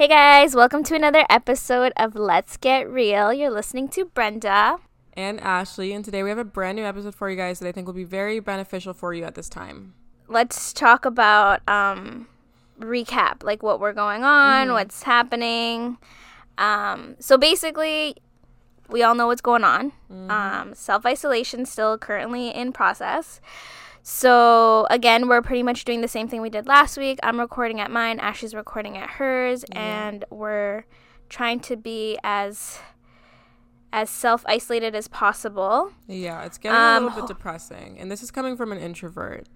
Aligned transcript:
Hey 0.00 0.08
guys, 0.08 0.54
welcome 0.54 0.82
to 0.84 0.94
another 0.94 1.26
episode 1.28 1.92
of 1.98 2.14
Let's 2.14 2.56
Get 2.56 2.88
Real. 2.90 3.34
You're 3.34 3.50
listening 3.50 3.86
to 3.90 4.06
Brenda. 4.06 4.78
and 5.12 5.38
Ashley, 5.42 5.92
and 5.92 6.02
today 6.02 6.22
we 6.22 6.30
have 6.30 6.38
a 6.38 6.42
brand 6.42 6.76
new 6.76 6.86
episode 6.86 7.14
for 7.14 7.28
you 7.28 7.36
guys 7.36 7.58
that 7.58 7.68
I 7.68 7.72
think 7.72 7.86
will 7.86 7.92
be 7.92 8.04
very 8.04 8.40
beneficial 8.40 8.94
for 8.94 9.12
you 9.12 9.24
at 9.24 9.34
this 9.34 9.50
time. 9.50 9.92
Let's 10.26 10.72
talk 10.72 11.04
about 11.04 11.60
um 11.68 12.28
recap, 12.78 13.42
like 13.42 13.62
what 13.62 13.78
we're 13.78 13.92
going 13.92 14.24
on, 14.24 14.72
what's 14.72 15.02
happening. 15.02 15.98
Um 16.56 17.16
so 17.18 17.36
basically 17.36 18.16
we 18.88 19.02
all 19.02 19.14
know 19.14 19.26
what's 19.26 19.42
going 19.42 19.64
on. 19.64 19.92
Um 20.30 20.74
self-isolation 20.74 21.66
still 21.66 21.98
currently 21.98 22.48
in 22.48 22.72
process. 22.72 23.42
So 24.02 24.86
again, 24.90 25.28
we're 25.28 25.42
pretty 25.42 25.62
much 25.62 25.84
doing 25.84 26.00
the 26.00 26.08
same 26.08 26.28
thing 26.28 26.40
we 26.40 26.50
did 26.50 26.66
last 26.66 26.96
week. 26.96 27.18
I'm 27.22 27.38
recording 27.38 27.80
at 27.80 27.90
mine, 27.90 28.18
Ashley's 28.18 28.54
recording 28.54 28.96
at 28.96 29.10
hers, 29.10 29.64
and 29.72 30.24
we're 30.30 30.84
trying 31.28 31.60
to 31.60 31.76
be 31.76 32.18
as 32.24 32.78
as 33.92 34.08
self-isolated 34.08 34.94
as 34.94 35.08
possible. 35.08 35.90
Yeah, 36.06 36.44
it's 36.44 36.58
getting 36.58 36.76
Um, 36.76 37.02
a 37.02 37.06
little 37.08 37.22
bit 37.22 37.28
depressing, 37.28 37.98
and 37.98 38.10
this 38.10 38.22
is 38.22 38.30
coming 38.30 38.56
from 38.56 38.70
an 38.70 38.78
introvert. 38.78 39.48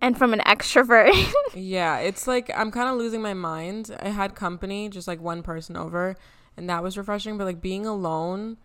And 0.00 0.16
from 0.18 0.32
an 0.32 0.40
extrovert. 0.40 1.12
Yeah, 1.54 1.98
it's 1.98 2.26
like 2.26 2.50
I'm 2.56 2.70
kind 2.70 2.88
of 2.88 2.96
losing 2.96 3.20
my 3.20 3.34
mind. 3.34 3.94
I 4.00 4.08
had 4.08 4.34
company, 4.34 4.88
just 4.88 5.06
like 5.06 5.20
one 5.20 5.42
person 5.42 5.76
over, 5.76 6.16
and 6.56 6.68
that 6.70 6.82
was 6.82 6.96
refreshing. 6.96 7.36
But 7.38 7.44
like 7.44 7.60
being 7.60 7.84
alone 7.86 8.56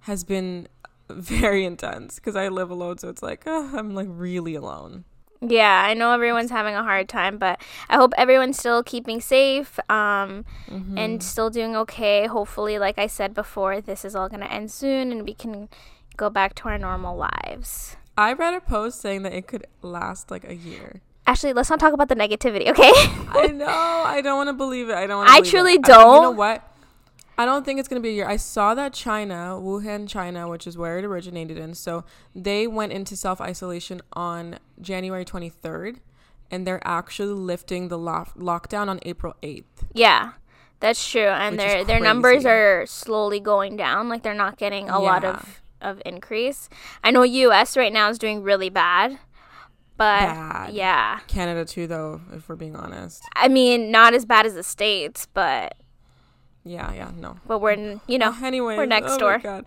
has 0.00 0.22
been 0.24 0.68
very 1.16 1.64
intense 1.64 2.16
because 2.16 2.36
I 2.36 2.48
live 2.48 2.70
alone, 2.70 2.98
so 2.98 3.08
it's 3.08 3.22
like 3.22 3.46
uh, 3.46 3.70
I'm 3.74 3.94
like 3.94 4.08
really 4.10 4.54
alone. 4.54 5.04
yeah, 5.40 5.84
I 5.86 5.94
know 5.94 6.12
everyone's 6.12 6.50
having 6.50 6.74
a 6.74 6.82
hard 6.82 7.08
time, 7.08 7.36
but 7.38 7.60
I 7.88 7.96
hope 7.96 8.12
everyone's 8.16 8.58
still 8.58 8.82
keeping 8.82 9.20
safe 9.20 9.78
um, 9.90 10.44
Mm-hmm. 10.70 10.96
and 10.98 11.22
still 11.22 11.50
doing 11.50 11.76
okay. 11.76 12.26
Hopefully, 12.26 12.78
like 12.78 12.98
I 12.98 13.06
said 13.06 13.34
before, 13.34 13.80
this 13.80 14.04
is 14.04 14.16
all 14.16 14.28
going 14.28 14.40
to 14.40 14.50
end 14.52 14.70
soon 14.70 15.12
and 15.12 15.22
we 15.24 15.34
can 15.34 15.68
go 16.16 16.30
back 16.30 16.54
to 16.56 16.68
our 16.68 16.78
normal 16.78 17.16
lives. 17.16 17.96
I 18.16 18.32
read 18.32 18.54
a 18.54 18.60
post 18.60 19.00
saying 19.00 19.22
that 19.24 19.32
it 19.34 19.46
could 19.46 19.66
last 19.82 20.30
like 20.30 20.44
a 20.48 20.54
year. 20.54 21.00
Actually, 21.26 21.52
let's 21.54 21.70
not 21.70 21.80
talk 21.80 21.92
about 21.94 22.08
the 22.08 22.14
negativity, 22.16 22.68
okay? 22.68 22.92
I 23.32 23.46
know. 23.54 23.66
I 23.66 24.20
don't 24.22 24.36
want 24.36 24.48
to 24.48 24.52
believe 24.52 24.88
it. 24.90 24.94
I 24.94 25.06
don't. 25.06 25.26
I 25.28 25.40
truly 25.40 25.74
it. 25.74 25.88
I- 25.88 25.98
you 25.98 26.04
know 26.04 26.22
don't. 26.22 26.36
what? 26.36 26.62
I 27.36 27.44
don't 27.44 27.64
think 27.64 27.78
it's 27.80 27.88
gonna 27.88 28.00
be 28.00 28.10
a 28.10 28.12
year. 28.12 28.28
I 28.28 28.36
saw 28.36 28.74
that 28.74 28.92
China, 28.92 29.58
Wuhan, 29.60 30.08
China, 30.08 30.48
which 30.48 30.66
is 30.66 30.78
where 30.78 30.98
it 30.98 31.04
originated 31.04 31.58
in. 31.58 31.74
So 31.74 32.04
they 32.34 32.66
went 32.66 32.92
into 32.92 33.16
self 33.16 33.40
isolation 33.40 34.02
on 34.12 34.58
January 34.80 35.24
23rd, 35.24 35.98
and 36.50 36.66
they're 36.66 36.86
actually 36.86 37.34
lifting 37.34 37.88
the 37.88 37.98
lock- 37.98 38.34
lockdown 38.36 38.88
on 38.88 39.00
April 39.02 39.34
8th. 39.42 39.64
yeah. 39.92 40.32
That's 40.80 41.08
true, 41.10 41.22
and 41.22 41.58
their 41.58 41.82
their 41.82 42.00
numbers 42.00 42.44
are 42.44 42.84
slowly 42.84 43.40
going 43.40 43.74
down. 43.76 44.10
Like 44.10 44.22
they're 44.22 44.34
not 44.34 44.58
getting 44.58 44.90
a 44.90 44.98
lot 44.98 45.24
of 45.24 45.62
of 45.80 46.02
increase. 46.04 46.68
I 47.02 47.10
know 47.10 47.22
U.S. 47.22 47.74
right 47.76 47.92
now 47.92 48.10
is 48.10 48.18
doing 48.18 48.42
really 48.42 48.68
bad, 48.68 49.18
but 49.96 50.20
Bad. 50.20 50.74
yeah, 50.74 51.20
Canada 51.26 51.64
too, 51.64 51.86
though, 51.86 52.20
if 52.34 52.48
we're 52.50 52.56
being 52.56 52.76
honest. 52.76 53.22
I 53.34 53.48
mean 53.48 53.90
not 53.90 54.12
as 54.12 54.26
bad 54.26 54.44
as 54.44 54.54
the 54.54 54.62
states, 54.62 55.26
but 55.32 55.74
Yeah, 56.64 56.92
yeah, 56.94 57.10
no. 57.16 57.36
but 57.46 57.60
we're 57.60 57.72
n- 57.72 58.00
you 58.06 58.18
know 58.18 58.34
Anyway, 58.42 58.76
we're 58.76 58.86
next 58.86 59.12
oh 59.12 59.18
door. 59.18 59.36
My 59.38 59.42
God. 59.42 59.66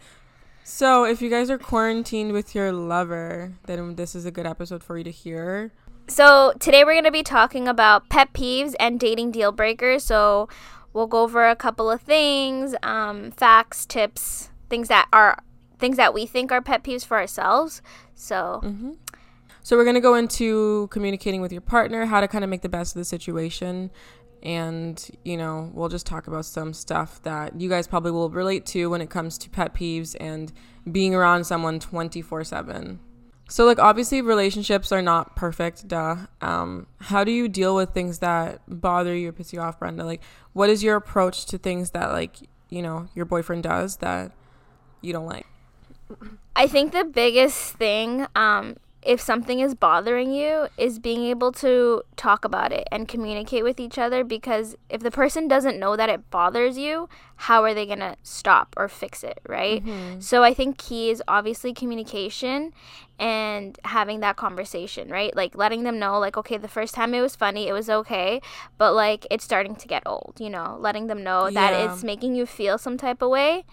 So 0.63 1.05
if 1.05 1.21
you 1.21 1.29
guys 1.29 1.49
are 1.49 1.57
quarantined 1.57 2.33
with 2.33 2.53
your 2.53 2.73
lover, 2.73 3.53
then 3.67 3.95
this 3.95 4.15
is 4.15 4.25
a 4.25 4.31
good 4.31 4.45
episode 4.45 4.83
for 4.83 4.97
you 4.97 5.03
to 5.05 5.11
hear. 5.11 5.71
So 6.09 6.53
today 6.59 6.83
we're 6.83 6.95
gonna 6.95 7.11
be 7.11 7.23
talking 7.23 7.67
about 7.67 8.09
pet 8.09 8.33
peeves 8.33 8.73
and 8.79 8.99
dating 8.99 9.31
deal 9.31 9.51
breakers. 9.51 10.03
So 10.03 10.49
we'll 10.93 11.07
go 11.07 11.21
over 11.21 11.47
a 11.47 11.55
couple 11.55 11.89
of 11.89 12.01
things, 12.01 12.75
um, 12.83 13.31
facts, 13.31 13.85
tips, 13.85 14.49
things 14.69 14.87
that 14.87 15.07
are 15.13 15.37
things 15.79 15.95
that 15.97 16.13
we 16.13 16.25
think 16.25 16.51
are 16.51 16.61
pet 16.61 16.83
peeves 16.83 17.05
for 17.05 17.17
ourselves. 17.17 17.81
So 18.15 18.61
So 19.61 19.75
we're 19.75 19.85
gonna 19.85 20.01
go 20.01 20.15
into 20.15 20.87
communicating 20.91 21.41
with 21.41 21.51
your 21.51 21.61
partner, 21.61 22.05
how 22.05 22.21
to 22.21 22.27
kind 22.27 22.43
of 22.43 22.49
make 22.49 22.61
the 22.61 22.69
best 22.69 22.95
of 22.95 22.99
the 22.99 23.05
situation, 23.05 23.91
and 24.47 25.11
you 25.25 25.35
know 25.35 25.69
we'll 25.73 25.89
just 25.89 26.05
talk 26.05 26.27
about 26.27 26.45
some 26.45 26.73
stuff 26.73 27.21
that 27.23 27.59
you 27.59 27.67
guys 27.67 27.85
probably 27.85 28.11
will 28.11 28.29
relate 28.29 28.65
to 28.65 28.89
when 28.89 29.01
it 29.01 29.09
comes 29.09 29.37
to 29.37 29.49
pet 29.49 29.75
peeves 29.75 30.15
and 30.21 30.53
being 30.89 31.13
around 31.13 31.43
someone 31.43 31.79
twenty 31.79 32.21
four 32.21 32.43
seven. 32.45 32.99
So 33.49 33.65
like 33.65 33.77
obviously 33.77 34.21
relationships 34.21 34.91
are 34.93 35.01
not 35.01 35.35
perfect, 35.35 35.87
duh. 35.87 36.15
Um, 36.41 36.87
how 36.99 37.25
do 37.25 37.31
you 37.31 37.49
deal 37.49 37.75
with 37.75 37.93
things 37.93 38.19
that 38.19 38.61
bother 38.67 39.13
you 39.15 39.29
or 39.29 39.31
piss 39.33 39.51
you 39.51 39.59
off, 39.59 39.79
Brenda? 39.79 40.05
Like, 40.05 40.21
what 40.53 40.69
is 40.69 40.81
your 40.81 40.95
approach 40.95 41.45
to 41.47 41.57
things 41.57 41.91
that 41.91 42.11
like 42.11 42.37
you 42.69 42.81
know 42.81 43.09
your 43.15 43.25
boyfriend 43.25 43.63
does 43.63 43.97
that 43.97 44.31
you 45.01 45.11
don't 45.11 45.27
like? 45.27 45.45
I 46.55 46.67
think 46.67 46.93
the 46.93 47.03
biggest 47.03 47.73
thing, 47.73 48.27
um, 48.33 48.77
if 49.07 49.21
something 49.21 49.61
is 49.61 49.73
bothering 49.73 50.33
you, 50.33 50.67
is 50.77 50.99
being 50.99 51.23
able 51.23 51.53
to 51.53 52.03
talk 52.17 52.43
about 52.43 52.73
it 52.73 52.85
and 52.91 53.07
communicate 53.07 53.63
with 53.63 53.79
each 53.79 53.97
other. 53.97 54.21
Because 54.25 54.75
if 54.89 55.01
the 55.01 55.09
person 55.11 55.47
doesn't 55.47 55.79
know 55.79 55.95
that 55.95 56.09
it 56.09 56.29
bothers 56.29 56.77
you, 56.77 57.07
how 57.37 57.63
are 57.63 57.73
they 57.73 57.85
gonna 57.85 58.17
stop 58.21 58.73
or 58.75 58.89
fix 58.89 59.23
it, 59.23 59.39
right? 59.47 59.81
So 60.19 60.43
I 60.43 60.53
think 60.53 60.77
key 60.77 61.09
is 61.09 61.23
obviously 61.25 61.73
communication 61.73 62.73
and 63.17 63.79
having 63.85 64.19
that 64.19 64.35
conversation, 64.35 65.09
right? 65.09 65.33
Like 65.33 65.55
letting 65.55 65.83
them 65.83 65.99
know, 65.99 66.19
like, 66.19 66.35
okay, 66.35 66.57
the 66.57 66.67
first 66.67 66.93
time 66.93 67.13
it 67.13 67.21
was 67.21 67.33
funny, 67.35 67.69
it 67.69 67.73
was 67.73 67.89
okay, 67.89 68.41
but 68.77 68.93
like 68.93 69.25
it's 69.31 69.45
starting 69.45 69.77
to 69.77 69.87
get 69.87 70.03
old, 70.05 70.35
you 70.37 70.49
know, 70.49 70.75
letting 70.81 71.07
them 71.07 71.23
know 71.23 71.49
that 71.49 71.73
it's 71.73 72.03
making 72.03 72.35
you 72.35 72.45
feel 72.45 72.77
some 72.77 72.97
type 72.97 73.21
of 73.21 73.29
way 73.29 73.63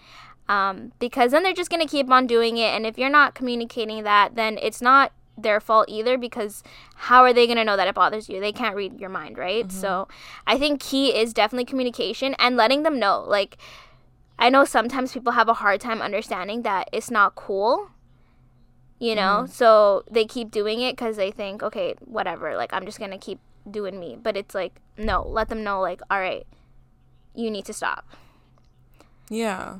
um, 0.47 0.91
because 0.99 1.31
then 1.31 1.43
they're 1.43 1.53
just 1.53 1.69
going 1.69 1.81
to 1.81 1.87
keep 1.87 2.09
on 2.09 2.27
doing 2.27 2.57
it 2.57 2.73
and 2.73 2.85
if 2.85 2.97
you're 2.97 3.09
not 3.09 3.35
communicating 3.35 4.03
that 4.03 4.35
then 4.35 4.57
it's 4.61 4.81
not 4.81 5.11
their 5.37 5.59
fault 5.59 5.87
either 5.89 6.17
because 6.17 6.63
how 6.95 7.23
are 7.23 7.33
they 7.33 7.45
going 7.45 7.57
to 7.57 7.63
know 7.63 7.75
that 7.75 7.87
it 7.87 7.95
bothers 7.95 8.29
you? 8.29 8.39
They 8.39 8.51
can't 8.51 8.75
read 8.75 8.99
your 8.99 9.09
mind 9.09 9.37
right? 9.37 9.71
So 9.71 9.87
mm-hmm. 9.87 10.11
i 10.47 10.57
think 10.57 10.79
key 10.79 11.15
is 11.15 11.33
definitely 11.33 11.65
communication 11.65 12.35
and 12.39 12.55
letting 12.55 12.83
them 12.83 12.99
know 12.99 13.23
like 13.27 13.57
i 14.39 14.49
know 14.49 14.65
sometimes 14.65 15.13
people 15.13 15.33
have 15.33 15.49
a 15.49 15.55
hard 15.55 15.81
time 15.81 16.01
understanding 16.01 16.61
that 16.63 16.89
it's 16.91 17.11
not 17.11 17.35
cool 17.35 17.89
you 18.97 19.13
know? 19.13 19.43
Mm-hmm. 19.43 19.51
So 19.51 20.03
they 20.09 20.25
keep 20.25 20.51
doing 20.51 20.81
it 20.81 20.93
because 20.93 21.17
they 21.17 21.31
think 21.31 21.61
okay 21.63 21.95
whatever 21.99 22.55
like 22.55 22.71
i'm 22.73 22.85
just 22.85 22.99
going 22.99 23.11
to 23.11 23.17
keep 23.17 23.39
doing 23.69 23.99
me. 23.99 24.17
But 24.21 24.37
it's 24.37 24.55
like 24.55 24.79
no 24.97 25.27
let 25.27 25.49
them 25.49 25.63
know 25.63 25.81
like 25.81 26.01
all 26.09 26.19
right 26.19 26.45
you 27.33 27.51
need 27.51 27.65
to 27.65 27.73
stop. 27.73 28.07
Yeah. 29.29 29.79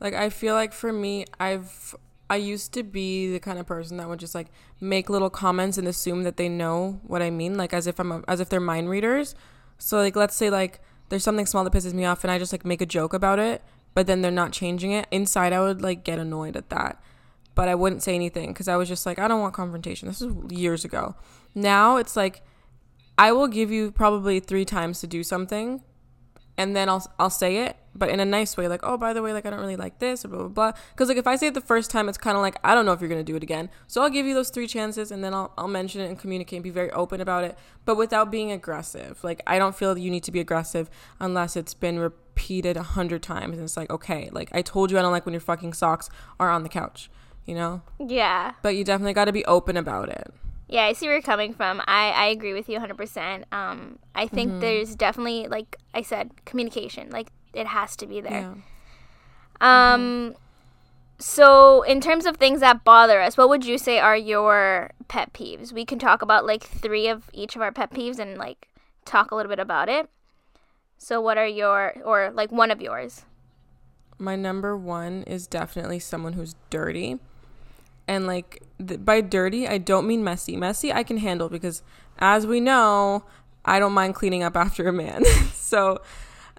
Like 0.00 0.14
I 0.14 0.30
feel 0.30 0.54
like 0.54 0.72
for 0.72 0.92
me, 0.92 1.26
I've 1.38 1.94
I 2.28 2.36
used 2.36 2.72
to 2.72 2.82
be 2.82 3.30
the 3.30 3.40
kind 3.40 3.58
of 3.58 3.66
person 3.66 3.98
that 3.98 4.08
would 4.08 4.18
just 4.18 4.34
like 4.34 4.48
make 4.80 5.10
little 5.10 5.30
comments 5.30 5.76
and 5.76 5.86
assume 5.86 6.22
that 6.22 6.36
they 6.36 6.48
know 6.48 7.00
what 7.02 7.22
I 7.22 7.30
mean, 7.30 7.56
like 7.56 7.74
as 7.74 7.86
if 7.86 7.98
I'm 7.98 8.12
a, 8.12 8.24
as 8.26 8.40
if 8.40 8.48
they're 8.48 8.60
mind 8.60 8.88
readers. 8.88 9.34
So 9.78 9.98
like 9.98 10.16
let's 10.16 10.34
say 10.34 10.48
like 10.50 10.80
there's 11.08 11.22
something 11.22 11.46
small 11.46 11.64
that 11.64 11.72
pisses 11.72 11.92
me 11.92 12.04
off 12.04 12.24
and 12.24 12.30
I 12.30 12.38
just 12.38 12.52
like 12.52 12.64
make 12.64 12.80
a 12.80 12.86
joke 12.86 13.12
about 13.12 13.38
it, 13.38 13.62
but 13.92 14.06
then 14.06 14.22
they're 14.22 14.30
not 14.30 14.52
changing 14.52 14.92
it. 14.92 15.06
Inside 15.10 15.52
I 15.52 15.60
would 15.60 15.82
like 15.82 16.02
get 16.02 16.18
annoyed 16.18 16.56
at 16.56 16.70
that. 16.70 17.02
But 17.54 17.68
I 17.68 17.74
wouldn't 17.74 18.02
say 18.02 18.14
anything 18.14 18.52
cuz 18.54 18.68
I 18.68 18.76
was 18.76 18.88
just 18.88 19.04
like 19.04 19.18
I 19.18 19.28
don't 19.28 19.40
want 19.40 19.54
confrontation. 19.54 20.08
This 20.08 20.22
is 20.22 20.32
years 20.50 20.84
ago. 20.84 21.16
Now 21.54 21.98
it's 21.98 22.16
like 22.16 22.42
I 23.18 23.32
will 23.32 23.48
give 23.48 23.70
you 23.70 23.92
probably 23.92 24.40
3 24.40 24.64
times 24.64 25.00
to 25.00 25.06
do 25.06 25.22
something 25.22 25.82
and 26.56 26.76
then 26.76 26.88
I'll 26.88 27.04
I'll 27.18 27.30
say 27.30 27.58
it, 27.58 27.76
but 27.94 28.08
in 28.08 28.20
a 28.20 28.24
nice 28.24 28.56
way, 28.56 28.68
like, 28.68 28.80
oh, 28.82 28.96
by 28.96 29.12
the 29.12 29.22
way, 29.22 29.32
like 29.32 29.46
I 29.46 29.50
don't 29.50 29.60
really 29.60 29.76
like 29.76 29.98
this 29.98 30.24
or 30.24 30.28
blah 30.28 30.38
blah 30.38 30.48
blah. 30.48 30.72
Because 30.92 31.08
like 31.08 31.16
if 31.16 31.26
I 31.26 31.36
say 31.36 31.48
it 31.48 31.54
the 31.54 31.60
first 31.60 31.90
time, 31.90 32.08
it's 32.08 32.18
kind 32.18 32.36
of 32.36 32.42
like 32.42 32.58
I 32.62 32.74
don't 32.74 32.86
know 32.86 32.92
if 32.92 33.00
you're 33.00 33.08
gonna 33.08 33.24
do 33.24 33.36
it 33.36 33.42
again. 33.42 33.70
So 33.86 34.02
I'll 34.02 34.10
give 34.10 34.26
you 34.26 34.34
those 34.34 34.50
three 34.50 34.66
chances, 34.66 35.10
and 35.10 35.22
then 35.22 35.34
I'll 35.34 35.52
I'll 35.58 35.68
mention 35.68 36.00
it 36.00 36.08
and 36.08 36.18
communicate 36.18 36.58
and 36.58 36.64
be 36.64 36.70
very 36.70 36.90
open 36.92 37.20
about 37.20 37.44
it, 37.44 37.58
but 37.84 37.96
without 37.96 38.30
being 38.30 38.52
aggressive. 38.52 39.22
Like 39.24 39.42
I 39.46 39.58
don't 39.58 39.74
feel 39.74 39.96
you 39.98 40.10
need 40.10 40.24
to 40.24 40.32
be 40.32 40.40
aggressive 40.40 40.90
unless 41.20 41.56
it's 41.56 41.74
been 41.74 41.98
repeated 41.98 42.76
a 42.76 42.82
hundred 42.82 43.22
times, 43.22 43.56
and 43.56 43.64
it's 43.64 43.76
like 43.76 43.90
okay, 43.90 44.30
like 44.32 44.48
I 44.52 44.62
told 44.62 44.90
you 44.90 44.98
I 44.98 45.02
don't 45.02 45.12
like 45.12 45.26
when 45.26 45.34
your 45.34 45.40
fucking 45.40 45.72
socks 45.72 46.08
are 46.38 46.50
on 46.50 46.62
the 46.62 46.68
couch, 46.68 47.10
you 47.46 47.54
know. 47.54 47.82
yeah 47.98 48.52
But 48.62 48.76
you 48.76 48.84
definitely 48.84 49.14
got 49.14 49.26
to 49.26 49.32
be 49.32 49.44
open 49.46 49.76
about 49.76 50.08
it. 50.08 50.32
Yeah, 50.68 50.84
I 50.84 50.92
see 50.94 51.06
where 51.06 51.14
you're 51.16 51.22
coming 51.22 51.52
from. 51.52 51.80
I, 51.86 52.10
I 52.10 52.26
agree 52.26 52.54
with 52.54 52.68
you 52.68 52.78
100%. 52.78 53.44
Um, 53.52 53.98
I 54.14 54.26
think 54.26 54.48
Mm-hmm. 54.48 54.60
there's 54.60 54.96
definitely, 54.96 55.46
like 55.46 55.76
I 55.92 56.02
said, 56.02 56.44
communication. 56.46 57.10
Like, 57.10 57.28
it 57.52 57.66
has 57.66 57.96
to 57.96 58.06
be 58.06 58.20
there. 58.20 58.30
Yeah. 58.30 58.54
Um, 59.60 60.34
so, 61.18 61.82
in 61.82 62.00
terms 62.00 62.26
of 62.26 62.36
things 62.38 62.60
that 62.60 62.84
bother 62.84 63.20
us, 63.20 63.36
what 63.36 63.48
would 63.48 63.64
you 63.66 63.78
say 63.78 63.98
are 64.00 64.16
your 64.16 64.90
pet 65.08 65.32
peeves? 65.32 65.72
We 65.72 65.84
can 65.84 65.98
talk 65.98 66.22
about, 66.22 66.46
like, 66.46 66.64
three 66.64 67.08
of 67.08 67.30
each 67.32 67.56
of 67.56 67.62
our 67.62 67.72
pet 67.72 67.92
peeves 67.92 68.18
and, 68.18 68.38
like, 68.38 68.68
talk 69.04 69.30
a 69.30 69.36
little 69.36 69.50
bit 69.50 69.60
about 69.60 69.88
it. 69.88 70.10
So, 70.98 71.20
what 71.20 71.38
are 71.38 71.46
your, 71.46 71.94
or, 72.04 72.30
like, 72.34 72.52
one 72.52 72.70
of 72.70 72.80
yours? 72.82 73.24
My 74.18 74.36
number 74.36 74.76
one 74.76 75.22
is 75.24 75.46
definitely 75.46 75.98
someone 75.98 76.34
who's 76.34 76.54
dirty. 76.70 77.18
And 78.06 78.26
like 78.26 78.62
th- 78.86 79.04
by 79.04 79.20
dirty, 79.20 79.66
I 79.66 79.78
don't 79.78 80.06
mean 80.06 80.22
messy. 80.22 80.56
Messy 80.56 80.92
I 80.92 81.02
can 81.02 81.18
handle 81.18 81.48
because 81.48 81.82
as 82.18 82.46
we 82.46 82.60
know, 82.60 83.24
I 83.64 83.78
don't 83.78 83.92
mind 83.92 84.14
cleaning 84.14 84.42
up 84.42 84.56
after 84.56 84.86
a 84.88 84.92
man. 84.92 85.24
so 85.54 86.00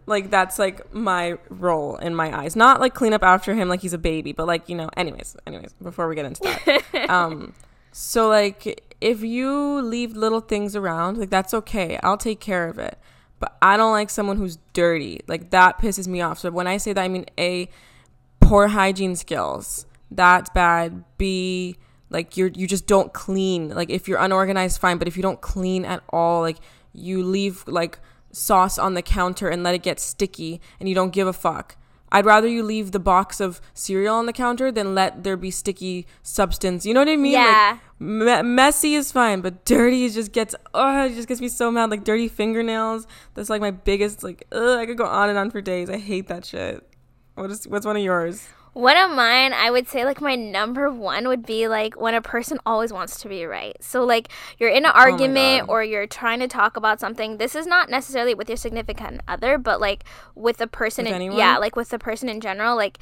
like 0.07 0.29
that's 0.29 0.59
like 0.59 0.93
my 0.93 1.37
role 1.49 1.97
in 1.97 2.15
my 2.15 2.35
eyes. 2.37 2.55
Not 2.55 2.79
like 2.79 2.93
clean 2.93 3.13
up 3.13 3.23
after 3.23 3.53
him 3.53 3.69
like 3.69 3.81
he's 3.81 3.93
a 3.93 3.99
baby, 3.99 4.31
but 4.33 4.47
like, 4.47 4.69
you 4.69 4.75
know, 4.75 4.89
anyways, 4.97 5.35
anyways, 5.45 5.73
before 5.81 6.07
we 6.07 6.15
get 6.15 6.25
into 6.25 6.41
that. 6.43 7.09
um 7.09 7.53
so 7.91 8.27
like 8.27 8.83
if 9.01 9.21
you 9.21 9.81
leave 9.81 10.15
little 10.15 10.41
things 10.41 10.75
around, 10.75 11.17
like 11.17 11.29
that's 11.29 11.53
okay. 11.53 11.99
I'll 12.03 12.17
take 12.17 12.39
care 12.39 12.67
of 12.67 12.79
it. 12.79 12.97
But 13.39 13.57
I 13.61 13.77
don't 13.77 13.91
like 13.91 14.09
someone 14.09 14.37
who's 14.37 14.57
dirty. 14.73 15.21
Like 15.27 15.51
that 15.51 15.77
pisses 15.77 16.07
me 16.07 16.21
off. 16.21 16.39
So 16.39 16.49
when 16.51 16.67
I 16.67 16.77
say 16.77 16.93
that 16.93 17.03
I 17.03 17.07
mean 17.07 17.25
A 17.37 17.69
poor 18.39 18.69
hygiene 18.69 19.15
skills. 19.15 19.85
That's 20.11 20.49
bad. 20.49 21.03
B 21.17 21.77
like 22.09 22.37
you're 22.37 22.49
you 22.49 22.67
just 22.67 22.87
don't 22.87 23.13
clean. 23.13 23.69
Like 23.69 23.89
if 23.89 24.07
you're 24.07 24.19
unorganized 24.19 24.79
fine, 24.79 24.97
but 24.97 25.07
if 25.07 25.17
you 25.17 25.23
don't 25.23 25.41
clean 25.41 25.85
at 25.85 26.03
all, 26.09 26.41
like 26.41 26.57
you 26.93 27.23
leave 27.23 27.63
like 27.67 27.99
sauce 28.31 28.77
on 28.77 28.93
the 28.93 29.01
counter 29.01 29.49
and 29.49 29.63
let 29.63 29.75
it 29.75 29.83
get 29.83 29.99
sticky 29.99 30.61
and 30.79 30.87
you 30.87 30.95
don't 30.95 31.11
give 31.11 31.27
a 31.27 31.33
fuck. 31.33 31.75
I'd 32.11 32.25
rather 32.25 32.47
you 32.47 32.63
leave 32.63 32.91
the 32.91 32.99
box 32.99 33.41
of 33.41 33.59
cereal 33.73 34.15
on 34.15 34.25
the 34.25 34.33
counter 34.33 34.71
than 34.71 34.95
let 34.95 35.23
there 35.23 35.35
be 35.35 35.51
sticky 35.51 36.05
substance. 36.21 36.85
You 36.85 36.93
know 36.93 37.01
what 37.01 37.09
I 37.09 37.17
mean? 37.17 37.33
Yeah. 37.33 37.79
Like, 37.99 37.99
me- 37.99 38.41
messy 38.43 38.93
is 38.93 39.11
fine, 39.11 39.41
but 39.41 39.65
dirty 39.65 40.07
just 40.09 40.31
gets 40.31 40.55
oh, 40.73 41.05
it 41.05 41.15
just 41.15 41.27
gets 41.27 41.41
me 41.41 41.49
so 41.49 41.71
mad. 41.71 41.89
Like 41.89 42.03
dirty 42.03 42.27
fingernails. 42.27 43.07
That's 43.33 43.49
like 43.49 43.61
my 43.61 43.71
biggest 43.71 44.23
like. 44.23 44.47
Ugh, 44.51 44.79
I 44.79 44.85
could 44.85 44.97
go 44.97 45.05
on 45.05 45.29
and 45.29 45.37
on 45.37 45.49
for 45.49 45.61
days. 45.61 45.89
I 45.89 45.97
hate 45.97 46.27
that 46.27 46.45
shit. 46.45 46.87
What 47.33 47.51
is 47.51 47.67
what's 47.67 47.85
one 47.85 47.97
of 47.97 48.03
yours? 48.03 48.47
One 48.75 48.97
of 48.97 49.09
mine, 49.11 49.53
I 49.53 49.71
would 49.71 49.87
say 49.87 50.03
like 50.03 50.19
my 50.19 50.35
number 50.35 50.91
one 50.91 51.29
would 51.29 51.45
be 51.45 51.69
like 51.69 51.97
when 51.97 52.13
a 52.13 52.21
person 52.21 52.59
always 52.65 52.91
wants 52.91 53.21
to 53.21 53.29
be 53.29 53.45
right. 53.45 53.73
So 53.79 54.03
like 54.03 54.27
you're 54.57 54.69
in 54.69 54.83
an 54.85 54.91
Oh 54.93 54.99
argument 54.99 55.69
or 55.69 55.81
you're 55.81 56.07
trying 56.07 56.41
to 56.41 56.49
talk 56.49 56.75
about 56.75 56.99
something. 56.99 57.37
This 57.37 57.55
is 57.55 57.65
not 57.65 57.89
necessarily 57.89 58.33
with 58.33 58.49
your 58.49 58.57
significant 58.57 59.21
other, 59.29 59.57
but 59.57 59.79
like 59.79 60.03
with 60.35 60.59
a 60.59 60.67
person 60.67 61.05
With 61.05 61.11
in 61.11 61.15
anyone? 61.15 61.37
yeah, 61.37 61.57
like 61.57 61.77
with 61.77 61.87
the 61.87 61.97
person 61.97 62.27
in 62.27 62.41
general. 62.41 62.75
Like 62.75 62.97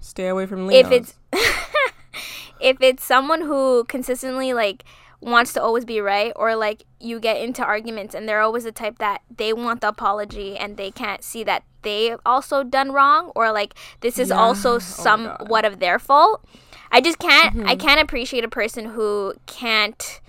Stay 0.00 0.28
away 0.28 0.44
from 0.44 0.66
Leos. 0.66 0.84
if 0.84 0.92
it's 0.92 1.14
if 2.60 2.76
it's 2.82 3.02
someone 3.02 3.40
who 3.40 3.84
consistently 3.84 4.52
like 4.52 4.84
wants 5.20 5.52
to 5.54 5.62
always 5.62 5.84
be 5.84 6.00
right 6.00 6.32
or 6.36 6.54
like 6.56 6.84
you 7.00 7.18
get 7.18 7.38
into 7.40 7.64
arguments 7.64 8.14
and 8.14 8.28
they're 8.28 8.40
always 8.40 8.64
the 8.64 8.72
type 8.72 8.98
that 8.98 9.22
they 9.34 9.52
want 9.52 9.80
the 9.80 9.88
apology 9.88 10.56
and 10.56 10.76
they 10.76 10.90
can't 10.90 11.24
see 11.24 11.42
that 11.42 11.62
they 11.82 12.14
also 12.26 12.62
done 12.62 12.92
wrong 12.92 13.32
or 13.34 13.50
like 13.52 13.74
this 14.00 14.18
is 14.18 14.28
Yeah. 14.28 14.36
also 14.36 14.74
Oh 14.74 14.78
somewhat 14.78 15.64
of 15.64 15.78
their 15.78 15.98
fault 15.98 16.44
i 16.92 17.00
just 17.00 17.18
can't 17.18 17.54
Mm-hmm. 17.56 17.66
i 17.68 17.76
can't 17.76 18.00
appreciate 18.00 18.44
a 18.44 18.48
person 18.48 18.86
who 18.86 19.32
can't 19.46 20.20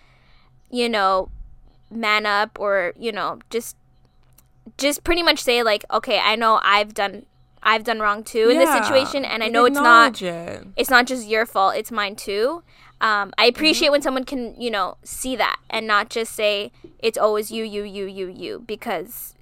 you 0.72 0.88
know 0.88 1.30
man 1.92 2.26
up 2.26 2.58
or 2.60 2.94
you 2.98 3.12
know 3.12 3.40
just 3.50 3.76
just 4.78 5.04
pretty 5.04 5.24
much 5.24 5.40
say 5.40 5.64
like 5.64 5.84
okay 5.92 6.20
i 6.20 6.36
know 6.36 6.60
i've 6.64 6.94
done 6.94 7.26
i've 7.64 7.84
done 7.84 8.00
wrong 8.00 8.24
too 8.24 8.50
in 8.50 8.58
this 8.58 8.72
situation 8.72 9.26
and 9.26 9.44
i 9.44 9.48
know 9.48 9.66
it's 9.66 9.76
not 9.76 10.22
it. 10.22 10.66
it's 10.76 10.90
not 10.90 11.06
just 11.08 11.28
your 11.28 11.46
fault 11.46 11.76
it's 11.76 11.92
mine 11.92 12.16
too 12.16 12.62
um, 13.02 13.32
i 13.38 13.46
appreciate 13.46 13.92
when 13.92 14.02
someone 14.02 14.24
can 14.24 14.60
you 14.60 14.70
know 14.72 14.98
see 15.04 15.36
that 15.36 15.58
and 15.70 15.86
not 15.88 16.10
just 16.10 16.34
say 16.34 16.72
it's 17.00 17.18
always 17.18 17.52
you 17.52 17.64
you 17.64 17.84
you 17.84 18.06
you 18.06 18.28
you 18.28 18.64
because 18.66 19.36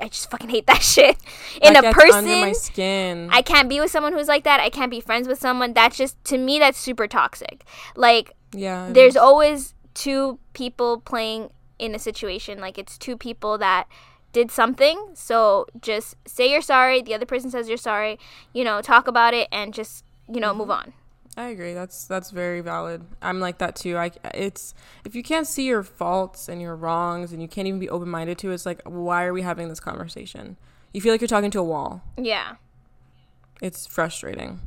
i 0.00 0.08
just 0.08 0.30
fucking 0.30 0.48
hate 0.50 0.66
that 0.66 0.82
shit. 0.94 1.16
In 1.60 1.72
That 1.72 1.84
a 1.84 1.92
gets 1.92 2.14
under 2.14 2.28
my 2.28 2.48
person 2.48 2.54
skin. 2.54 3.28
i 3.32 3.42
can't 3.42 3.68
be 3.68 3.80
with 3.80 3.90
someone 3.90 4.12
who's 4.12 4.28
like 4.28 4.44
that. 4.44 4.60
I 4.60 4.70
can't 4.70 4.90
be 4.90 5.00
friends 5.00 5.26
with 5.26 5.38
someone. 5.40 5.72
That's 5.72 5.96
just 5.96 6.22
to 6.26 6.38
me 6.38 6.58
that's 6.58 6.78
super 6.78 7.06
toxic. 7.08 7.64
Like 7.96 8.34
yeah. 8.52 8.90
there's 8.92 9.16
always 9.16 9.74
two 9.94 10.38
people 10.52 11.00
playing 11.00 11.50
in 11.78 11.94
a 11.94 11.98
situation. 11.98 12.60
Like 12.60 12.78
it's 12.78 12.96
two 12.96 13.16
people 13.16 13.58
that 13.58 13.88
did 14.32 14.50
something. 14.52 15.08
So 15.14 15.66
just 15.80 16.14
say 16.26 16.50
you're 16.50 16.62
sorry. 16.62 17.02
The 17.02 17.14
other 17.14 17.26
person 17.26 17.50
says 17.50 17.68
you're 17.68 17.76
sorry. 17.76 18.18
You 18.52 18.62
know 18.64 18.80
talk 18.80 19.08
about 19.08 19.34
it 19.34 19.48
and 19.50 19.74
just 19.74 20.04
you 20.32 20.40
know 20.40 20.54
move 20.54 20.70
on 20.70 20.92
I 21.38 21.50
agree. 21.50 21.72
That's 21.72 22.04
that's 22.04 22.32
very 22.32 22.60
valid. 22.60 23.04
I'm 23.22 23.38
like 23.38 23.58
that 23.58 23.76
too. 23.76 23.96
I 23.96 24.10
it's 24.34 24.74
if 25.04 25.14
you 25.14 25.22
can't 25.22 25.46
see 25.46 25.66
your 25.66 25.84
faults 25.84 26.48
and 26.48 26.60
your 26.60 26.74
wrongs 26.74 27.32
and 27.32 27.40
you 27.40 27.46
can't 27.46 27.68
even 27.68 27.78
be 27.78 27.88
open 27.88 28.08
minded 28.08 28.38
to, 28.38 28.50
it, 28.50 28.54
it's 28.54 28.66
like 28.66 28.82
why 28.82 29.24
are 29.24 29.32
we 29.32 29.42
having 29.42 29.68
this 29.68 29.78
conversation? 29.78 30.56
You 30.92 31.00
feel 31.00 31.12
like 31.12 31.20
you're 31.20 31.28
talking 31.28 31.52
to 31.52 31.60
a 31.60 31.64
wall. 31.64 32.02
yeah 32.16 32.56
It's 33.62 33.86
frustrating. 33.86 34.62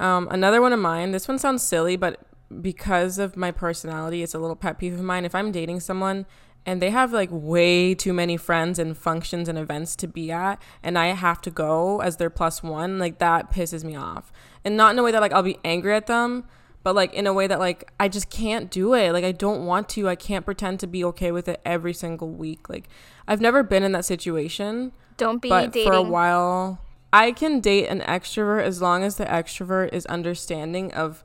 Um, 0.00 0.26
another 0.32 0.60
one 0.60 0.72
of 0.72 0.80
mine. 0.80 1.12
This 1.12 1.28
one 1.28 1.38
sounds 1.38 1.62
silly, 1.62 1.94
but 1.94 2.18
because 2.60 3.20
of 3.20 3.36
my 3.36 3.52
personality, 3.52 4.24
it's 4.24 4.34
a 4.34 4.40
little 4.40 4.56
pet 4.56 4.80
peeve 4.80 4.94
of 4.94 5.02
mine. 5.02 5.24
If 5.24 5.34
I'm 5.34 5.52
dating 5.52 5.78
someone 5.78 6.26
and 6.68 6.82
they 6.82 6.90
have 6.90 7.12
like 7.12 7.30
way 7.32 7.94
too 7.94 8.12
many 8.12 8.36
friends 8.36 8.78
and 8.78 8.96
functions 8.96 9.48
and 9.48 9.58
events 9.58 9.96
to 9.96 10.06
be 10.06 10.30
at, 10.30 10.60
and 10.82 10.98
I 10.98 11.06
have 11.06 11.40
to 11.42 11.50
go 11.50 12.00
as 12.00 12.18
their 12.18 12.30
plus 12.30 12.62
one, 12.62 12.98
like 12.98 13.18
that 13.18 13.50
pisses 13.50 13.84
me 13.84 13.96
off. 13.96 14.30
And 14.64 14.76
not 14.76 14.92
in 14.92 14.98
a 14.98 15.02
way 15.02 15.10
that 15.12 15.20
like 15.20 15.32
I'll 15.32 15.42
be 15.42 15.58
angry 15.64 15.94
at 15.94 16.06
them, 16.06 16.44
but 16.82 16.94
like 16.94 17.14
in 17.14 17.26
a 17.26 17.32
way 17.32 17.46
that 17.46 17.58
like 17.58 17.90
I 17.98 18.08
just 18.08 18.28
can't 18.28 18.70
do 18.70 18.94
it. 18.94 19.12
Like 19.12 19.24
I 19.24 19.32
don't 19.32 19.64
want 19.64 19.88
to. 19.90 20.08
I 20.08 20.14
can't 20.14 20.44
pretend 20.44 20.80
to 20.80 20.86
be 20.86 21.02
okay 21.04 21.32
with 21.32 21.48
it 21.48 21.60
every 21.64 21.94
single 21.94 22.28
week. 22.28 22.68
Like 22.68 22.88
I've 23.26 23.40
never 23.40 23.62
been 23.62 23.82
in 23.82 23.92
that 23.92 24.04
situation 24.04 24.92
don't 25.18 25.42
be 25.42 25.50
but 25.50 25.72
dating 25.72 25.92
for 25.92 25.96
a 25.96 26.02
while 26.02 26.80
i 27.12 27.30
can 27.30 27.60
date 27.60 27.86
an 27.88 28.00
extrovert 28.00 28.62
as 28.62 28.80
long 28.80 29.02
as 29.02 29.16
the 29.16 29.24
extrovert 29.26 29.92
is 29.92 30.06
understanding 30.06 30.92
of 30.94 31.22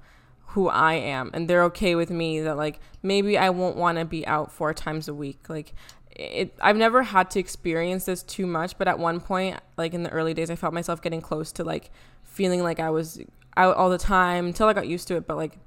who 0.54 0.68
i 0.70 0.94
am 0.94 1.30
and 1.34 1.48
they're 1.48 1.64
okay 1.64 1.96
with 1.96 2.10
me 2.10 2.40
that 2.40 2.58
like 2.58 2.80
maybe 3.02 3.38
i 3.38 3.50
won't 3.50 3.76
want 3.76 3.98
to 3.98 4.06
be 4.06 4.26
out 4.28 4.52
four 4.52 4.74
times 4.74 5.08
a 5.08 5.14
week 5.14 5.50
like 5.50 5.74
it 6.12 6.56
i've 6.62 6.78
never 6.78 7.04
had 7.04 7.30
to 7.30 7.40
experience 7.40 8.06
this 8.06 8.24
too 8.24 8.46
much 8.46 8.78
but 8.78 8.88
at 8.88 8.98
one 8.98 9.20
point 9.20 9.60
like 9.78 9.94
in 9.94 10.04
the 10.04 10.10
early 10.10 10.34
days 10.34 10.50
i 10.50 10.56
felt 10.56 10.74
myself 10.74 11.02
getting 11.02 11.22
close 11.22 11.52
to 11.52 11.64
like 11.64 11.92
feeling 12.24 12.62
like 12.64 12.80
i 12.80 12.90
was 12.90 13.20
out 13.58 13.76
all 13.76 13.90
the 13.90 13.98
time 13.98 14.48
until 14.48 14.68
i 14.68 14.74
got 14.74 14.88
used 14.88 15.08
to 15.08 15.16
it 15.16 15.28
but 15.28 15.38
like 15.38 15.58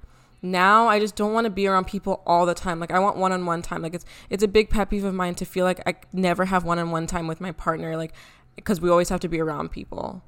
now 0.42 0.86
I 0.86 0.98
just 0.98 1.16
don't 1.16 1.32
want 1.32 1.46
to 1.46 1.50
be 1.50 1.66
around 1.66 1.86
people 1.86 2.22
all 2.26 2.46
the 2.46 2.54
time. 2.54 2.78
Like 2.78 2.90
I 2.90 2.98
want 2.98 3.16
one-on-one 3.16 3.62
time. 3.62 3.82
Like 3.82 3.94
it's 3.94 4.04
it's 4.30 4.42
a 4.42 4.48
big 4.48 4.70
pet 4.70 4.90
peeve 4.90 5.04
of 5.04 5.14
mine 5.14 5.34
to 5.36 5.44
feel 5.44 5.64
like 5.64 5.80
I 5.86 5.96
never 6.12 6.44
have 6.44 6.64
one-on-one 6.64 7.06
time 7.06 7.26
with 7.26 7.40
my 7.40 7.52
partner 7.52 7.96
like 7.96 8.12
because 8.54 8.80
we 8.80 8.88
always 8.88 9.08
have 9.08 9.20
to 9.20 9.28
be 9.28 9.40
around 9.40 9.70
people. 9.70 10.22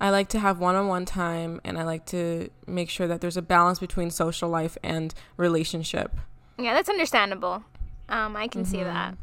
I 0.00 0.10
like 0.10 0.28
to 0.28 0.38
have 0.38 0.58
one-on-one 0.58 1.06
time 1.06 1.60
and 1.64 1.78
I 1.78 1.84
like 1.84 2.04
to 2.06 2.50
make 2.66 2.90
sure 2.90 3.06
that 3.08 3.20
there's 3.22 3.36
a 3.38 3.42
balance 3.42 3.78
between 3.78 4.10
social 4.10 4.48
life 4.48 4.76
and 4.82 5.14
relationship. 5.36 6.10
yeah 6.58 6.72
that's 6.74 6.88
understandable 6.88 7.64
um 8.08 8.36
i 8.36 8.46
can 8.48 8.64
see 8.64 8.78
Mm-hmm. 8.78 8.94
that 8.94 9.14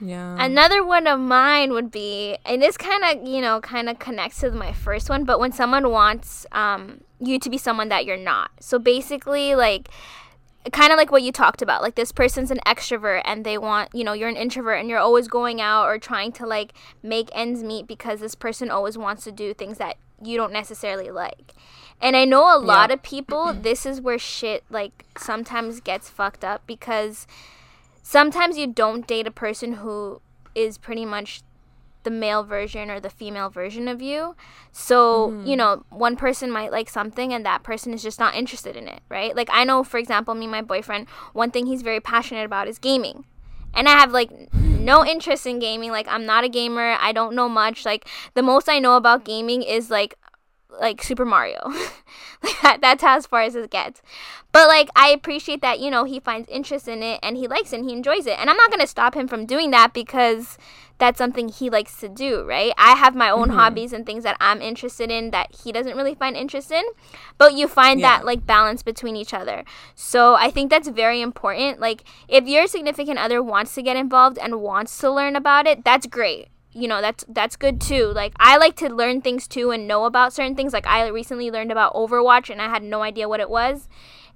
Yeah. 0.00 0.36
Another 0.42 0.82
one 0.84 1.06
of 1.06 1.20
mine 1.20 1.72
would 1.72 1.90
be, 1.90 2.36
and 2.46 2.62
this 2.62 2.76
kind 2.78 3.02
of, 3.04 3.28
you 3.28 3.42
know, 3.42 3.60
kind 3.60 3.86
of 3.90 3.98
connects 3.98 4.40
to 4.40 4.50
my 4.50 4.72
first 4.72 5.10
one, 5.10 5.24
but 5.24 5.38
when 5.38 5.52
someone 5.52 5.90
wants 5.90 6.46
um, 6.52 7.02
you 7.20 7.38
to 7.38 7.50
be 7.50 7.58
someone 7.58 7.90
that 7.90 8.06
you're 8.06 8.16
not. 8.32 8.50
So 8.60 8.78
basically, 8.78 9.54
like, 9.54 9.90
kind 10.72 10.92
of 10.92 10.98
like 10.98 11.10
what 11.10 11.22
you 11.22 11.32
talked 11.32 11.62
about. 11.62 11.82
Like, 11.82 11.94
this 11.94 12.12
person's 12.12 12.50
an 12.50 12.60
extrovert 12.66 13.22
and 13.24 13.44
they 13.44 13.56
want, 13.56 13.90
you 13.94 14.04
know, 14.04 14.12
you're 14.12 14.28
an 14.28 14.36
introvert 14.36 14.78
and 14.78 14.88
you're 14.90 14.98
always 14.98 15.26
going 15.26 15.60
out 15.60 15.86
or 15.86 15.98
trying 15.98 16.32
to, 16.32 16.46
like, 16.46 16.72
make 17.02 17.30
ends 17.32 17.62
meet 17.62 17.86
because 17.86 18.20
this 18.20 18.34
person 18.34 18.70
always 18.70 18.98
wants 18.98 19.24
to 19.24 19.32
do 19.32 19.54
things 19.54 19.78
that 19.78 19.96
you 20.22 20.36
don't 20.36 20.52
necessarily 20.52 21.10
like. 21.10 21.54
And 22.00 22.14
I 22.16 22.24
know 22.26 22.54
a 22.54 22.58
lot 22.58 22.90
Yeah. 22.90 22.94
of 22.94 23.02
people, 23.02 23.54
this 23.62 23.86
is 23.86 24.00
where 24.00 24.18
shit, 24.18 24.64
like, 24.68 25.06
sometimes 25.16 25.80
gets 25.80 26.10
fucked 26.10 26.44
up 26.44 26.62
because 26.66 27.26
sometimes 28.02 28.58
you 28.58 28.66
don't 28.66 29.06
date 29.06 29.26
a 29.26 29.30
person 29.30 29.74
who 29.74 30.20
is 30.54 30.76
pretty 30.78 31.06
much 31.06 31.42
the 32.02 32.10
male 32.10 32.42
version 32.42 32.90
or 32.90 33.00
the 33.00 33.10
female 33.10 33.50
version 33.50 33.88
of 33.88 34.00
you. 34.00 34.34
So, 34.72 35.30
you 35.30 35.36
mm-hmm. 35.36 35.54
know, 35.56 35.84
one 35.90 36.16
person 36.16 36.50
might 36.50 36.72
like 36.72 36.88
something 36.88 37.32
and 37.32 37.44
that 37.44 37.62
person 37.62 37.92
is 37.92 38.02
just 38.02 38.18
not 38.18 38.34
interested 38.34 38.76
in 38.76 38.88
it, 38.88 39.00
right? 39.08 39.34
Like 39.34 39.48
I 39.52 39.64
know 39.64 39.84
for 39.84 39.98
example, 39.98 40.34
me 40.34 40.44
and 40.44 40.52
my 40.52 40.62
boyfriend, 40.62 41.08
one 41.32 41.50
thing 41.50 41.66
he's 41.66 41.82
very 41.82 42.00
passionate 42.00 42.44
about 42.44 42.68
is 42.68 42.78
gaming. 42.78 43.24
And 43.74 43.88
I 43.88 43.92
have 43.92 44.12
like 44.12 44.30
no 44.54 45.04
interest 45.04 45.46
in 45.46 45.58
gaming. 45.58 45.90
Like 45.90 46.08
I'm 46.08 46.26
not 46.26 46.44
a 46.44 46.48
gamer. 46.48 46.96
I 47.00 47.12
don't 47.12 47.34
know 47.34 47.48
much. 47.48 47.84
Like 47.84 48.08
the 48.34 48.42
most 48.42 48.68
I 48.68 48.78
know 48.78 48.96
about 48.96 49.24
gaming 49.24 49.62
is 49.62 49.90
like 49.90 50.14
like 50.80 51.02
Super 51.02 51.24
Mario. 51.24 51.60
like 52.42 52.60
that, 52.62 52.80
that's 52.80 53.02
how 53.02 53.16
as 53.16 53.26
far 53.26 53.42
as 53.42 53.54
it 53.54 53.70
gets. 53.70 54.02
But 54.52 54.68
like 54.68 54.88
I 54.96 55.10
appreciate 55.10 55.60
that, 55.62 55.80
you 55.80 55.90
know, 55.90 56.04
he 56.04 56.20
finds 56.20 56.48
interest 56.48 56.88
in 56.88 57.02
it 57.02 57.20
and 57.22 57.36
he 57.36 57.46
likes 57.46 57.72
it 57.72 57.80
and 57.80 57.88
he 57.88 57.94
enjoys 57.94 58.26
it. 58.26 58.38
And 58.38 58.48
I'm 58.48 58.56
not 58.56 58.70
gonna 58.70 58.86
stop 58.86 59.14
him 59.14 59.28
from 59.28 59.46
doing 59.46 59.70
that 59.70 59.92
because 59.92 60.58
that's 61.00 61.18
something 61.18 61.48
he 61.48 61.68
likes 61.68 61.98
to 62.00 62.08
do, 62.08 62.44
right? 62.44 62.72
I 62.78 62.94
have 62.94 63.16
my 63.16 63.30
own 63.30 63.48
mm-hmm. 63.48 63.58
hobbies 63.58 63.92
and 63.92 64.06
things 64.06 64.22
that 64.24 64.36
I'm 64.40 64.62
interested 64.62 65.10
in 65.10 65.30
that 65.32 65.54
he 65.64 65.72
doesn't 65.72 65.96
really 65.96 66.14
find 66.14 66.36
interest 66.36 66.70
in. 66.70 66.84
But 67.38 67.54
you 67.54 67.66
find 67.66 67.98
Yeah. 67.98 68.18
that 68.18 68.26
like 68.26 68.46
balance 68.46 68.82
between 68.82 69.16
each 69.16 69.34
other. 69.34 69.64
So 69.94 70.34
I 70.34 70.50
think 70.50 70.70
that's 70.70 70.88
very 70.88 71.20
important. 71.20 71.80
Like 71.80 72.04
if 72.28 72.46
your 72.46 72.66
significant 72.66 73.18
other 73.18 73.42
wants 73.42 73.74
to 73.74 73.82
get 73.82 73.96
involved 73.96 74.38
and 74.38 74.60
wants 74.60 74.96
to 74.98 75.10
learn 75.10 75.34
about 75.34 75.66
it, 75.66 75.84
that's 75.84 76.06
great 76.06 76.48
you 76.72 76.86
know 76.86 77.00
that's 77.00 77.24
that's 77.28 77.56
good 77.56 77.80
too 77.80 78.12
like 78.14 78.32
i 78.38 78.56
like 78.56 78.76
to 78.76 78.88
learn 78.88 79.20
things 79.20 79.48
too 79.48 79.72
and 79.72 79.88
know 79.88 80.04
about 80.04 80.32
certain 80.32 80.54
things 80.54 80.72
like 80.72 80.86
i 80.86 81.04
recently 81.08 81.50
learned 81.50 81.72
about 81.72 81.92
overwatch 81.94 82.48
and 82.48 82.62
i 82.62 82.68
had 82.68 82.80
no 82.80 83.02
idea 83.02 83.28
what 83.28 83.40
it 83.40 83.50
was 83.50 83.88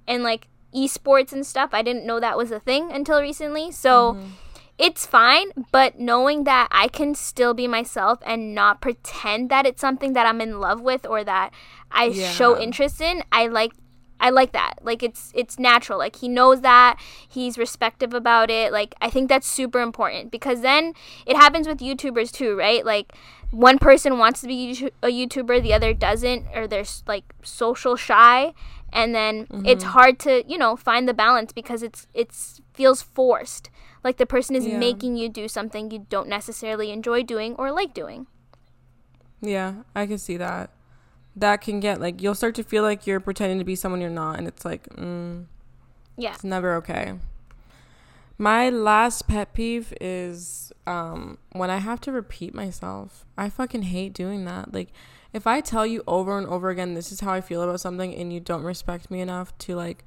and 0.05 0.21
like 0.21 0.47
esports 0.75 1.31
and 1.31 1.45
stuff 1.45 1.69
i 1.71 1.81
didn't 1.81 2.05
know 2.05 2.19
that 2.19 2.35
was 2.35 2.51
a 2.51 2.59
thing 2.59 2.91
until 2.91 3.21
recently 3.21 3.71
so 3.71 4.15
mm-hmm. 4.15 4.27
It's 4.77 5.05
fine, 5.05 5.51
but 5.71 5.99
knowing 5.99 6.43
that 6.43 6.67
I 6.71 6.87
can 6.87 7.15
still 7.15 7.53
be 7.53 7.67
myself 7.67 8.19
and 8.25 8.53
not 8.53 8.81
pretend 8.81 9.49
that 9.49 9.65
it's 9.65 9.79
something 9.79 10.13
that 10.13 10.25
I'm 10.25 10.41
in 10.41 10.59
love 10.59 10.81
with 10.81 11.05
or 11.05 11.23
that 11.23 11.51
I 11.91 12.05
Yeah. 12.05 12.29
show 12.31 12.59
interest 12.59 12.99
in, 13.01 13.23
I 13.31 13.47
like 13.47 13.71
I 14.19 14.29
like 14.29 14.53
that. 14.53 14.75
Like 14.81 15.03
it's 15.03 15.31
it's 15.35 15.59
natural. 15.59 15.99
Like 15.99 16.15
he 16.17 16.27
knows 16.27 16.61
that. 16.61 16.97
He's 17.27 17.57
respective 17.57 18.13
about 18.13 18.49
it. 18.49 18.71
Like 18.71 18.95
I 19.01 19.09
think 19.09 19.29
that's 19.29 19.47
super 19.47 19.81
important 19.81 20.31
because 20.31 20.61
then 20.61 20.93
it 21.25 21.35
happens 21.35 21.67
with 21.67 21.79
YouTubers 21.79 22.31
too, 22.31 22.57
right? 22.57 22.85
Like 22.85 23.13
one 23.51 23.77
person 23.77 24.17
wants 24.17 24.41
to 24.41 24.47
be 24.47 24.89
a 25.03 25.07
YouTuber, 25.07 25.61
the 25.61 25.73
other 25.73 25.93
doesn't 25.93 26.47
or 26.55 26.67
they're 26.67 26.85
like 27.07 27.33
social 27.43 27.95
shy 27.95 28.53
and 28.95 29.13
then 29.13 29.47
it's 29.65 29.83
mm-hmm. 29.83 29.93
hard 29.93 30.19
to, 30.19 30.43
you 30.47 30.57
know, 30.57 30.77
find 30.77 31.07
the 31.07 31.13
balance 31.13 31.51
because 31.51 31.83
it's 31.83 32.07
it's 32.13 32.61
feels 32.73 33.01
forced. 33.01 33.69
Like 34.05 34.17
the 34.17 34.25
person 34.27 34.55
is 34.55 34.67
Yeah. 34.67 34.77
making 34.77 35.17
you 35.17 35.27
do 35.29 35.47
something 35.47 35.89
you 35.89 36.05
don't 36.09 36.29
necessarily 36.29 36.91
enjoy 36.91 37.23
doing 37.23 37.55
or 37.55 37.71
like 37.71 37.91
doing. 37.93 38.27
Yeah, 39.41 39.81
I 39.95 40.05
can 40.05 40.19
see 40.19 40.37
that. 40.37 40.69
That 41.35 41.59
can 41.61 41.79
get 41.79 41.99
like 41.99 42.21
you'll 42.21 42.35
start 42.35 42.53
to 42.55 42.63
feel 42.63 42.83
like 42.83 43.07
you're 43.07 43.19
pretending 43.19 43.57
to 43.57 43.65
be 43.65 43.75
someone 43.75 43.99
you're 43.99 44.09
not, 44.11 44.37
and 44.37 44.47
it's 44.47 44.63
like, 44.63 44.87
mm, 44.89 45.45
Yeah. 46.17 46.35
it's 46.35 46.43
never 46.43 46.75
okay. 46.75 47.15
My 48.37 48.69
last 48.69 49.27
pet 49.27 49.53
peeve 49.53 49.91
is 49.99 50.71
um, 50.85 51.37
when 51.53 51.69
I 51.71 51.77
have 51.77 51.99
to 52.01 52.11
repeat 52.11 52.53
myself. 52.53 53.25
I 53.37 53.49
fucking 53.49 53.83
hate 53.83 54.13
doing 54.13 54.45
that. 54.45 54.71
Like, 54.73 54.89
if 55.33 55.47
I 55.47 55.61
tell 55.61 55.85
you 55.85 56.03
over 56.05 56.37
and 56.37 56.45
over 56.45 56.69
again, 56.69 56.93
this 56.93 57.11
is 57.11 57.21
how 57.21 57.31
I 57.33 57.41
feel 57.41 57.61
about 57.63 57.79
something, 57.79 58.13
and 58.13 58.31
you 58.31 58.39
don't 58.39 58.63
respect 58.63 59.09
me 59.09 59.19
enough 59.19 59.57
to 59.59 59.75
like 59.75 60.05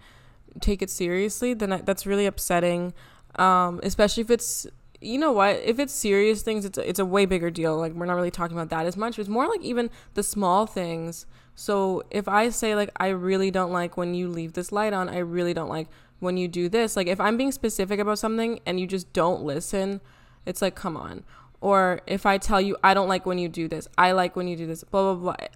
take 0.61 0.83
it 0.83 0.91
seriously, 0.91 1.53
then 1.53 1.73
I, 1.73 1.81
that's 1.81 2.07
really 2.07 2.27
upsetting. 2.27 2.95
Um, 3.39 3.81
especially 3.83 4.23
if 4.23 4.31
it's 4.31 4.67
you 5.01 5.17
know 5.17 5.31
what 5.31 5.57
if 5.65 5.79
it's 5.79 5.93
serious 5.93 6.43
things 6.43 6.65
it's 6.65 6.77
a, 6.77 6.89
it's 6.89 6.99
a 6.99 7.05
way 7.05 7.25
bigger 7.25 7.51
deal. 7.51 7.77
Like 7.77 7.93
we're 7.93 8.07
not 8.07 8.15
really 8.15 8.31
talking 8.31 8.57
about 8.57 8.71
that 8.71 8.87
as 8.87 8.97
much 8.97 9.19
it's 9.19 9.29
more 9.29 9.47
like 9.47 9.63
even 9.63 9.91
the 10.15 10.23
small 10.23 10.67
things. 10.67 11.27
So 11.55 12.03
if 12.11 12.29
i 12.29 12.49
say 12.51 12.75
like 12.75 12.91
i 12.97 13.09
really 13.09 13.51
don't 13.51 13.73
like 13.73 13.97
when 13.97 14.15
you 14.15 14.29
leave 14.29 14.53
this 14.53 14.73
light 14.73 14.93
on 14.93 15.09
i 15.09 15.19
really 15.19 15.55
don't 15.55 15.69
like 15.69 15.89
when 16.21 16.37
you 16.37 16.49
do 16.49 16.69
this. 16.69 16.97
Like 16.97 17.07
if 17.07 17.21
i'm 17.21 17.37
being 17.37 17.53
specific 17.53 18.01
about 18.01 18.19
something 18.19 18.61
and 18.67 18.81
you 18.81 18.87
just 18.87 19.13
don't 19.13 19.43
listen 19.43 20.01
it's 20.47 20.63
like 20.63 20.75
come 20.75 20.97
on. 20.97 21.25
Or 21.61 22.01
if 22.07 22.27
i 22.27 22.39
tell 22.39 22.61
you 22.61 22.77
i 22.83 22.93
don't 22.93 23.09
like 23.09 23.25
when 23.25 23.39
you 23.39 23.49
do 23.49 23.69
this 23.69 23.87
i 23.97 24.11
like 24.13 24.35
when 24.35 24.49
you 24.49 24.57
do 24.57 24.67
this 24.67 24.83
blah 24.83 25.15
blah 25.15 25.35
blah. 25.37 25.49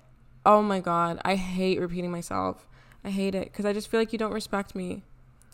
Oh 0.47 0.63
my 0.63 0.79
god 0.79 1.21
i 1.25 1.35
hate 1.35 1.81
repeating 1.81 2.13
myself. 2.13 2.69
I 3.05 3.11
hate 3.11 3.35
it 3.35 3.47
because 3.47 3.65
i 3.65 3.73
just 3.73 3.89
feel 3.89 3.99
like 3.99 4.13
you 4.13 4.21
don't 4.21 4.33
respect 4.33 4.77
me. 4.77 5.03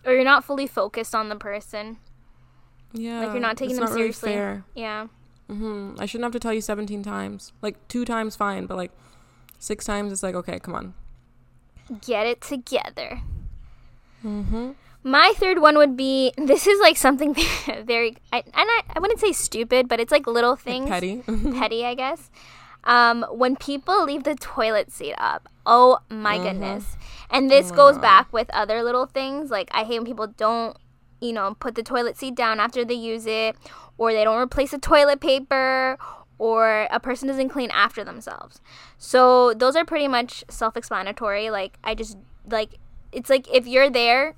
Or 0.04 0.12
you're 0.12 0.24
not 0.24 0.44
fully 0.44 0.66
focused 0.66 1.14
on 1.14 1.30
the 1.30 1.36
person. 1.36 1.98
Yeah 2.92 3.20
Like 3.20 3.32
you're 3.32 3.40
not 3.40 3.56
taking 3.56 3.70
it's 3.72 3.78
them 3.80 3.88
not 3.88 3.94
really 3.94 4.12
seriously. 4.12 4.32
fair. 4.32 4.64
Yeah. 4.74 5.06
hmm 5.48 5.94
I 5.98 6.06
shouldn't 6.06 6.24
have 6.24 6.32
to 6.32 6.40
tell 6.40 6.52
you 6.54 6.60
17 6.60 7.02
times. 7.02 7.52
Like 7.62 7.76
two 7.88 8.04
times, 8.04 8.36
fine, 8.36 8.66
but 8.66 8.76
like 8.76 8.92
six 9.58 9.84
times, 9.84 10.12
it's 10.12 10.22
like, 10.22 10.34
okay, 10.34 10.58
come 10.58 10.74
on. 10.74 10.94
Get 12.06 12.26
it 12.26 12.40
together. 12.40 13.20
Mm-hmm. 14.24 14.72
My 15.04 15.32
third 15.36 15.60
one 15.60 15.76
would 15.78 15.96
be 15.96 16.32
this 16.36 16.66
is 16.66 16.80
like 16.80 16.96
something 16.96 17.34
very 17.84 18.16
I, 18.32 18.38
and 18.38 18.52
I, 18.56 18.82
I 18.96 18.98
wouldn't 19.00 19.20
say 19.20 19.32
stupid, 19.32 19.88
but 19.88 20.00
it's 20.00 20.12
like 20.12 20.26
little 20.26 20.56
things. 20.56 20.88
petty. 20.88 21.22
petty, 21.52 21.84
I 21.84 21.94
guess. 21.94 22.30
Um, 22.84 23.24
when 23.30 23.56
people 23.56 24.04
leave 24.04 24.24
the 24.24 24.34
toilet 24.34 24.92
seat 24.92 25.14
up, 25.18 25.48
oh 25.66 25.98
my 26.08 26.38
Mhm. 26.38 26.42
goodness. 26.42 26.96
And 27.30 27.50
this 27.50 27.66
Oh 27.66 27.70
my 27.70 27.76
goes 27.76 27.94
God. 27.96 28.02
back 28.02 28.32
with 28.32 28.48
other 28.50 28.82
little 28.82 29.04
things. 29.06 29.50
Like, 29.50 29.68
I 29.72 29.84
hate 29.84 29.98
when 29.98 30.06
people 30.06 30.26
don't, 30.28 30.76
you 31.20 31.32
know, 31.32 31.54
put 31.58 31.74
the 31.74 31.82
toilet 31.82 32.16
seat 32.16 32.34
down 32.34 32.60
after 32.60 32.84
they 32.84 32.94
use 32.94 33.26
it, 33.26 33.56
or 33.96 34.12
they 34.12 34.24
don't 34.24 34.38
replace 34.40 34.70
the 34.70 34.78
toilet 34.78 35.20
paper, 35.20 35.98
or 36.38 36.86
a 36.90 37.00
person 37.00 37.28
doesn't 37.28 37.48
clean 37.48 37.70
after 37.72 38.04
themselves. 38.04 38.60
So, 38.96 39.54
those 39.54 39.74
are 39.76 39.84
pretty 39.84 40.08
much 40.08 40.44
self 40.48 40.76
explanatory. 40.76 41.50
Like, 41.50 41.78
I 41.82 41.94
just, 41.94 42.16
like, 42.48 42.78
it's 43.12 43.28
like 43.30 43.46
if 43.52 43.66
you're 43.66 43.90
there, 43.90 44.34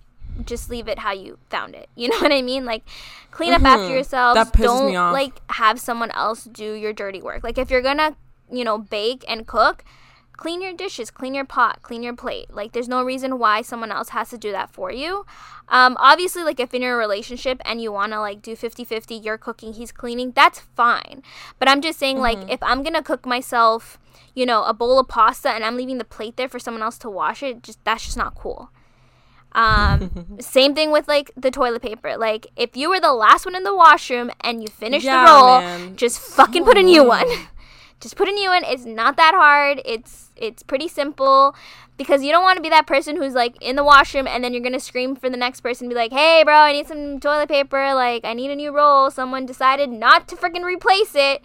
just 0.46 0.70
leave 0.70 0.88
it 0.88 1.00
how 1.00 1.12
you 1.12 1.38
found 1.50 1.74
it. 1.74 1.88
You 1.96 2.08
know 2.10 2.18
what 2.20 2.32
I 2.32 2.40
mean? 2.40 2.64
Like, 2.64 2.84
clean 3.30 3.52
up 3.52 3.62
after 3.64 3.86
Mhm. 3.86 3.90
yourselves. 3.94 4.34
That 4.36 4.52
pisses 4.52 4.62
don't 4.64 4.86
me 4.86 4.96
off. 4.96 5.12
like 5.12 5.40
have 5.50 5.78
someone 5.80 6.10
else 6.12 6.44
do 6.44 6.72
your 6.72 6.92
dirty 6.92 7.20
work. 7.20 7.42
Like, 7.44 7.58
if 7.58 7.70
you're 7.70 7.82
gonna, 7.82 8.16
you 8.50 8.64
know, 8.64 8.78
bake 8.78 9.24
and 9.28 9.46
cook, 9.46 9.84
clean 10.40 10.62
your 10.62 10.72
dishes, 10.72 11.10
clean 11.10 11.34
your 11.34 11.44
pot, 11.44 11.82
clean 11.82 12.02
your 12.02 12.16
plate. 12.16 12.48
Like, 12.50 12.72
there's 12.72 12.88
no 12.88 13.04
reason 13.04 13.38
why 13.38 13.60
someone 13.60 13.92
else 13.92 14.08
has 14.08 14.30
to 14.30 14.38
do 14.38 14.50
that 14.52 14.70
for 14.70 14.90
you. 14.90 15.26
Um, 15.68 15.96
obviously, 16.00 16.42
like, 16.42 16.58
if 16.58 16.72
in 16.72 16.82
a 16.82 16.96
relationship 16.96 17.60
and 17.66 17.80
you 17.82 17.92
wanna, 17.92 18.20
like, 18.20 18.40
do 18.40 18.56
50 18.56 18.84
50, 18.84 19.14
you're 19.16 19.36
cooking, 19.36 19.74
he's 19.74 19.92
cleaning, 19.92 20.32
that's 20.32 20.58
fine. 20.74 21.22
But 21.58 21.68
I'm 21.68 21.82
just 21.82 21.98
saying, 21.98 22.18
like, 22.18 22.38
if 22.50 22.62
I'm 22.62 22.82
gonna 22.82 23.02
cook 23.02 23.26
myself, 23.26 23.98
you 24.34 24.46
know, 24.46 24.64
a 24.64 24.72
bowl 24.72 24.98
of 24.98 25.08
pasta 25.08 25.50
and 25.50 25.62
I'm 25.62 25.76
leaving 25.76 25.98
the 25.98 26.04
plate 26.16 26.38
there 26.38 26.48
for 26.48 26.58
someone 26.58 26.82
else 26.82 26.96
to 26.98 27.10
wash 27.10 27.42
it, 27.42 27.62
just 27.62 27.78
that's 27.84 28.04
just 28.06 28.16
not 28.16 28.34
cool. 28.34 28.70
Um, 29.52 30.38
same 30.40 30.74
thing 30.74 30.90
with 30.90 31.06
like 31.06 31.32
the 31.36 31.50
toilet 31.50 31.82
paper. 31.82 32.16
Like 32.16 32.46
if 32.56 32.76
you 32.76 32.88
were 32.88 33.00
the 33.00 33.12
last 33.12 33.44
one 33.44 33.56
in 33.56 33.64
the 33.64 33.74
washroom 33.74 34.30
and 34.40 34.62
you 34.62 34.68
finished 34.68 35.04
Yeah, 35.04 35.24
the 35.24 35.30
roll, 35.30 35.60
man. 35.60 35.96
just 35.96 36.18
fucking 36.20 36.64
put 36.64 36.78
a 36.78 36.82
new 36.82 37.04
one. 37.04 37.26
Annoying. 38.00 38.10
just 38.10 38.16
put 38.16 38.28
a 38.28 38.32
new 38.32 38.48
one. 38.50 38.64
It's 38.64 38.84
not 38.84 39.16
that 39.16 39.34
hard. 39.34 39.80
It's 39.84 40.30
it's 40.36 40.62
pretty 40.62 40.88
simple 40.88 41.54
because 41.96 42.22
you 42.22 42.32
don't 42.32 42.42
want 42.42 42.56
to 42.56 42.62
be 42.62 42.70
that 42.70 42.86
person 42.86 43.16
who's 43.16 43.34
like 43.34 43.56
in 43.60 43.76
the 43.76 43.84
washroom 43.84 44.26
and 44.26 44.42
then 44.42 44.54
you're 44.54 44.62
gonna 44.62 44.80
scream 44.80 45.16
for 45.16 45.28
the 45.28 45.36
next 45.36 45.60
person 45.60 45.84
and 45.86 45.90
be 45.90 45.96
like, 45.96 46.12
"Hey, 46.12 46.42
bro, 46.44 46.54
I 46.54 46.72
need 46.72 46.86
some 46.86 47.20
toilet 47.20 47.48
paper. 47.48 47.94
Like 47.94 48.24
I 48.24 48.32
need 48.32 48.50
a 48.50 48.56
new 48.56 48.74
roll. 48.74 49.10
Someone 49.10 49.46
decided 49.46 49.90
not 49.90 50.28
to 50.28 50.36
freaking 50.36 50.64
replace 50.64 51.14
it." 51.14 51.42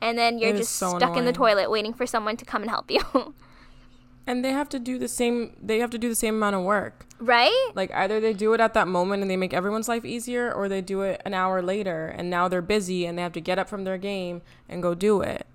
And 0.00 0.18
then 0.18 0.38
you're 0.38 0.52
just 0.52 0.76
so 0.76 0.98
stuck 0.98 1.16
in 1.16 1.24
the 1.24 1.32
toilet 1.32 1.70
waiting 1.70 1.94
for 1.94 2.06
someone 2.06 2.36
to 2.36 2.44
come 2.44 2.62
and 2.62 2.70
help 2.70 2.90
you. 2.90 3.00
And 4.28 4.44
they 4.44 4.50
have 4.50 4.68
to 4.70 4.80
do 4.80 4.98
the 4.98 5.06
same. 5.06 5.56
They 5.62 5.78
have 5.78 5.90
to 5.90 5.98
do 5.98 6.08
the 6.08 6.16
same 6.16 6.34
amount 6.34 6.56
of 6.56 6.62
work. 6.64 7.06
right? 7.20 7.70
Like 7.76 7.92
either 7.94 8.18
they 8.18 8.32
do 8.32 8.52
it 8.54 8.60
at 8.60 8.74
that 8.74 8.88
moment 8.88 9.22
and 9.22 9.30
they 9.30 9.36
make 9.36 9.54
everyone's 9.54 9.86
life 9.88 10.04
easier, 10.04 10.52
or 10.52 10.68
they 10.68 10.80
do 10.80 11.02
it 11.02 11.22
an 11.24 11.32
hour 11.32 11.62
later 11.62 12.08
and 12.08 12.28
now 12.28 12.48
they're 12.48 12.60
busy 12.60 13.06
and 13.06 13.16
they 13.16 13.22
have 13.22 13.32
to 13.34 13.40
get 13.40 13.58
up 13.58 13.68
from 13.68 13.84
their 13.84 13.98
game 13.98 14.42
and 14.68 14.82
go 14.82 14.94
do 14.96 15.20
it. 15.20 15.46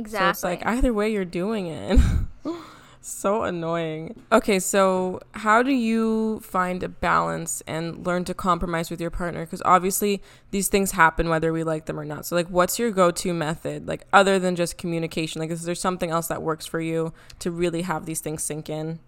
Exactly. 0.00 0.26
So 0.26 0.30
it's 0.30 0.44
like 0.44 0.66
either 0.66 0.92
way 0.92 1.12
you're 1.12 1.24
doing 1.24 1.66
it. 1.66 2.00
so 3.02 3.44
annoying. 3.44 4.22
Okay, 4.32 4.58
so 4.58 5.20
how 5.32 5.62
do 5.62 5.72
you 5.72 6.40
find 6.40 6.82
a 6.82 6.88
balance 6.88 7.62
and 7.66 8.06
learn 8.06 8.24
to 8.24 8.34
compromise 8.34 8.90
with 8.90 9.00
your 9.00 9.10
partner? 9.10 9.44
Because 9.44 9.62
obviously 9.64 10.22
these 10.50 10.68
things 10.68 10.92
happen 10.92 11.28
whether 11.28 11.52
we 11.52 11.64
like 11.64 11.86
them 11.86 12.00
or 12.00 12.04
not. 12.04 12.24
So 12.24 12.34
like, 12.34 12.48
what's 12.48 12.78
your 12.78 12.90
go-to 12.90 13.34
method, 13.34 13.86
like 13.86 14.06
other 14.12 14.38
than 14.38 14.56
just 14.56 14.78
communication? 14.78 15.40
Like, 15.40 15.50
is 15.50 15.64
there 15.64 15.74
something 15.74 16.10
else 16.10 16.28
that 16.28 16.42
works 16.42 16.66
for 16.66 16.80
you 16.80 17.12
to 17.40 17.50
really 17.50 17.82
have 17.82 18.06
these 18.06 18.20
things 18.20 18.42
sink 18.42 18.68
in? 18.68 19.00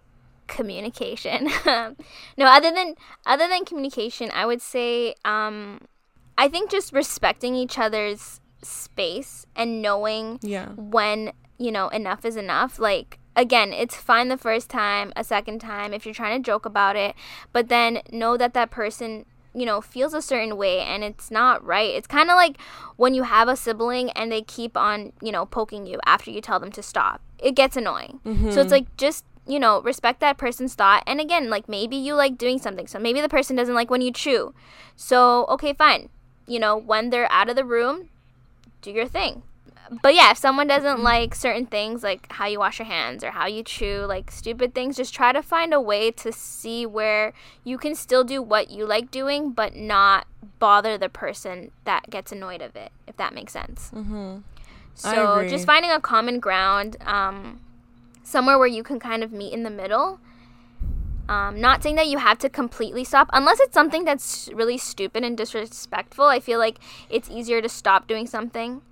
communication. 0.49 1.49
no, 1.67 1.95
other 2.45 2.71
than 2.71 2.95
other 3.25 3.49
than 3.49 3.65
communication, 3.65 4.31
I 4.35 4.45
would 4.45 4.61
say 4.61 5.15
um 5.25 5.81
I 6.37 6.49
think 6.49 6.71
just 6.71 6.93
respecting 6.93 7.55
each 7.55 7.79
other's 7.79 8.42
space 8.63 9.47
and 9.57 9.83
knowing 9.83 10.39
Yeah. 10.43 10.71
when, 10.71 11.33
you 11.59 11.71
know, 11.71 11.89
enough 11.89 12.25
is 12.25 12.37
enough. 12.37 12.79
Like 12.79 13.19
again, 13.37 13.73
it's 13.73 13.97
fine 13.97 14.29
the 14.29 14.37
first 14.37 14.69
time, 14.69 15.13
a 15.17 15.25
second 15.25 15.61
time 15.61 15.93
if 15.93 16.05
you're 16.05 16.15
trying 16.15 16.43
to 16.43 16.47
joke 16.47 16.67
about 16.67 16.97
it, 16.97 17.15
but 17.53 17.69
then 17.69 18.03
know 18.11 18.37
that 18.37 18.55
that 18.55 18.71
person 18.71 19.27
you 19.55 19.67
know 19.67 19.81
feels 19.81 20.15
a 20.15 20.23
certain 20.23 20.57
way 20.57 20.81
and 20.81 21.05
it's 21.05 21.31
not 21.31 21.65
right. 21.65 21.91
It's 21.91 22.07
kind 22.07 22.31
of 22.31 22.37
like 22.37 22.57
when 22.97 23.15
you 23.15 23.25
have 23.25 23.49
a 23.49 23.57
sibling 23.57 24.11
and 24.11 24.33
they 24.33 24.43
keep 24.43 24.77
on 24.77 25.13
you 25.21 25.33
know 25.33 25.47
poking 25.47 25.87
you 25.87 26.01
after 26.07 26.31
you 26.31 26.41
tell 26.41 26.61
them 26.61 26.73
to 26.73 26.83
stop. 26.83 27.21
It 27.39 27.55
gets 27.55 27.77
annoying. 27.77 28.21
So 28.25 28.31
it's 28.31 28.57
mm-hmm. 28.57 28.69
like 28.71 28.97
just 28.97 29.25
you 29.47 29.59
know 29.59 29.83
respect 29.83 30.21
that 30.21 30.39
person's 30.39 30.75
thought. 30.75 31.03
And 31.07 31.21
again 31.21 31.51
like 31.51 31.69
maybe 31.69 31.97
you 31.97 32.15
like 32.15 32.39
doing 32.39 32.59
something. 32.59 32.87
So 32.87 32.99
maybe 32.99 33.21
the 33.21 33.29
person 33.29 33.57
doesn't 33.57 33.75
like 33.75 33.91
when 33.91 34.01
you 34.01 34.13
chew. 34.13 34.55
So 34.97 35.47
okay 35.47 35.75
fine. 35.75 36.09
You 36.47 36.59
know 36.59 36.77
when 36.77 37.11
they're 37.11 37.31
out 37.31 37.49
of 37.49 37.57
the 37.57 37.65
room 37.65 38.09
do 38.83 38.91
your 38.91 39.07
thing 39.07 39.43
but 40.03 40.15
yeah 40.15 40.31
if 40.31 40.39
someone 40.39 40.67
doesn't 40.67 41.03
like 41.03 41.35
certain 41.35 41.67
things 41.67 42.03
like 42.03 42.31
how 42.33 42.47
you 42.47 42.59
wash 42.59 42.79
your 42.79 42.87
hands 42.87 43.23
or 43.23 43.31
how 43.33 43.47
you 43.47 43.63
chew 43.63 44.05
like 44.09 44.31
stupid 44.31 44.75
things 44.75 44.97
just 44.97 45.15
try 45.15 45.33
to 45.33 45.43
find 45.43 45.75
a 45.75 45.81
way 45.81 46.11
to 46.11 46.33
see 46.33 46.87
where 46.87 47.33
you 47.65 47.77
can 47.77 47.95
still 47.95 48.25
do 48.25 48.41
what 48.41 48.71
you 48.71 48.87
like 48.87 49.11
doing 49.11 49.51
but 49.51 49.75
not 49.77 50.27
bother 50.59 50.97
the 50.97 51.09
person 51.09 51.71
that 51.85 52.09
gets 52.09 52.33
annoyed 52.33 52.63
of 52.63 52.75
it 52.77 52.93
if 53.07 53.17
that 53.17 53.35
makes 53.35 53.53
sense 53.53 53.91
Mm-hmm. 53.95 54.39
So 54.95 55.49
just 55.49 55.67
finding 55.67 55.91
a 55.91 56.01
common 56.01 56.39
ground, 56.39 56.97
um, 57.03 57.61
somewhere 58.23 58.59
where 58.59 58.69
you 58.69 58.83
can 58.83 58.99
kind 58.99 59.23
of 59.23 59.33
meet 59.33 59.53
in 59.53 59.63
the 59.63 59.71
middle. 59.71 60.21
Um, 61.29 61.61
not 61.61 61.83
saying 61.83 61.95
that 61.97 62.09
you 62.09 62.19
have 62.19 62.39
to 62.39 62.49
completely 62.51 63.05
stop, 63.05 63.31
unless 63.33 63.61
it's 63.61 63.73
something 63.75 64.05
that's 64.05 64.51
really 64.53 64.77
stupid 64.77 65.25
and 65.25 65.37
disrespectful. 65.37 66.27
I 66.27 66.41
feel 66.41 66.59
like 66.59 66.79
it's 67.09 67.31
easier 67.31 67.63
to 67.63 67.69
stop 67.69 68.07
doing 68.07 68.27
something 68.27 68.83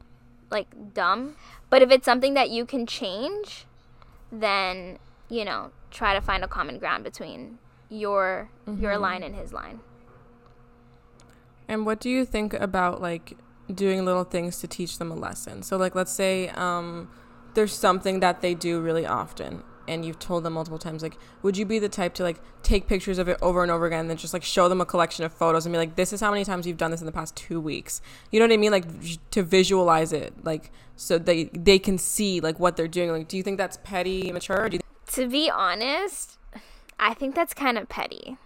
like 0.50 0.94
dumb. 0.94 1.37
But 1.68 1.82
if 1.82 1.90
it's 1.90 2.04
something 2.04 2.34
that 2.34 2.50
you 2.50 2.64
can 2.64 2.87
change, 2.87 3.66
then 4.32 4.99
you 5.28 5.44
know 5.44 5.70
try 5.90 6.14
to 6.14 6.20
find 6.20 6.44
a 6.44 6.49
common 6.49 6.78
ground 6.78 7.04
between 7.04 7.58
your 7.88 8.50
your 8.78 8.92
Mm-hmm. 8.92 9.02
line 9.02 9.22
and 9.22 9.34
his 9.34 9.52
line. 9.52 9.80
And 11.68 11.87
what 11.87 12.00
do 12.00 12.08
you 12.10 12.25
think 12.25 12.54
about 12.54 13.00
like 13.00 13.37
doing 13.72 14.04
little 14.04 14.25
things 14.25 14.58
to 14.60 14.66
teach 14.68 14.99
them 14.99 15.10
a 15.10 15.14
lesson? 15.14 15.62
So 15.62 15.76
like 15.76 15.94
let's 15.94 16.12
say 16.12 16.49
um 16.50 17.08
there's 17.54 17.72
something 17.75 18.20
that 18.20 18.40
they 18.40 18.54
do 18.54 18.80
really 18.80 19.06
often 19.06 19.62
and 19.90 20.04
you've 20.04 20.20
told 20.20 20.44
them 20.44 20.52
multiple 20.52 20.78
times 20.78 21.02
like 21.02 21.18
would 21.42 21.56
you 21.56 21.66
be 21.66 21.80
the 21.80 21.88
type 21.88 22.14
to 22.14 22.23
like 22.23 22.40
take 22.62 22.87
pictures 22.87 23.18
of 23.18 23.28
it 23.28 23.37
over 23.42 23.62
and 23.62 23.73
over 23.73 23.87
again 23.87 24.00
and 24.00 24.11
then 24.11 24.16
just 24.16 24.32
like 24.32 24.44
show 24.44 24.68
them 24.68 24.80
a 24.80 24.87
collection 24.87 25.25
of 25.25 25.32
photos 25.32 25.66
and 25.66 25.73
be 25.73 25.78
like 25.78 25.97
this 25.97 26.12
is 26.12 26.20
how 26.20 26.30
many 26.30 26.44
times 26.44 26.66
you've 26.66 26.76
done 26.76 26.92
this 26.92 27.00
in 27.00 27.06
the 27.06 27.12
past 27.12 27.35
2 27.37 27.61
weeks. 27.61 28.00
You 28.30 28.38
know 28.38 28.47
what 28.47 28.52
I 28.52 28.56
mean? 28.56 28.70
Like 28.70 28.87
to 29.32 29.42
visualize 29.42 30.12
it 30.12 30.32
like 30.44 30.70
so 30.97 31.18
they 31.18 31.44
they 31.52 31.78
can 31.78 31.99
see 31.99 32.40
like 32.40 32.61
what 32.61 32.76
they're 32.76 32.88
doing. 32.88 33.11
Like 33.11 33.28
do 33.28 33.37
you 33.37 33.42
think 33.42 33.59
that's 33.59 33.78
petty, 33.82 34.28
immature? 34.28 34.68
Do 34.68 34.76
you 34.76 34.80
To 35.09 35.28
be 35.28 35.50
honest, 35.50 36.38
I 36.99 37.14
think 37.14 37.35
that's 37.35 37.52
kind 37.52 37.76
of 37.76 37.88
petty. 37.88 38.37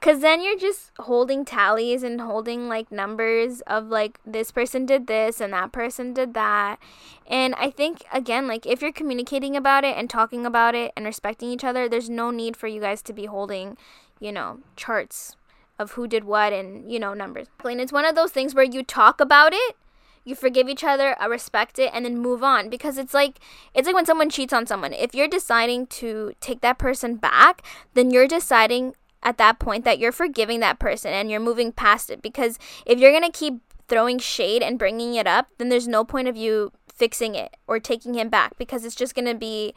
Cause 0.00 0.20
then 0.20 0.42
you're 0.42 0.58
just 0.58 0.92
holding 1.00 1.44
tallies 1.44 2.02
and 2.02 2.22
holding 2.22 2.68
like 2.68 2.90
numbers 2.90 3.60
of 3.66 3.88
like 3.88 4.18
this 4.24 4.50
person 4.50 4.86
did 4.86 5.06
this 5.06 5.42
and 5.42 5.52
that 5.52 5.72
person 5.72 6.14
did 6.14 6.32
that. 6.32 6.78
And 7.26 7.54
I 7.56 7.70
think 7.70 8.04
again, 8.10 8.48
like 8.48 8.64
if 8.64 8.80
you're 8.80 8.92
communicating 8.92 9.56
about 9.56 9.84
it 9.84 9.96
and 9.98 10.08
talking 10.08 10.46
about 10.46 10.74
it 10.74 10.92
and 10.96 11.04
respecting 11.04 11.50
each 11.50 11.64
other, 11.64 11.86
there's 11.86 12.08
no 12.08 12.30
need 12.30 12.56
for 12.56 12.66
you 12.66 12.80
guys 12.80 13.02
to 13.02 13.12
be 13.12 13.26
holding, 13.26 13.76
you 14.18 14.32
know, 14.32 14.60
charts 14.74 15.36
of 15.78 15.92
who 15.92 16.08
did 16.08 16.24
what 16.24 16.54
and, 16.54 16.90
you 16.90 16.98
know, 16.98 17.12
numbers. 17.12 17.48
And 17.62 17.78
it's 17.80 17.92
one 17.92 18.06
of 18.06 18.14
those 18.14 18.32
things 18.32 18.54
where 18.54 18.64
you 18.64 18.82
talk 18.82 19.20
about 19.20 19.52
it 19.52 19.76
you 20.24 20.34
forgive 20.34 20.68
each 20.68 20.84
other, 20.84 21.20
uh, 21.20 21.28
respect 21.28 21.78
it, 21.78 21.90
and 21.94 22.04
then 22.04 22.18
move 22.18 22.42
on. 22.42 22.68
Because 22.68 22.98
it's 22.98 23.14
like 23.14 23.38
it's 23.74 23.86
like 23.86 23.94
when 23.94 24.06
someone 24.06 24.30
cheats 24.30 24.52
on 24.52 24.66
someone. 24.66 24.92
If 24.92 25.14
you're 25.14 25.28
deciding 25.28 25.86
to 25.88 26.32
take 26.40 26.60
that 26.60 26.78
person 26.78 27.16
back, 27.16 27.62
then 27.94 28.10
you're 28.10 28.28
deciding 28.28 28.94
at 29.22 29.38
that 29.38 29.58
point 29.58 29.84
that 29.84 29.98
you're 29.98 30.12
forgiving 30.12 30.60
that 30.60 30.78
person 30.78 31.12
and 31.12 31.30
you're 31.30 31.40
moving 31.40 31.72
past 31.72 32.10
it. 32.10 32.22
Because 32.22 32.58
if 32.86 32.98
you're 32.98 33.12
gonna 33.12 33.30
keep 33.30 33.60
throwing 33.88 34.18
shade 34.18 34.62
and 34.62 34.78
bringing 34.78 35.14
it 35.14 35.26
up, 35.26 35.48
then 35.58 35.68
there's 35.68 35.88
no 35.88 36.04
point 36.04 36.28
of 36.28 36.36
you 36.36 36.72
fixing 36.92 37.34
it 37.34 37.56
or 37.66 37.80
taking 37.80 38.14
him 38.14 38.28
back 38.28 38.56
because 38.58 38.84
it's 38.84 38.94
just 38.94 39.14
gonna 39.14 39.34
be 39.34 39.74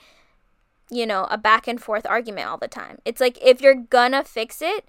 you 0.89 1.05
know, 1.05 1.27
a 1.31 1.38
back 1.38 1.67
and 1.67 1.81
forth 1.81 2.05
argument 2.05 2.47
all 2.47 2.57
the 2.57 2.67
time. 2.67 3.00
It's 3.05 3.19
like 3.19 3.38
if 3.41 3.62
you're 3.62 3.75
gonna 3.75 4.23
fix 4.23 4.62
it, 4.62 4.85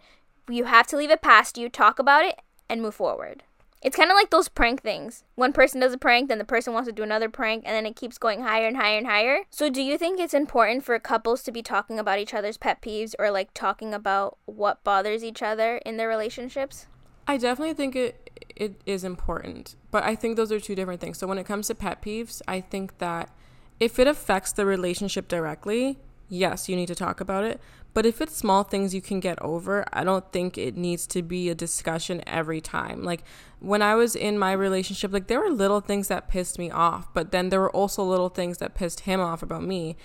you 0.49 0.65
have 0.65 0.87
to 0.89 0.97
leave 0.97 1.11
it 1.11 1.23
past 1.23 1.57
you, 1.57 1.69
talk 1.69 1.99
about 1.99 2.25
it, 2.25 2.41
and 2.69 2.83
move 2.83 2.95
forward. 2.95 3.43
It's 3.85 3.97
kind 3.97 4.11
of 4.11 4.15
like 4.15 4.31
those 4.31 4.49
prank 4.49 4.81
things. 4.81 5.25
One 5.35 5.53
person 5.53 5.79
does 5.79 5.93
a 5.93 5.99
prank, 5.99 6.31
then 6.31 6.39
the 6.39 6.45
person 6.45 6.73
wants 6.73 6.89
to 6.89 6.93
do 6.93 7.03
another 7.03 7.29
prank, 7.29 7.65
and 7.67 7.77
then 7.77 7.85
it 7.85 7.95
keeps 7.95 8.17
going 8.17 8.41
higher 8.41 8.67
and 8.67 8.79
higher 8.79 8.97
and 8.97 9.07
higher. 9.07 9.41
So, 9.51 9.69
do 9.69 9.83
you 9.83 9.99
think 9.99 10.19
it's 10.19 10.33
important 10.33 10.85
for 10.85 10.99
couples 10.99 11.43
to 11.43 11.53
be 11.53 11.63
talking 11.63 11.99
about 11.99 12.19
each 12.19 12.33
other's 12.33 12.57
pet 12.57 12.81
peeves 12.81 13.15
or 13.19 13.31
like 13.31 13.53
talking 13.53 13.93
about 13.93 14.39
what 14.47 14.83
bothers 14.85 15.23
each 15.23 15.43
other 15.43 15.77
in 15.85 15.99
their 15.99 16.09
relationships? 16.09 16.87
I 17.29 17.37
definitely 17.37 17.75
think 17.75 17.95
it 17.95 18.31
it 18.57 18.81
is 18.87 19.05
important, 19.05 19.77
but 19.91 20.03
I 20.03 20.15
think 20.15 20.37
those 20.37 20.51
are 20.51 20.61
two 20.61 20.75
different 20.75 21.03
things. 21.03 21.19
So 21.19 21.27
when 21.27 21.39
it 21.39 21.45
comes 21.45 21.67
to 21.67 21.75
pet 21.75 22.01
peeves, 22.01 22.41
I 22.49 22.63
think 22.63 22.99
that 22.99 23.29
if 23.79 23.99
it 23.99 24.07
affects 24.07 24.53
the 24.53 24.65
relationship 24.65 25.29
directly, 25.29 25.99
yes, 26.31 26.71
you 26.71 26.77
need 26.77 26.87
to 26.87 26.95
talk 26.95 27.21
about 27.21 27.45
it. 27.45 27.61
But 27.95 28.05
if 28.05 28.21
it's 28.21 28.37
small 28.37 28.65
things 28.65 28.93
you 28.93 29.01
can 29.01 29.21
get 29.21 29.41
over, 29.41 29.85
I 29.93 30.03
don't 30.03 30.31
think 30.33 30.59
it 30.59 30.77
needs 30.77 31.07
to 31.09 31.23
be 31.23 31.49
a 31.49 31.55
discussion 31.55 32.23
every 32.27 32.61
time. 32.61 33.05
Like 33.05 33.23
when 33.61 33.83
I 33.83 33.95
was 33.95 34.17
in 34.17 34.37
my 34.37 34.53
relationship, 34.53 35.13
like 35.13 35.29
there 35.29 35.41
were 35.41 35.51
little 35.51 35.81
things 35.81 36.09
that 36.09 36.29
pissed 36.29 36.59
me 36.59 36.71
off, 36.71 37.15
but 37.15 37.31
then 37.31 37.49
there 37.51 37.61
were 37.61 37.71
also 37.71 38.03
little 38.03 38.29
things 38.29 38.59
that 38.59 38.75
pissed 38.75 39.01
him 39.01 39.21
off 39.21 39.45
about 39.45 39.63
me. 39.63 39.97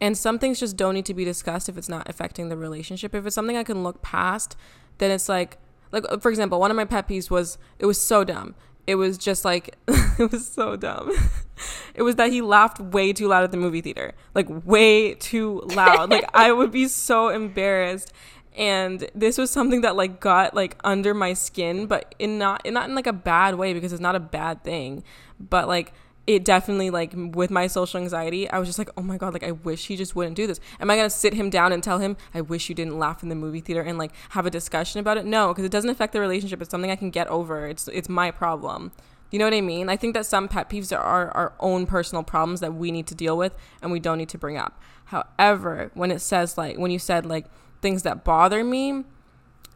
And 0.00 0.16
some 0.16 0.38
things 0.38 0.60
just 0.60 0.76
don't 0.76 0.94
need 0.94 1.06
to 1.06 1.14
be 1.14 1.24
discussed 1.24 1.68
if 1.68 1.78
it's 1.78 1.88
not 1.88 2.08
affecting 2.08 2.50
the 2.50 2.56
relationship. 2.56 3.14
If 3.14 3.26
it's 3.26 3.34
something 3.34 3.56
I 3.56 3.64
can 3.64 3.82
look 3.82 4.02
past, 4.02 4.54
then 4.98 5.10
it's 5.10 5.28
like 5.28 5.56
like 5.90 6.04
for 6.20 6.28
example, 6.28 6.60
one 6.60 6.70
of 6.70 6.76
my 6.76 6.84
pet 6.84 7.08
peeves 7.08 7.30
was 7.30 7.56
it 7.78 7.86
was 7.86 8.00
so 8.00 8.24
dumb 8.24 8.54
it 8.88 8.94
was 8.94 9.18
just 9.18 9.44
like 9.44 9.76
it 10.18 10.32
was 10.32 10.48
so 10.48 10.74
dumb. 10.74 11.12
it 11.94 12.02
was 12.02 12.16
that 12.16 12.32
he 12.32 12.40
laughed 12.40 12.80
way 12.80 13.12
too 13.12 13.28
loud 13.28 13.44
at 13.44 13.50
the 13.50 13.58
movie 13.58 13.82
theater. 13.82 14.14
Like 14.34 14.46
way 14.64 15.12
too 15.12 15.60
loud. 15.66 16.08
like 16.10 16.24
I 16.32 16.50
would 16.52 16.72
be 16.72 16.88
so 16.88 17.28
embarrassed. 17.28 18.14
And 18.56 19.08
this 19.14 19.36
was 19.36 19.50
something 19.50 19.82
that 19.82 19.94
like 19.94 20.20
got 20.20 20.54
like 20.54 20.78
under 20.84 21.12
my 21.12 21.34
skin, 21.34 21.86
but 21.86 22.14
in 22.18 22.38
not 22.38 22.64
in 22.64 22.72
not 22.72 22.88
in 22.88 22.94
like 22.94 23.06
a 23.06 23.12
bad 23.12 23.56
way 23.56 23.74
because 23.74 23.92
it's 23.92 24.00
not 24.00 24.16
a 24.16 24.20
bad 24.20 24.64
thing. 24.64 25.04
But 25.38 25.68
like 25.68 25.92
it 26.28 26.44
definitely 26.44 26.90
like 26.90 27.14
with 27.16 27.50
my 27.50 27.66
social 27.66 27.98
anxiety, 27.98 28.50
I 28.50 28.58
was 28.58 28.68
just 28.68 28.78
like, 28.78 28.90
oh 28.98 29.02
my 29.02 29.16
god, 29.16 29.32
like 29.32 29.42
I 29.42 29.52
wish 29.52 29.86
he 29.86 29.96
just 29.96 30.14
wouldn't 30.14 30.36
do 30.36 30.46
this. 30.46 30.60
Am 30.78 30.90
I 30.90 30.96
gonna 30.96 31.08
sit 31.08 31.32
him 31.32 31.48
down 31.48 31.72
and 31.72 31.82
tell 31.82 32.00
him 32.00 32.18
I 32.34 32.42
wish 32.42 32.68
you 32.68 32.74
didn't 32.74 32.98
laugh 32.98 33.22
in 33.22 33.30
the 33.30 33.34
movie 33.34 33.60
theater 33.60 33.80
and 33.80 33.96
like 33.96 34.12
have 34.30 34.44
a 34.44 34.50
discussion 34.50 35.00
about 35.00 35.16
it? 35.16 35.24
No, 35.24 35.48
because 35.48 35.64
it 35.64 35.72
doesn't 35.72 35.88
affect 35.88 36.12
the 36.12 36.20
relationship. 36.20 36.60
It's 36.60 36.70
something 36.70 36.90
I 36.90 36.96
can 36.96 37.08
get 37.08 37.28
over. 37.28 37.66
It's 37.66 37.88
it's 37.88 38.10
my 38.10 38.30
problem. 38.30 38.92
You 39.30 39.38
know 39.38 39.46
what 39.46 39.54
I 39.54 39.62
mean? 39.62 39.88
I 39.88 39.96
think 39.96 40.12
that 40.14 40.26
some 40.26 40.48
pet 40.48 40.68
peeves 40.68 40.94
are 40.94 41.02
our, 41.02 41.30
our 41.30 41.52
own 41.60 41.86
personal 41.86 42.22
problems 42.22 42.60
that 42.60 42.74
we 42.74 42.92
need 42.92 43.06
to 43.06 43.14
deal 43.14 43.36
with 43.36 43.54
and 43.80 43.90
we 43.90 43.98
don't 43.98 44.18
need 44.18 44.28
to 44.28 44.38
bring 44.38 44.58
up. 44.58 44.78
However, 45.06 45.90
when 45.94 46.10
it 46.10 46.20
says 46.20 46.58
like 46.58 46.76
when 46.76 46.90
you 46.90 46.98
said 46.98 47.24
like 47.24 47.46
things 47.80 48.02
that 48.02 48.22
bother 48.22 48.62
me, 48.62 49.04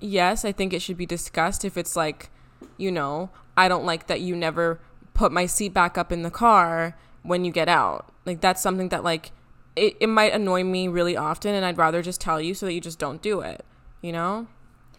yes, 0.00 0.44
I 0.44 0.52
think 0.52 0.74
it 0.74 0.82
should 0.82 0.98
be 0.98 1.06
discussed 1.06 1.64
if 1.64 1.78
it's 1.78 1.96
like, 1.96 2.28
you 2.76 2.92
know, 2.92 3.30
I 3.56 3.68
don't 3.68 3.86
like 3.86 4.06
that 4.08 4.20
you 4.20 4.36
never 4.36 4.80
put 5.14 5.32
my 5.32 5.46
seat 5.46 5.74
back 5.74 5.98
up 5.98 6.12
in 6.12 6.22
the 6.22 6.30
car 6.30 6.96
when 7.22 7.44
you 7.44 7.52
get 7.52 7.68
out. 7.68 8.12
Like 8.24 8.40
that's 8.40 8.62
something 8.62 8.88
that 8.90 9.04
like 9.04 9.32
it, 9.76 9.96
it 10.00 10.08
might 10.08 10.32
annoy 10.32 10.64
me 10.64 10.88
really 10.88 11.16
often 11.16 11.54
and 11.54 11.64
I'd 11.64 11.78
rather 11.78 12.02
just 12.02 12.20
tell 12.20 12.40
you 12.40 12.54
so 12.54 12.66
that 12.66 12.72
you 12.72 12.80
just 12.80 12.98
don't 12.98 13.22
do 13.22 13.40
it, 13.40 13.64
you 14.00 14.12
know? 14.12 14.46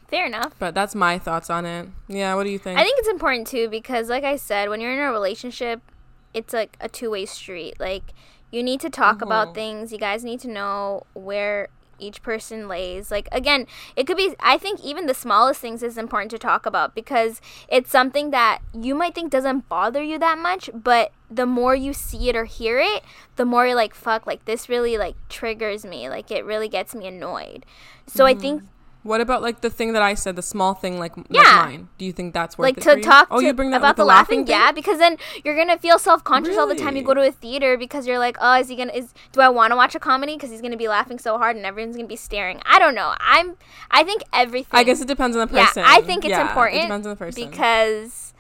Fair 0.08 0.26
enough. 0.26 0.54
But 0.60 0.76
that's 0.76 0.94
my 0.94 1.18
thoughts 1.18 1.50
on 1.50 1.66
it. 1.66 1.90
Yeah, 2.08 2.36
what 2.36 2.44
do 2.44 2.50
you 2.50 2.60
think? 2.60 2.80
I 2.80 2.84
think 2.84 3.00
it's 3.00 3.10
important 3.10 3.48
too 3.48 3.68
because 3.70 4.10
like 4.10 4.24
I 4.24 4.36
said, 4.36 4.70
when 4.70 4.82
you're 4.82 4.94
in 4.94 5.00
a 5.00 5.12
relationship, 5.12 5.82
it's 6.34 6.54
like 6.54 6.78
a 6.80 6.90
two-way 6.90 7.26
street. 7.26 7.80
Like 7.80 8.14
you 8.52 8.62
need 8.62 8.80
to 8.82 8.90
talk 8.90 9.16
mm-hmm. 9.16 9.24
about 9.24 9.56
things. 9.56 9.92
You 9.92 9.98
guys 9.98 10.24
need 10.24 10.40
to 10.42 10.48
know 10.48 11.06
where 11.14 11.70
each 12.00 12.22
person 12.22 12.68
lays. 12.68 13.12
Like 13.12 13.28
again, 13.32 13.68
it 13.96 14.06
could 14.08 14.18
be 14.18 14.36
I 14.40 14.58
think 14.58 14.84
even 14.84 15.06
the 15.06 15.14
smallest 15.14 15.62
things 15.62 15.84
is 15.84 15.98
important 15.98 16.32
to 16.32 16.40
talk 16.40 16.66
about 16.66 16.96
because 16.96 17.42
it's 17.68 17.92
something 17.92 18.32
that 18.32 18.60
you 18.74 18.96
might 18.96 19.16
think 19.16 19.32
doesn't 19.32 19.70
bother 19.70 20.04
you 20.04 20.20
that 20.20 20.38
much, 20.38 20.70
but 20.74 21.12
the 21.30 21.46
more 21.46 21.76
you 21.76 21.94
see 21.94 22.30
it 22.30 22.36
or 22.36 22.46
hear 22.46 22.80
it, 22.80 23.04
the 23.36 23.46
more 23.46 23.66
you're 23.66 23.76
like 23.76 23.96
fuck, 23.96 24.28
like 24.28 24.46
this 24.46 24.70
really 24.70 24.98
like 24.98 25.16
triggers 25.30 25.86
me. 25.86 26.10
Like 26.10 26.32
it 26.32 26.46
really 26.46 26.70
gets 26.70 26.94
me 26.94 27.08
annoyed. 27.08 27.66
So 28.08 28.26
mm-hmm. 28.26 28.38
I 28.38 28.42
think 28.42 28.64
what 29.04 29.20
about 29.20 29.42
like 29.42 29.60
the 29.60 29.70
thing 29.70 29.92
that 29.94 30.02
I 30.02 30.14
said, 30.14 30.38
the 30.38 30.42
small 30.42 30.74
thing, 30.74 30.98
like 30.98 31.14
yeah. 31.30 31.42
like 31.42 31.56
mine? 31.56 31.90
Do 31.98 32.06
you 32.06 32.14
think 32.14 32.34
that's 32.34 32.58
worth 32.58 32.64
like 32.64 32.78
it 32.78 32.84
to 32.84 33.02
talk 33.02 33.28
oh, 33.30 33.42
to 33.42 33.46
you 33.46 33.54
bring 33.54 33.72
that 33.72 33.78
about 33.78 33.98
the 33.98 34.06
laughing? 34.06 34.40
laughing 34.40 34.48
yeah, 34.50 34.72
because 34.72 34.98
then 34.98 35.18
you're 35.44 35.58
gonna 35.58 35.78
feel 35.78 36.00
self 36.00 36.24
conscious 36.24 36.52
really? 36.52 36.60
all 36.60 36.68
the 36.68 36.76
time 36.76 36.96
you 36.96 37.04
go 37.04 37.14
to 37.14 37.22
a 37.22 37.32
theater 37.32 37.78
because 37.78 38.08
you're 38.08 38.18
like, 38.18 38.38
oh, 38.40 38.60
is 38.60 38.70
he 38.70 38.78
gonna? 38.78 38.94
Is 38.94 39.14
do 39.34 39.42
I 39.42 39.50
want 39.50 39.72
to 39.72 39.76
watch 39.76 39.94
a 39.94 40.00
comedy 40.00 40.36
because 40.36 40.52
he's 40.52 40.62
gonna 40.62 40.78
be 40.78 40.88
laughing 40.88 41.20
so 41.20 41.38
hard 41.38 41.58
and 41.58 41.66
everyone's 41.66 41.98
gonna 41.98 42.08
be 42.08 42.16
staring? 42.16 42.62
I 42.66 42.80
don't 42.80 42.96
know. 42.96 43.14
I'm. 43.20 43.58
I 43.92 44.06
think 44.06 44.24
everything. 44.32 44.80
I 44.80 44.84
guess 44.86 45.02
it 45.02 45.08
depends 45.08 45.36
on 45.36 45.48
the 45.48 45.54
person. 45.54 45.84
Yeah, 45.84 45.90
I 45.90 46.02
think 46.02 46.24
it's 46.24 46.32
yeah, 46.32 46.48
important. 46.48 46.80
It 46.80 46.84
depends 46.84 47.06
on 47.06 47.10
the 47.12 47.18
person 47.18 47.50
because, 47.50 48.34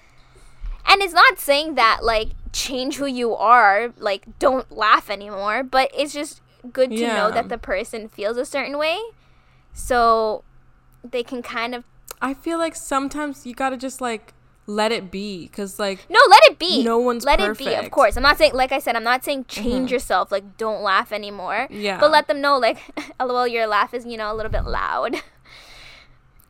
and 0.88 1.02
it's 1.02 1.14
not 1.14 1.40
saying 1.40 1.76
that 1.76 2.00
like 2.04 2.30
change 2.54 2.96
who 2.96 3.06
you 3.06 3.36
are, 3.36 3.94
like 3.98 4.40
don't 4.40 4.72
laugh 4.72 5.10
anymore, 5.10 5.64
but 5.64 5.92
it's 5.94 6.14
just 6.14 6.42
good 6.72 6.92
to 6.92 6.96
yeah. 6.96 7.18
know 7.18 7.32
that 7.32 7.50
the 7.50 7.58
person 7.58 8.08
feels 8.08 8.38
a 8.38 8.46
certain 8.46 8.78
way. 8.78 8.98
So 9.74 10.46
they 11.04 11.24
can 11.24 11.42
kind 11.42 11.76
of 11.76 11.84
I 12.22 12.34
feel 12.34 12.58
like 12.58 12.76
sometimes 12.76 13.46
you 13.46 13.54
got 13.54 13.70
to 13.70 13.78
just 13.78 14.02
like 14.02 14.34
let 14.66 14.94
it 14.94 15.12
be 15.12 15.50
cuz 15.50 15.78
like 15.78 16.06
No, 16.10 16.20
let 16.30 16.44
it 16.46 16.58
be. 16.58 16.84
No 16.84 16.98
one's 16.98 17.26
Let 17.26 17.40
perfect. 17.40 17.62
it 17.62 17.66
be, 17.66 17.86
of 17.86 17.92
course. 17.92 18.16
I'm 18.16 18.24
not 18.24 18.38
saying 18.38 18.54
like 18.54 18.72
I 18.72 18.80
said, 18.80 18.96
I'm 18.96 19.04
not 19.04 19.24
saying 19.24 19.46
change 19.46 19.88
mm-hmm. 19.88 19.94
yourself, 19.94 20.32
like 20.32 20.58
don't 20.58 20.82
laugh 20.82 21.12
anymore. 21.12 21.68
Yeah. 21.70 22.00
But 22.00 22.12
let 22.12 22.28
them 22.28 22.42
know 22.42 22.58
like 22.58 22.80
lol 23.20 23.48
your 23.48 23.68
laugh 23.68 23.94
is, 23.94 24.06
you 24.06 24.18
know, 24.18 24.32
a 24.32 24.36
little 24.36 24.52
bit 24.52 24.66
loud. 24.66 25.18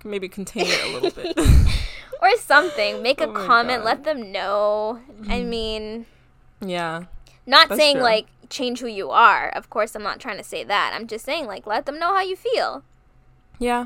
Maybe 0.03 0.27
contain 0.27 0.65
it 0.67 0.83
a 0.83 0.93
little 0.93 1.11
bit. 1.11 1.37
or 2.21 2.37
something. 2.37 3.01
Make 3.01 3.21
a 3.21 3.27
oh 3.27 3.33
comment, 3.33 3.79
God. 3.79 3.85
let 3.85 4.03
them 4.03 4.31
know. 4.31 5.01
I 5.27 5.39
mm-hmm. 5.39 5.49
mean, 5.49 6.05
yeah. 6.61 7.03
Not 7.45 7.69
saying 7.75 7.97
true. 7.97 8.03
like 8.03 8.27
change 8.49 8.79
who 8.79 8.87
you 8.87 9.09
are. 9.09 9.49
Of 9.49 9.69
course, 9.69 9.95
I'm 9.95 10.03
not 10.03 10.19
trying 10.19 10.37
to 10.37 10.43
say 10.43 10.63
that. 10.63 10.93
I'm 10.95 11.07
just 11.07 11.25
saying 11.25 11.45
like 11.45 11.67
let 11.67 11.85
them 11.85 11.99
know 11.99 12.13
how 12.13 12.21
you 12.21 12.35
feel. 12.35 12.83
Yeah. 13.59 13.85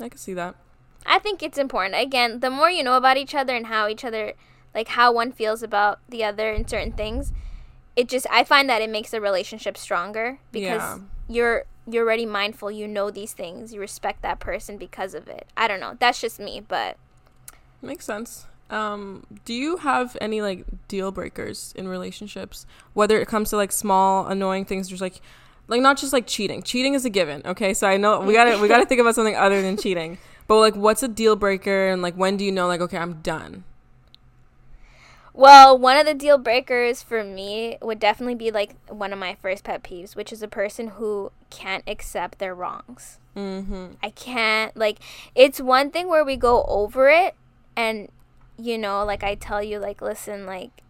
I 0.00 0.08
can 0.08 0.18
see 0.18 0.34
that. 0.34 0.54
I 1.06 1.18
think 1.18 1.42
it's 1.42 1.58
important. 1.58 2.00
Again, 2.00 2.40
the 2.40 2.50
more 2.50 2.70
you 2.70 2.82
know 2.82 2.96
about 2.96 3.16
each 3.16 3.34
other 3.34 3.54
and 3.54 3.66
how 3.66 3.88
each 3.88 4.04
other, 4.04 4.34
like 4.74 4.88
how 4.88 5.12
one 5.12 5.32
feels 5.32 5.62
about 5.62 6.00
the 6.08 6.24
other 6.24 6.52
in 6.52 6.66
certain 6.66 6.92
things, 6.92 7.32
it 7.94 8.08
just 8.08 8.26
I 8.30 8.44
find 8.44 8.68
that 8.68 8.82
it 8.82 8.90
makes 8.90 9.10
the 9.10 9.20
relationship 9.20 9.76
stronger 9.76 10.38
because 10.52 10.80
yeah. 10.80 10.98
you're 11.28 11.64
you're 11.88 12.04
already 12.04 12.26
mindful. 12.26 12.70
You 12.70 12.88
know 12.88 13.10
these 13.10 13.32
things. 13.32 13.72
You 13.72 13.80
respect 13.80 14.22
that 14.22 14.40
person 14.40 14.76
because 14.76 15.14
of 15.14 15.28
it. 15.28 15.46
I 15.56 15.68
don't 15.68 15.80
know. 15.80 15.96
That's 15.98 16.20
just 16.20 16.38
me, 16.40 16.60
but 16.60 16.96
makes 17.80 18.04
sense. 18.04 18.46
Um, 18.68 19.24
do 19.44 19.54
you 19.54 19.76
have 19.78 20.16
any 20.20 20.42
like 20.42 20.64
deal 20.88 21.12
breakers 21.12 21.72
in 21.76 21.86
relationships? 21.86 22.66
Whether 22.94 23.20
it 23.20 23.28
comes 23.28 23.50
to 23.50 23.56
like 23.56 23.70
small 23.70 24.26
annoying 24.26 24.64
things, 24.64 24.88
just 24.88 25.00
like 25.00 25.20
like 25.68 25.80
not 25.80 25.96
just 25.98 26.12
like 26.12 26.26
cheating. 26.26 26.62
Cheating 26.62 26.94
is 26.94 27.04
a 27.04 27.10
given. 27.10 27.42
Okay, 27.44 27.74
so 27.74 27.86
I 27.86 27.96
know 27.96 28.20
we 28.20 28.32
gotta 28.32 28.58
we 28.58 28.68
gotta 28.68 28.86
think 28.86 29.00
about 29.00 29.14
something 29.14 29.36
other 29.46 29.62
than 29.62 29.76
cheating. 29.76 30.18
But 30.46 30.58
like, 30.58 30.76
what's 30.76 31.02
a 31.02 31.08
deal 31.08 31.34
breaker, 31.36 31.88
and 31.88 32.02
like, 32.02 32.14
when 32.14 32.36
do 32.36 32.44
you 32.44 32.52
know, 32.52 32.68
like, 32.68 32.80
okay, 32.80 32.98
I'm 32.98 33.14
done? 33.14 33.64
Well, 35.36 35.76
one 35.76 35.98
of 35.98 36.06
the 36.06 36.14
deal 36.14 36.38
breakers 36.38 37.02
for 37.02 37.22
me 37.22 37.76
would 37.82 37.98
definitely 37.98 38.36
be 38.36 38.50
like 38.50 38.74
one 38.88 39.12
of 39.12 39.18
my 39.18 39.34
first 39.34 39.64
pet 39.64 39.82
peeves, 39.82 40.16
which 40.16 40.32
is 40.32 40.42
a 40.42 40.48
person 40.48 40.88
who 40.88 41.30
can't 41.50 41.84
accept 41.86 42.38
their 42.38 42.54
wrongs. 42.54 43.18
Mm-hmm. 43.36 43.86
I 44.02 44.10
can't 44.10 44.74
like 44.74 44.98
it's 45.34 45.60
one 45.60 45.90
thing 45.90 46.08
where 46.08 46.24
we 46.24 46.36
go 46.36 46.64
over 46.64 47.10
it 47.10 47.34
and 47.76 48.08
you 48.56 48.78
know, 48.78 49.04
like 49.04 49.22
I 49.22 49.34
tell 49.34 49.62
you 49.62 49.78
like 49.78 50.00
listen, 50.00 50.46
like 50.46 50.82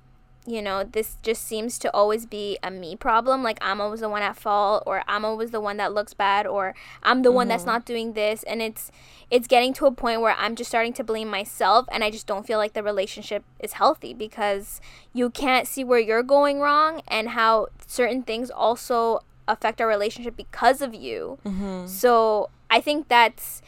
you 0.47 0.63
know, 0.63 0.85
this 0.85 1.19
just 1.23 1.45
seems 1.45 1.79
to 1.81 1.93
always 1.93 2.27
be 2.27 2.59
a 2.63 2.71
me 2.71 2.97
problem. 2.97 3.43
Like 3.43 3.59
I'm 3.61 3.81
always 3.81 4.01
the 4.01 4.09
one 4.09 4.23
at 4.23 4.37
fault 4.37 4.83
or 4.87 5.03
I'm 5.09 5.25
always 5.25 5.51
the 5.51 5.61
one 5.61 5.77
that 5.79 5.93
looks 5.93 6.15
bad 6.15 6.47
or 6.47 6.75
I'm 7.03 7.23
the 7.23 7.31
mm-hmm. 7.31 7.37
one 7.37 7.49
that's 7.49 7.63
mm-hmm. 7.63 7.73
not 7.73 7.85
doing 7.85 8.13
this 8.13 8.43
and 8.45 8.63
it's 8.63 8.91
it's 9.31 9.49
getting 9.49 9.73
to 9.75 9.87
a 9.87 9.93
point 9.93 10.21
where 10.21 10.35
I'm 10.39 10.55
just 10.55 10.71
starting 10.71 10.93
to 10.95 11.05
blame 11.05 11.29
myself 11.29 11.87
and 11.91 12.05
I 12.05 12.11
just 12.11 12.27
don't 12.27 12.47
feel 12.47 12.59
like 12.59 12.75
the 12.75 12.83
relationship 12.83 13.45
is 13.59 13.75
healthy 13.75 14.15
because 14.15 14.81
you 15.13 15.31
can't 15.31 15.67
see 15.67 15.83
where 15.83 15.99
you're 15.99 16.23
going 16.23 16.61
wrong 16.61 17.03
and 17.09 17.31
how 17.31 17.69
certain 17.87 18.23
things 18.23 18.51
also 18.51 19.21
affect 19.49 19.81
our 19.81 19.89
relationship 19.89 20.37
because 20.37 20.81
of 20.81 20.95
you. 20.95 21.39
Mm-hmm. 21.45 21.87
So, 21.87 22.51
I 22.69 22.81
think 22.81 23.09
that's 23.09 23.63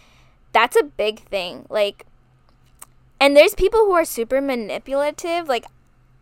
that's 0.53 0.77
a 0.77 0.83
big 0.83 1.21
thing. 1.21 1.67
Like 1.69 2.05
and 3.21 3.37
there's 3.37 3.55
people 3.55 3.81
who 3.81 3.93
are 3.93 4.05
super 4.05 4.41
manipulative. 4.41 5.49
Like 5.49 5.67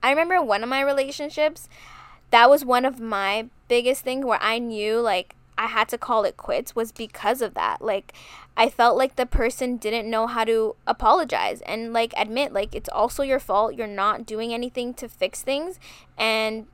I 0.03 0.11
remember 0.11 0.43
one 0.43 0.63
of 0.63 0.69
my 0.69 0.81
relationships, 0.81 1.69
that 2.31 2.51
was 2.51 2.65
one 2.65 2.85
of 2.85 3.01
my 3.01 3.49
biggest 3.69 4.03
things 4.03 4.25
where 4.25 4.43
I 4.43 4.59
knew 4.59 5.01
like 5.01 5.35
I 5.59 5.67
had 5.67 5.89
to 5.89 5.99
call 5.99 6.25
it 6.25 6.37
quits 6.37 6.77
was 6.77 6.93
because 6.93 7.41
of 7.41 7.55
that. 7.55 7.81
Like 7.81 8.13
I 8.57 8.69
felt 8.69 8.97
like 8.97 9.17
the 9.17 9.27
person 9.27 9.77
didn't 9.77 10.11
know 10.11 10.27
how 10.27 10.45
to 10.45 10.77
apologize 10.87 11.61
and 11.63 11.93
like 11.93 12.13
admit 12.17 12.53
like 12.53 12.75
it's 12.75 12.89
also 12.89 13.23
your 13.23 13.41
fault. 13.41 13.75
You're 13.75 13.87
not 13.87 14.27
doing 14.27 14.53
anything 14.53 14.95
to 14.95 15.09
fix 15.09 15.43
things 15.43 15.79
and 16.19 16.67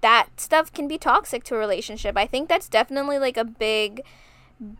that 0.00 0.40
stuff 0.40 0.72
can 0.72 0.88
be 0.88 0.98
toxic 0.98 1.44
to 1.44 1.54
a 1.54 1.58
relationship. 1.58 2.16
I 2.16 2.26
think 2.26 2.48
that's 2.48 2.68
definitely 2.68 3.18
like 3.18 3.36
a 3.36 3.44
big 3.44 4.02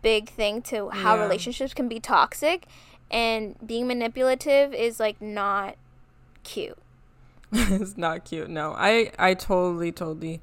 big 0.01 0.29
thing 0.29 0.61
to 0.61 0.89
how 0.89 1.15
yeah. 1.15 1.23
relationships 1.23 1.73
can 1.73 1.89
be 1.89 1.99
toxic 1.99 2.65
and 3.11 3.55
being 3.65 3.85
manipulative 3.85 4.73
is 4.73 4.99
like 4.99 5.21
not 5.21 5.75
cute. 6.43 6.77
it's 7.55 7.97
not 7.97 8.25
cute. 8.25 8.49
No. 8.49 8.73
I 8.75 9.11
I 9.19 9.35
totally 9.35 9.91
totally 9.91 10.41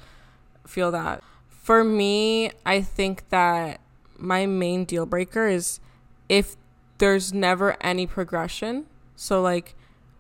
feel 0.67 0.93
that. 0.93 1.25
For 1.49 1.83
me, 1.83 2.53
I 2.65 2.81
think 2.83 3.29
that 3.31 3.81
my 4.17 4.47
main 4.47 4.85
deal 4.85 5.07
breaker 5.07 5.49
is 5.49 5.81
if 6.29 6.57
there's 6.99 7.33
never 7.33 7.77
any 7.81 8.07
progression. 8.07 8.87
So 9.17 9.43
like 9.43 9.75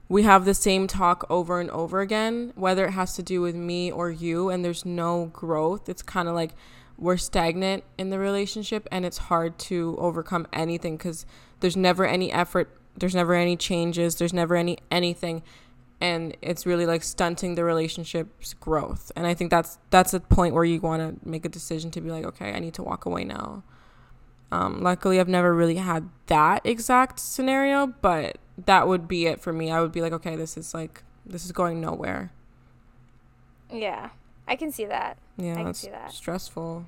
we 0.08 0.24
have 0.24 0.44
the 0.44 0.54
same 0.54 0.88
talk 0.88 1.24
over 1.30 1.60
and 1.60 1.70
over 1.70 2.00
again, 2.00 2.52
whether 2.56 2.86
it 2.86 2.90
has 2.92 3.14
to 3.14 3.22
do 3.22 3.40
with 3.40 3.54
me 3.54 3.92
or 3.92 4.10
you 4.10 4.50
and 4.50 4.64
there's 4.64 4.84
no 4.84 5.30
growth. 5.32 5.88
It's 5.88 6.02
kind 6.02 6.28
of 6.28 6.34
like 6.34 6.54
we're 6.98 7.16
stagnant 7.16 7.84
in 7.98 8.10
the 8.10 8.18
relationship 8.18 8.88
and 8.90 9.06
it's 9.06 9.18
hard 9.18 9.58
to 9.58 9.96
overcome 10.00 10.48
anything 10.52 10.98
cuz 10.98 11.24
there's 11.60 11.76
never 11.76 12.04
any 12.04 12.32
effort, 12.32 12.68
there's 12.96 13.14
never 13.14 13.34
any 13.34 13.56
changes, 13.56 14.16
there's 14.16 14.32
never 14.32 14.56
any 14.56 14.78
anything 14.90 15.42
and 16.00 16.36
it's 16.40 16.64
really 16.64 16.86
like 16.86 17.02
stunting 17.02 17.54
the 17.54 17.64
relationship's 17.64 18.54
growth. 18.54 19.12
And 19.16 19.26
i 19.26 19.34
think 19.34 19.50
that's 19.50 19.78
that's 19.90 20.14
a 20.14 20.20
point 20.20 20.54
where 20.54 20.64
you 20.64 20.80
want 20.80 21.20
to 21.22 21.28
make 21.28 21.44
a 21.44 21.48
decision 21.48 21.90
to 21.92 22.00
be 22.00 22.10
like 22.10 22.24
okay 22.24 22.52
i 22.52 22.58
need 22.58 22.74
to 22.74 22.82
walk 22.82 23.04
away 23.04 23.24
now. 23.24 23.62
Um, 24.52 24.82
luckily 24.82 25.20
i've 25.20 25.28
never 25.28 25.54
really 25.54 25.76
had 25.76 26.08
that 26.26 26.64
exact 26.64 27.20
scenario 27.20 27.86
but 27.86 28.38
that 28.66 28.88
would 28.88 29.06
be 29.08 29.26
it 29.26 29.40
for 29.40 29.52
me. 29.52 29.70
I 29.70 29.80
would 29.80 29.92
be 29.92 30.00
like 30.00 30.12
okay 30.12 30.36
this 30.36 30.56
is 30.56 30.74
like 30.74 31.02
this 31.24 31.44
is 31.44 31.52
going 31.52 31.80
nowhere. 31.80 32.32
Yeah. 33.72 34.10
I 34.48 34.56
can 34.56 34.72
see 34.72 34.86
that. 34.86 35.18
Yeah 35.36 35.52
I 35.52 35.62
can 35.62 35.74
see 35.74 35.90
that. 35.90 36.12
stressful 36.12 36.86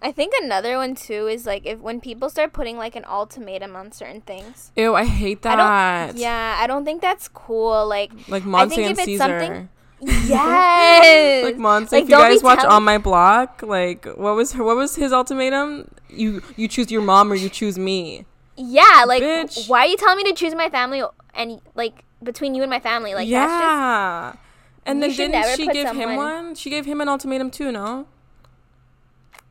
I 0.00 0.12
think 0.12 0.32
another 0.40 0.76
one 0.76 0.94
too 0.94 1.26
is 1.26 1.44
like 1.44 1.66
if 1.66 1.80
when 1.80 2.00
people 2.00 2.30
start 2.30 2.52
putting 2.52 2.76
like 2.76 2.94
an 2.94 3.04
ultimatum 3.04 3.74
on 3.74 3.90
certain 3.90 4.20
things. 4.20 4.70
Ew, 4.76 4.94
I 4.94 5.04
hate 5.04 5.42
that. 5.42 5.58
I 5.58 6.12
yeah, 6.14 6.56
I 6.60 6.66
don't 6.66 6.84
think 6.84 7.02
that's 7.02 7.26
cool. 7.28 7.86
Like 7.86 8.12
like 8.28 8.44
Monse 8.44 8.78
and 8.78 8.96
Cesar. 8.96 9.68
Yes. 10.00 11.44
like 11.44 11.56
Monse, 11.56 11.90
like, 11.90 12.04
if 12.04 12.08
you 12.08 12.14
guys 12.14 12.40
watch 12.40 12.64
on 12.64 12.84
my 12.84 12.98
block, 12.98 13.64
like 13.64 14.04
what 14.04 14.36
was 14.36 14.52
her, 14.52 14.62
what 14.62 14.76
was 14.76 14.94
his 14.94 15.12
ultimatum? 15.12 15.90
You 16.08 16.40
you 16.56 16.68
choose 16.68 16.92
your 16.92 17.02
mom 17.02 17.32
or 17.32 17.34
you 17.34 17.48
choose 17.48 17.76
me. 17.76 18.24
Yeah, 18.56 19.04
like 19.08 19.24
Bitch. 19.24 19.68
why 19.68 19.80
are 19.80 19.88
you 19.88 19.96
telling 19.96 20.18
me 20.18 20.24
to 20.30 20.34
choose 20.34 20.54
my 20.54 20.70
family 20.70 21.02
and 21.34 21.60
like 21.74 22.04
between 22.22 22.54
you 22.54 22.62
and 22.62 22.70
my 22.70 22.78
family? 22.78 23.14
Like 23.14 23.26
yeah. 23.26 24.30
Just, 24.34 24.38
and 24.86 25.02
then 25.02 25.10
didn't 25.10 25.56
she 25.56 25.66
give 25.66 25.88
someone... 25.88 26.10
him 26.10 26.16
one? 26.16 26.54
She 26.54 26.70
gave 26.70 26.86
him 26.86 27.00
an 27.00 27.08
ultimatum 27.08 27.50
too, 27.50 27.72
no? 27.72 28.06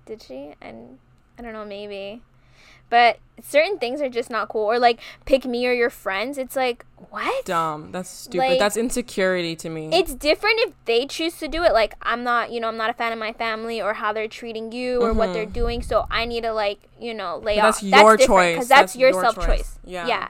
Did 0.07 0.21
she? 0.21 0.53
And 0.61 0.97
I 1.37 1.41
don't 1.41 1.53
know, 1.53 1.65
maybe. 1.65 2.21
But 2.89 3.19
certain 3.43 3.77
things 3.77 4.01
are 4.01 4.09
just 4.09 4.29
not 4.29 4.47
cool. 4.47 4.63
Or 4.63 4.79
like 4.79 5.01
pick 5.25 5.45
me 5.45 5.67
or 5.67 5.73
your 5.73 5.89
friends. 5.89 6.37
It's 6.37 6.55
like 6.55 6.85
what? 7.09 7.45
Dumb. 7.45 7.91
That's 7.91 8.09
stupid. 8.09 8.47
Like, 8.47 8.59
That's 8.59 8.77
insecurity 8.77 9.55
to 9.57 9.69
me. 9.69 9.89
It's 9.91 10.13
different 10.13 10.59
if 10.59 10.73
they 10.85 11.05
choose 11.05 11.37
to 11.39 11.49
do 11.49 11.63
it. 11.63 11.73
Like 11.73 11.95
I'm 12.01 12.23
not, 12.23 12.51
you 12.51 12.61
know, 12.61 12.69
I'm 12.69 12.77
not 12.77 12.89
a 12.89 12.93
fan 12.93 13.11
of 13.11 13.19
my 13.19 13.33
family 13.33 13.81
or 13.81 13.95
how 13.95 14.13
they're 14.13 14.29
treating 14.29 14.71
you 14.71 15.01
or 15.01 15.09
mm-hmm. 15.09 15.17
what 15.17 15.33
they're 15.33 15.43
mm-hmm. 15.43 15.51
doing. 15.51 15.81
So 15.81 16.05
I 16.09 16.23
need 16.23 16.43
to 16.43 16.53
like, 16.53 16.79
you 16.99 17.13
know, 17.13 17.39
lay 17.39 17.57
but 17.57 17.65
off. 17.65 17.81
That's 17.81 17.83
your 17.83 18.17
choice. 18.17 18.55
Because 18.55 18.69
that's, 18.69 18.93
that's, 18.93 18.95
your, 18.95 19.11
your 19.11 19.21
self 19.21 19.45
choice. 19.45 19.79
Yeah. 19.83 20.07
Yeah. 20.07 20.29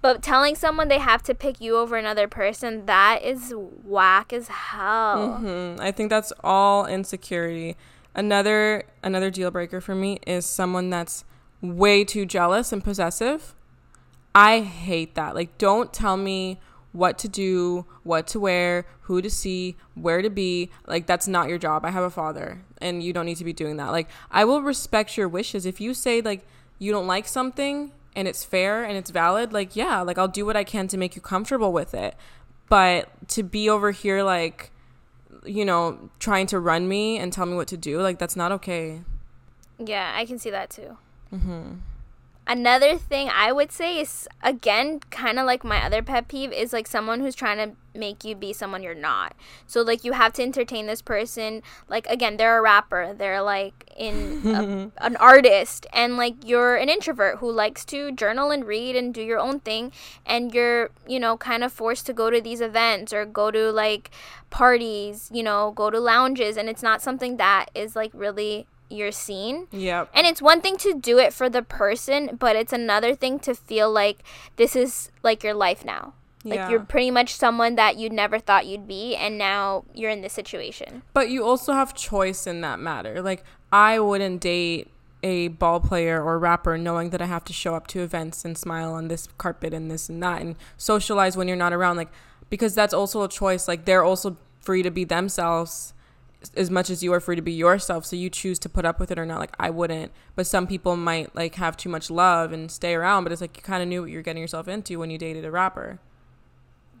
But 0.00 0.22
telling 0.22 0.54
someone 0.54 0.86
they 0.86 1.00
have 1.00 1.24
to 1.24 1.34
pick 1.34 1.60
you 1.60 1.76
over 1.76 1.96
another 1.96 2.28
person, 2.28 2.86
that 2.86 3.22
is 3.24 3.52
whack 3.56 4.32
as 4.32 4.46
hell. 4.46 5.40
Mm-hmm. 5.40 5.80
I 5.80 5.90
think 5.90 6.10
that's 6.10 6.32
all 6.44 6.86
insecurity. 6.86 7.76
Another 8.14 8.84
another 9.02 9.30
deal 9.30 9.50
breaker 9.50 9.80
for 9.80 9.94
me 9.94 10.18
is 10.26 10.44
someone 10.46 10.90
that's 10.90 11.24
way 11.60 12.04
too 12.04 12.26
jealous 12.26 12.72
and 12.72 12.82
possessive. 12.82 13.54
I 14.34 14.60
hate 14.60 15.14
that. 15.14 15.34
Like 15.34 15.58
don't 15.58 15.92
tell 15.92 16.16
me 16.16 16.58
what 16.92 17.18
to 17.18 17.28
do, 17.28 17.84
what 18.02 18.26
to 18.28 18.40
wear, 18.40 18.86
who 19.02 19.20
to 19.20 19.30
see, 19.30 19.76
where 19.94 20.22
to 20.22 20.30
be. 20.30 20.70
Like 20.86 21.06
that's 21.06 21.28
not 21.28 21.48
your 21.48 21.58
job. 21.58 21.84
I 21.84 21.90
have 21.90 22.04
a 22.04 22.10
father 22.10 22.62
and 22.80 23.02
you 23.02 23.12
don't 23.12 23.26
need 23.26 23.36
to 23.36 23.44
be 23.44 23.52
doing 23.52 23.76
that. 23.76 23.92
Like 23.92 24.08
I 24.30 24.44
will 24.44 24.62
respect 24.62 25.16
your 25.16 25.28
wishes. 25.28 25.66
If 25.66 25.80
you 25.80 25.94
say 25.94 26.20
like 26.20 26.46
you 26.78 26.92
don't 26.92 27.06
like 27.06 27.28
something 27.28 27.92
and 28.16 28.26
it's 28.26 28.44
fair 28.44 28.84
and 28.84 28.96
it's 28.96 29.10
valid, 29.10 29.52
like 29.52 29.76
yeah, 29.76 30.00
like 30.00 30.18
I'll 30.18 30.28
do 30.28 30.46
what 30.46 30.56
I 30.56 30.64
can 30.64 30.88
to 30.88 30.96
make 30.96 31.14
you 31.14 31.22
comfortable 31.22 31.72
with 31.72 31.94
it. 31.94 32.16
But 32.68 33.08
to 33.28 33.42
be 33.42 33.68
over 33.68 33.92
here 33.92 34.22
like 34.22 34.70
you 35.44 35.64
know, 35.64 36.10
trying 36.18 36.46
to 36.48 36.58
run 36.58 36.88
me 36.88 37.18
and 37.18 37.32
tell 37.32 37.46
me 37.46 37.54
what 37.54 37.68
to 37.68 37.76
do. 37.76 38.00
Like 38.00 38.18
that's 38.18 38.36
not 38.36 38.52
okay. 38.52 39.02
Yeah, 39.78 40.12
I 40.14 40.24
can 40.24 40.38
see 40.38 40.50
that 40.50 40.70
too. 40.70 40.96
Mm-hmm. 41.32 41.74
Another 42.50 42.96
thing 42.96 43.28
I 43.28 43.52
would 43.52 43.70
say 43.70 44.00
is 44.00 44.26
again 44.42 45.00
kind 45.10 45.38
of 45.38 45.44
like 45.44 45.64
my 45.64 45.84
other 45.84 46.02
pet 46.02 46.28
peeve 46.28 46.50
is 46.50 46.72
like 46.72 46.86
someone 46.86 47.20
who's 47.20 47.34
trying 47.34 47.58
to 47.58 47.76
make 47.94 48.24
you 48.24 48.34
be 48.34 48.54
someone 48.54 48.82
you're 48.82 48.94
not. 48.94 49.34
So 49.66 49.82
like 49.82 50.02
you 50.02 50.12
have 50.12 50.32
to 50.34 50.42
entertain 50.42 50.86
this 50.86 51.02
person. 51.02 51.62
Like 51.88 52.06
again, 52.06 52.38
they're 52.38 52.56
a 52.56 52.62
rapper. 52.62 53.12
They're 53.12 53.42
like 53.42 53.92
in 53.94 54.40
a, 54.46 54.90
an 55.04 55.16
artist 55.16 55.86
and 55.92 56.16
like 56.16 56.36
you're 56.42 56.76
an 56.76 56.88
introvert 56.88 57.38
who 57.38 57.52
likes 57.52 57.84
to 57.86 58.12
journal 58.12 58.50
and 58.50 58.64
read 58.64 58.96
and 58.96 59.12
do 59.12 59.20
your 59.20 59.38
own 59.38 59.60
thing 59.60 59.92
and 60.24 60.54
you're, 60.54 60.88
you 61.06 61.20
know, 61.20 61.36
kind 61.36 61.62
of 61.62 61.70
forced 61.70 62.06
to 62.06 62.14
go 62.14 62.30
to 62.30 62.40
these 62.40 62.62
events 62.62 63.12
or 63.12 63.26
go 63.26 63.50
to 63.50 63.70
like 63.70 64.10
parties, 64.48 65.28
you 65.30 65.42
know, 65.42 65.72
go 65.72 65.90
to 65.90 66.00
lounges 66.00 66.56
and 66.56 66.70
it's 66.70 66.82
not 66.82 67.02
something 67.02 67.36
that 67.36 67.66
is 67.74 67.94
like 67.94 68.12
really 68.14 68.66
your 68.90 69.12
scene. 69.12 69.66
Yep. 69.70 70.10
And 70.14 70.26
it's 70.26 70.42
one 70.42 70.60
thing 70.60 70.76
to 70.78 70.94
do 70.94 71.18
it 71.18 71.32
for 71.32 71.48
the 71.48 71.62
person, 71.62 72.36
but 72.38 72.56
it's 72.56 72.72
another 72.72 73.14
thing 73.14 73.38
to 73.40 73.54
feel 73.54 73.90
like 73.90 74.22
this 74.56 74.74
is 74.74 75.10
like 75.22 75.42
your 75.42 75.54
life 75.54 75.84
now. 75.84 76.14
Like 76.44 76.56
yeah. 76.56 76.70
you're 76.70 76.80
pretty 76.80 77.10
much 77.10 77.34
someone 77.34 77.74
that 77.74 77.96
you 77.96 78.08
never 78.08 78.38
thought 78.38 78.66
you'd 78.66 78.86
be 78.86 79.16
and 79.16 79.36
now 79.36 79.84
you're 79.92 80.10
in 80.10 80.22
this 80.22 80.32
situation. 80.32 81.02
But 81.12 81.30
you 81.30 81.44
also 81.44 81.72
have 81.72 81.94
choice 81.94 82.46
in 82.46 82.60
that 82.60 82.78
matter. 82.78 83.20
Like 83.20 83.44
I 83.72 83.98
wouldn't 83.98 84.40
date 84.40 84.88
a 85.22 85.48
ball 85.48 85.80
player 85.80 86.22
or 86.22 86.38
rapper 86.38 86.78
knowing 86.78 87.10
that 87.10 87.20
I 87.20 87.26
have 87.26 87.44
to 87.46 87.52
show 87.52 87.74
up 87.74 87.88
to 87.88 88.02
events 88.02 88.44
and 88.44 88.56
smile 88.56 88.92
on 88.92 89.08
this 89.08 89.28
carpet 89.36 89.74
and 89.74 89.90
this 89.90 90.08
and 90.08 90.22
that 90.22 90.40
and 90.40 90.54
socialize 90.76 91.36
when 91.36 91.48
you're 91.48 91.56
not 91.56 91.72
around 91.72 91.96
like 91.96 92.10
because 92.50 92.74
that's 92.74 92.94
also 92.94 93.22
a 93.22 93.28
choice. 93.28 93.66
Like 93.66 93.84
they're 93.84 94.04
also 94.04 94.36
free 94.60 94.82
to 94.82 94.90
be 94.90 95.04
themselves 95.04 95.92
as 96.56 96.70
much 96.70 96.88
as 96.88 97.02
you 97.02 97.12
are 97.12 97.20
free 97.20 97.36
to 97.36 97.42
be 97.42 97.52
yourself 97.52 98.04
so 98.04 98.14
you 98.14 98.30
choose 98.30 98.58
to 98.60 98.68
put 98.68 98.84
up 98.84 99.00
with 99.00 99.10
it 99.10 99.18
or 99.18 99.26
not 99.26 99.40
like 99.40 99.54
i 99.58 99.70
wouldn't. 99.70 100.12
But 100.36 100.46
some 100.46 100.66
people 100.66 100.96
might 100.96 101.34
like 101.34 101.56
have 101.56 101.76
too 101.76 101.88
much 101.88 102.10
love 102.10 102.52
and 102.52 102.70
stay 102.70 102.94
around 102.94 103.24
but 103.24 103.32
it's 103.32 103.40
like 103.40 103.56
you 103.56 103.62
kind 103.62 103.82
of 103.82 103.88
knew 103.88 104.02
what 104.02 104.10
you're 104.10 104.22
getting 104.22 104.42
yourself 104.42 104.68
into 104.68 104.98
when 104.98 105.10
you 105.10 105.18
dated 105.18 105.44
a 105.44 105.50
rapper. 105.50 105.98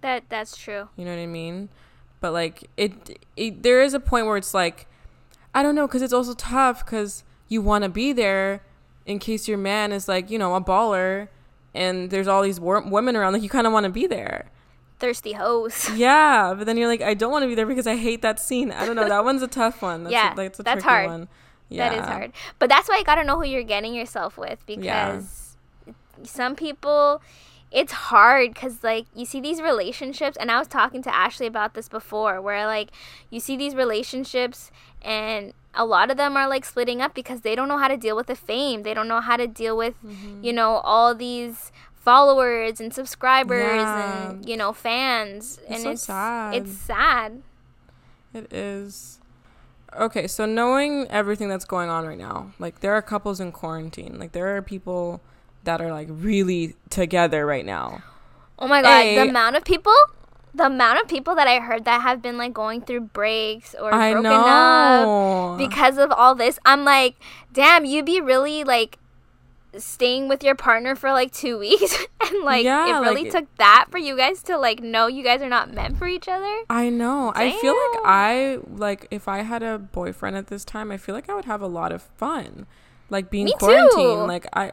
That 0.00 0.24
that's 0.28 0.56
true. 0.56 0.88
You 0.96 1.04
know 1.04 1.12
what 1.14 1.22
i 1.22 1.26
mean? 1.26 1.68
But 2.20 2.32
like 2.32 2.68
it, 2.76 3.20
it 3.36 3.62
there 3.62 3.80
is 3.80 3.94
a 3.94 4.00
point 4.00 4.26
where 4.26 4.36
it's 4.36 4.54
like 4.54 4.86
i 5.54 5.62
don't 5.62 5.74
know 5.74 5.86
because 5.86 6.02
it's 6.02 6.12
also 6.12 6.34
tough 6.34 6.84
because 6.84 7.22
you 7.48 7.62
want 7.62 7.84
to 7.84 7.88
be 7.88 8.12
there 8.12 8.62
in 9.06 9.18
case 9.18 9.48
your 9.48 9.58
man 9.58 9.92
is 9.92 10.08
like 10.08 10.30
you 10.30 10.38
know 10.38 10.54
a 10.54 10.60
baller 10.60 11.28
and 11.74 12.10
there's 12.10 12.26
all 12.26 12.42
these 12.42 12.58
wor- 12.58 12.82
women 12.82 13.14
around 13.16 13.32
like 13.32 13.42
you 13.42 13.48
kind 13.48 13.66
of 13.66 13.72
want 13.72 13.84
to 13.84 13.90
be 13.90 14.06
there 14.06 14.50
Thirsty 14.98 15.32
hoes. 15.34 15.88
yeah 15.94 16.54
but 16.56 16.66
then 16.66 16.76
you're 16.76 16.88
like 16.88 17.02
i 17.02 17.14
don't 17.14 17.30
want 17.30 17.42
to 17.44 17.46
be 17.48 17.54
there 17.54 17.66
because 17.66 17.86
i 17.86 17.96
hate 17.96 18.20
that 18.22 18.40
scene 18.40 18.72
i 18.72 18.84
don't 18.84 18.96
know 18.96 19.08
that 19.08 19.24
one's 19.24 19.42
a 19.42 19.46
tough 19.48 19.80
one 19.82 20.02
that's 20.04 20.12
Yeah, 20.12 20.32
a, 20.32 20.36
that's, 20.36 20.58
a 20.58 20.62
that's 20.62 20.82
tricky 20.82 20.88
hard. 20.88 21.06
one 21.10 21.28
yeah 21.68 21.88
That 21.90 21.98
is 21.98 22.04
hard. 22.06 22.32
But 22.58 22.68
that's 22.70 22.88
why 22.88 22.96
you 22.98 23.04
got 23.04 23.16
to 23.16 23.24
know 23.24 23.36
who 23.36 23.44
you're 23.46 23.62
getting 23.62 23.92
yourself 23.94 24.38
with 24.38 24.64
because 24.66 25.56
some 26.24 26.56
people 26.56 27.22
it's 27.70 27.92
hard 27.92 28.54
cuz 28.54 28.82
like 28.82 29.04
you 29.14 29.26
see 29.26 29.40
these 29.42 29.60
relationships 29.60 30.36
and 30.40 30.50
I 30.50 30.58
was 30.58 30.66
talking 30.66 31.02
to 31.02 31.14
Ashley 31.14 31.46
about 31.46 31.74
this 31.74 31.88
before 31.88 32.40
where 32.40 32.66
like 32.66 32.88
you 33.30 33.38
see 33.40 33.56
these 33.58 33.74
relationships 33.74 34.70
and 35.02 35.52
a 35.74 35.84
lot 35.84 36.10
of 36.10 36.16
them 36.16 36.36
are 36.36 36.48
like 36.48 36.64
splitting 36.64 37.02
up 37.02 37.12
because 37.14 37.42
they 37.42 37.54
don't 37.54 37.68
know 37.68 37.76
how 37.76 37.88
to 37.88 37.96
deal 37.98 38.16
with 38.16 38.26
the 38.26 38.34
fame. 38.34 38.82
They 38.82 38.94
don't 38.94 39.06
know 39.06 39.20
how 39.20 39.36
to 39.36 39.46
deal 39.46 39.76
with 39.76 39.94
Mm-hmm. 40.02 40.42
you 40.42 40.52
know 40.54 40.76
all 40.92 41.14
these 41.14 41.70
followers 42.00 42.80
and 42.80 42.92
subscribers 42.94 43.60
Yeah. 43.82 44.30
and 44.30 44.48
you 44.48 44.56
know 44.56 44.72
fans 44.72 45.58
and 45.68 45.82
so 45.82 45.90
it's 45.90 46.02
sad. 46.04 46.54
it's 46.54 46.72
sad. 46.72 47.42
It 48.34 48.52
is. 48.52 49.20
Okay, 49.98 50.26
so 50.26 50.44
knowing 50.44 51.06
everything 51.08 51.48
that's 51.48 51.64
going 51.64 51.88
on 51.88 52.06
right 52.06 52.18
now, 52.18 52.52
like 52.58 52.80
there 52.80 52.92
are 52.92 53.00
couples 53.02 53.40
in 53.40 53.52
quarantine. 53.52 54.18
Like 54.18 54.32
there 54.32 54.54
are 54.56 54.62
people 54.62 55.20
that 55.64 55.80
are 55.80 55.90
like 55.90 56.08
really 56.10 56.76
together 56.90 57.46
right 57.46 57.64
now. 57.64 58.02
Oh 58.58 58.68
my 58.68 58.82
god, 58.82 59.04
A- 59.04 59.14
the 59.16 59.28
amount 59.30 59.56
of 59.56 59.64
people, 59.64 59.94
the 60.54 60.66
amount 60.66 61.00
of 61.00 61.08
people 61.08 61.34
that 61.36 61.48
I 61.48 61.58
heard 61.58 61.84
that 61.86 62.02
have 62.02 62.20
been 62.20 62.36
like 62.36 62.52
going 62.52 62.82
through 62.82 63.00
breaks 63.00 63.74
or 63.80 63.92
I 63.92 64.12
broken 64.12 64.30
up 64.32 65.58
because 65.58 65.96
of 65.96 66.10
all 66.12 66.34
this. 66.34 66.58
I'm 66.66 66.84
like, 66.84 67.16
damn, 67.52 67.84
you'd 67.86 68.04
be 68.06 68.20
really 68.20 68.64
like 68.64 68.98
staying 69.78 70.28
with 70.28 70.42
your 70.44 70.54
partner 70.54 70.94
for 70.94 71.12
like 71.12 71.32
two 71.32 71.58
weeks 71.58 71.96
and 72.20 72.44
like 72.44 72.64
Yeah, 72.64 72.98
it 72.98 73.00
really 73.00 73.24
like- 73.24 73.32
took 73.32 73.56
that 73.58 73.86
for 73.90 73.98
you 73.98 74.16
guys 74.16 74.42
to 74.44 74.56
like 74.58 74.80
know 74.82 75.06
you 75.06 75.22
guys 75.24 75.40
are 75.42 75.48
not 75.48 75.72
meant 75.72 75.96
for 75.98 76.06
each 76.08 76.28
other. 76.28 76.62
I 76.70 76.88
know. 76.90 77.32
I 77.34 77.52
feel 77.60 77.72
like 77.74 78.02
I 78.04 78.58
like 78.68 79.06
if 79.10 79.28
I 79.28 79.38
had 79.42 79.62
a 79.62 79.78
boyfriend 79.78 80.36
at 80.36 80.48
this 80.48 80.64
time, 80.64 80.90
I 80.90 80.96
feel 80.96 81.14
like 81.14 81.28
I 81.28 81.34
would 81.34 81.46
have 81.46 81.62
a 81.62 81.66
lot 81.66 81.92
of 81.92 82.02
fun. 82.02 82.66
Like 83.10 83.30
being 83.30 83.46
Me 83.46 83.52
too. 83.52 83.58
quarantined. 83.66 84.26
Like 84.26 84.46
I 84.52 84.72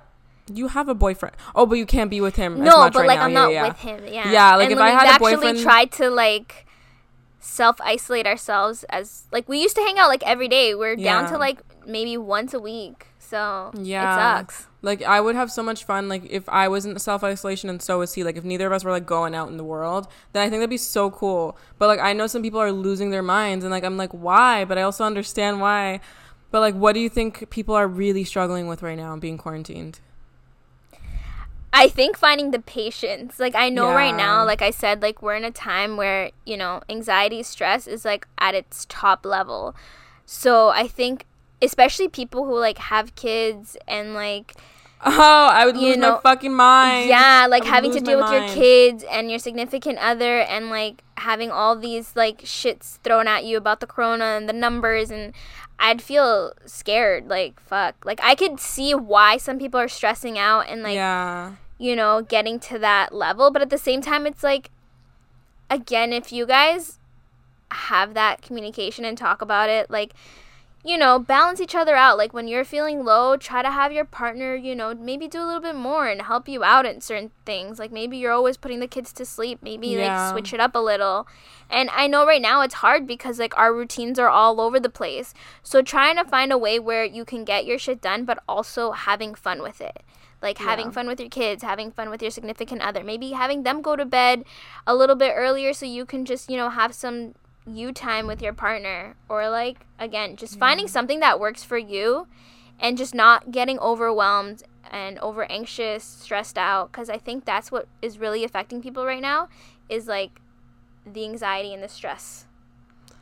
you 0.54 0.68
have 0.68 0.88
a 0.90 0.94
boyfriend. 0.94 1.36
Oh, 1.56 1.66
but 1.66 1.76
you 1.80 1.86
can't 1.88 2.10
be 2.10 2.22
with 2.22 2.36
him 2.36 2.54
as 2.54 2.60
No, 2.70 2.78
much 2.80 2.94
but 2.94 3.00
right 3.00 3.08
like 3.08 3.18
now. 3.20 3.26
I'm 3.26 3.32
Yeah, 3.32 3.40
not 3.40 3.52
yeah. 3.52 3.68
with 3.68 3.78
him. 3.80 4.04
Yeah. 4.14 4.32
Yeah, 4.32 4.56
like, 4.58 4.66
and 4.66 4.74
if 4.74 4.80
I 4.80 4.90
had 4.92 5.06
a 5.08 5.12
actually 5.14 5.36
boyfriend- 5.38 5.60
tried 5.62 5.92
to 5.94 6.10
like 6.10 6.66
self 7.40 7.80
isolate 7.82 8.26
ourselves 8.28 8.84
as 8.90 9.24
like 9.32 9.48
we 9.48 9.62
used 9.62 9.76
to 9.76 9.82
hang 9.82 9.98
out 9.98 10.08
like 10.08 10.24
every 10.24 10.48
day. 10.48 10.76
We're 10.76 10.96
down 10.96 11.30
to 11.32 11.38
like 11.38 11.60
maybe 11.88 12.18
once 12.18 12.54
a 12.54 12.60
week. 12.60 13.08
So 13.28 13.72
Yeah. 13.74 14.12
it 14.12 14.40
sucks. 14.40 14.68
Like 14.82 15.02
I 15.02 15.20
would 15.20 15.36
have 15.36 15.52
so 15.52 15.64
much 15.64 15.84
fun. 15.84 16.08
Like 16.08 16.26
if 16.30 16.48
I 16.50 16.68
was 16.68 16.86
in 16.86 16.98
self 17.00 17.24
isolation 17.24 17.70
and 17.70 17.82
so 17.82 18.00
was 18.00 18.14
he. 18.14 18.24
Like 18.24 18.38
if 18.38 18.44
neither 18.44 18.68
of 18.68 18.74
us 18.74 18.84
were 18.84 18.92
like 18.92 19.06
going 19.06 19.34
out 19.34 19.50
in 19.50 19.58
the 19.58 19.64
world, 19.64 20.08
then 20.34 20.44
I 20.44 20.50
think 20.50 20.60
that'd 20.60 20.70
be 20.70 20.78
so 20.78 21.10
cool. 21.12 21.58
But 21.80 21.88
like 21.88 22.00
I 22.00 22.14
know 22.14 22.28
some 22.28 22.42
people 22.42 22.60
are 22.60 22.72
losing 22.72 23.10
their 23.10 23.24
minds, 23.24 23.66
and 23.66 23.72
like 23.72 23.84
I'm 23.84 23.98
like 23.98 24.12
why? 24.12 24.66
But 24.66 24.78
I 24.78 24.84
also 24.84 25.04
understand 25.04 25.60
why. 25.60 26.00
But 26.52 26.60
like, 26.62 26.76
what 26.76 26.94
do 26.94 27.00
you 27.00 27.10
think 27.10 27.50
people 27.50 27.76
are 27.76 27.88
really 27.88 28.24
struggling 28.24 28.68
with 28.68 28.82
right 28.82 28.98
now, 28.98 29.16
being 29.18 29.38
quarantined? 29.38 30.00
I 31.74 31.90
think 31.90 32.18
finding 32.18 32.52
the 32.52 32.60
patience. 32.60 33.40
Like 33.40 33.56
I 33.56 33.68
know 33.68 33.90
right 33.90 34.16
now, 34.16 34.46
like 34.46 34.62
I 34.62 34.70
said, 34.70 35.02
like 35.02 35.22
we're 35.22 35.36
in 35.36 35.44
a 35.44 35.52
time 35.52 35.98
where, 35.98 36.32
you 36.46 36.56
know, 36.56 36.82
anxiety, 36.88 37.44
stress 37.44 37.88
is 37.88 38.06
like 38.06 38.26
at 38.38 38.56
its 38.56 38.86
top 38.88 39.26
level. 39.26 39.76
So 40.26 40.70
I 40.70 40.88
think 40.88 41.26
especially 41.62 42.08
people 42.08 42.46
who 42.46 42.58
like 42.58 42.78
have 42.78 43.16
kids 43.16 43.78
and 43.88 44.14
like 44.14 44.54
Oh, 45.08 45.50
I 45.52 45.66
would 45.66 45.78
lose 45.78 45.98
know, 45.98 46.14
my 46.14 46.20
fucking 46.22 46.54
mind. 46.54 47.10
yeah, 47.10 47.46
like 47.48 47.64
having 47.64 47.92
to 47.92 48.00
deal 48.00 48.18
with 48.18 48.32
your 48.32 48.48
kids 48.50 49.04
and 49.04 49.30
your 49.30 49.38
significant 49.38 50.00
other 50.00 50.40
and 50.40 50.70
like 50.70 51.04
having 51.18 51.52
all 51.52 51.76
these 51.76 52.16
like 52.16 52.42
shits 52.42 52.98
thrown 53.00 53.28
at 53.28 53.44
you 53.46 53.58
about 53.58 53.82
the 53.82 53.88
corona 53.88 54.24
and 54.26 54.50
the 54.50 54.54
numbers 54.54 55.12
and 55.12 55.34
I'd 55.78 56.02
feel 56.02 56.54
scared 56.66 57.28
like 57.28 57.60
fuck. 57.60 58.04
Like 58.04 58.20
I 58.24 58.34
could 58.36 58.60
see 58.60 58.96
why 58.96 59.38
some 59.38 59.60
people 59.60 59.80
are 59.80 59.90
stressing 59.90 60.40
out 60.40 60.70
and 60.70 60.82
like 60.82 60.96
yeah, 60.96 61.56
you 61.78 61.96
know, 61.96 62.22
getting 62.22 62.60
to 62.62 62.80
that 62.80 63.14
level. 63.14 63.52
But 63.52 63.62
at 63.62 63.70
the 63.70 63.78
same 63.78 64.02
time, 64.02 64.26
it's 64.26 64.44
like, 64.44 64.70
again, 65.70 66.14
if 66.14 66.32
you 66.32 66.46
guys 66.46 67.00
have 67.72 68.14
that 68.14 68.42
communication 68.42 69.06
and 69.06 69.18
talk 69.18 69.42
about 69.42 69.70
it, 69.70 69.90
like, 69.90 70.14
you 70.86 71.00
know, 71.00 71.18
balance 71.18 71.60
each 71.60 71.74
other 71.74 71.96
out. 71.96 72.16
Like, 72.16 72.32
when 72.32 72.48
you're 72.48 72.64
feeling 72.64 73.04
low, 73.04 73.38
try 73.38 73.64
to 73.64 73.72
have 73.72 73.92
your 73.92 74.06
partner, 74.06 74.56
you 74.56 74.76
know, 74.76 74.94
maybe 74.94 75.28
do 75.28 75.42
a 75.42 75.44
little 75.44 75.60
bit 75.62 75.76
more 75.76 76.08
and 76.08 76.22
help 76.22 76.48
you 76.48 76.64
out 76.64 76.86
in 76.86 77.02
certain 77.02 77.32
things. 77.44 77.80
Like, 77.80 77.92
maybe 77.92 78.18
you're 78.18 78.32
always 78.32 78.56
putting 78.56 78.80
the 78.80 78.88
kids 78.88 79.12
to 79.14 79.26
sleep. 79.26 79.60
Maybe, 79.64 79.88
Yeah. 79.88 80.30
like, 80.30 80.32
switch 80.32 80.54
it 80.54 80.60
up 80.60 80.76
a 80.76 80.80
little. 80.80 81.28
And 81.72 81.90
I 81.92 82.06
know 82.06 82.24
right 82.28 82.42
now 82.42 82.62
it's 82.62 82.76
hard 82.76 83.08
because, 83.08 83.40
like, 83.40 83.58
our 83.58 83.74
routines 83.74 84.20
are 84.20 84.30
all 84.30 84.62
over 84.62 84.80
the 84.80 84.90
place. 84.90 85.34
So, 85.64 85.82
trying 85.82 86.18
to 86.18 86.24
find 86.24 86.52
a 86.54 86.58
way 86.58 86.78
where 86.78 87.04
you 87.04 87.26
can 87.26 87.46
get 87.46 87.66
your 87.66 87.80
shit 87.80 88.00
done, 88.00 88.24
but 88.24 88.38
also 88.48 88.92
having 88.92 89.34
fun 89.34 89.64
with 89.64 89.82
it 89.82 90.04
like 90.42 90.60
having 90.60 90.88
Yeah. 90.88 90.92
fun 90.92 91.08
with 91.08 91.20
your 91.20 91.30
kids, 91.30 91.64
having 91.64 91.90
fun 91.90 92.12
with 92.12 92.22
your 92.22 92.30
significant 92.30 92.80
other, 92.84 93.04
maybe 93.04 93.32
having 93.32 93.64
them 93.64 93.82
go 93.82 93.96
to 93.96 94.06
bed 94.06 94.44
a 94.86 94.94
little 94.94 95.16
bit 95.16 95.34
earlier 95.36 95.74
so 95.74 95.88
you 95.88 96.06
can 96.06 96.24
just, 96.24 96.52
you 96.52 96.58
know, 96.58 96.70
have 96.70 96.94
some 96.94 97.34
you 97.68 97.92
time 97.92 98.28
with 98.28 98.42
your 98.42 98.54
partner 98.54 99.16
or 99.30 99.50
like 99.50 99.86
again, 100.00 100.36
just 100.36 100.60
finding 100.60 100.88
something 100.88 101.20
that 101.20 101.40
works 101.40 101.64
for 101.64 101.78
you 101.78 102.28
and 102.80 102.98
just 102.98 103.16
not 103.16 103.52
getting 103.52 103.80
overwhelmed 103.80 104.64
and 104.92 105.18
over 105.20 105.50
anxious, 105.52 106.04
stressed 106.04 106.58
out 106.58 106.92
cuz 106.92 107.10
I 107.10 107.18
think 107.18 107.46
that's 107.46 107.72
what 107.72 107.88
is 108.02 108.20
really 108.20 108.44
affecting 108.44 108.82
people 108.82 109.06
right 109.06 109.22
now 109.22 109.50
is 109.90 110.08
like 110.08 110.42
the 111.06 111.24
anxiety 111.24 111.74
and 111.74 111.84
the 111.84 111.90
stress 111.90 112.46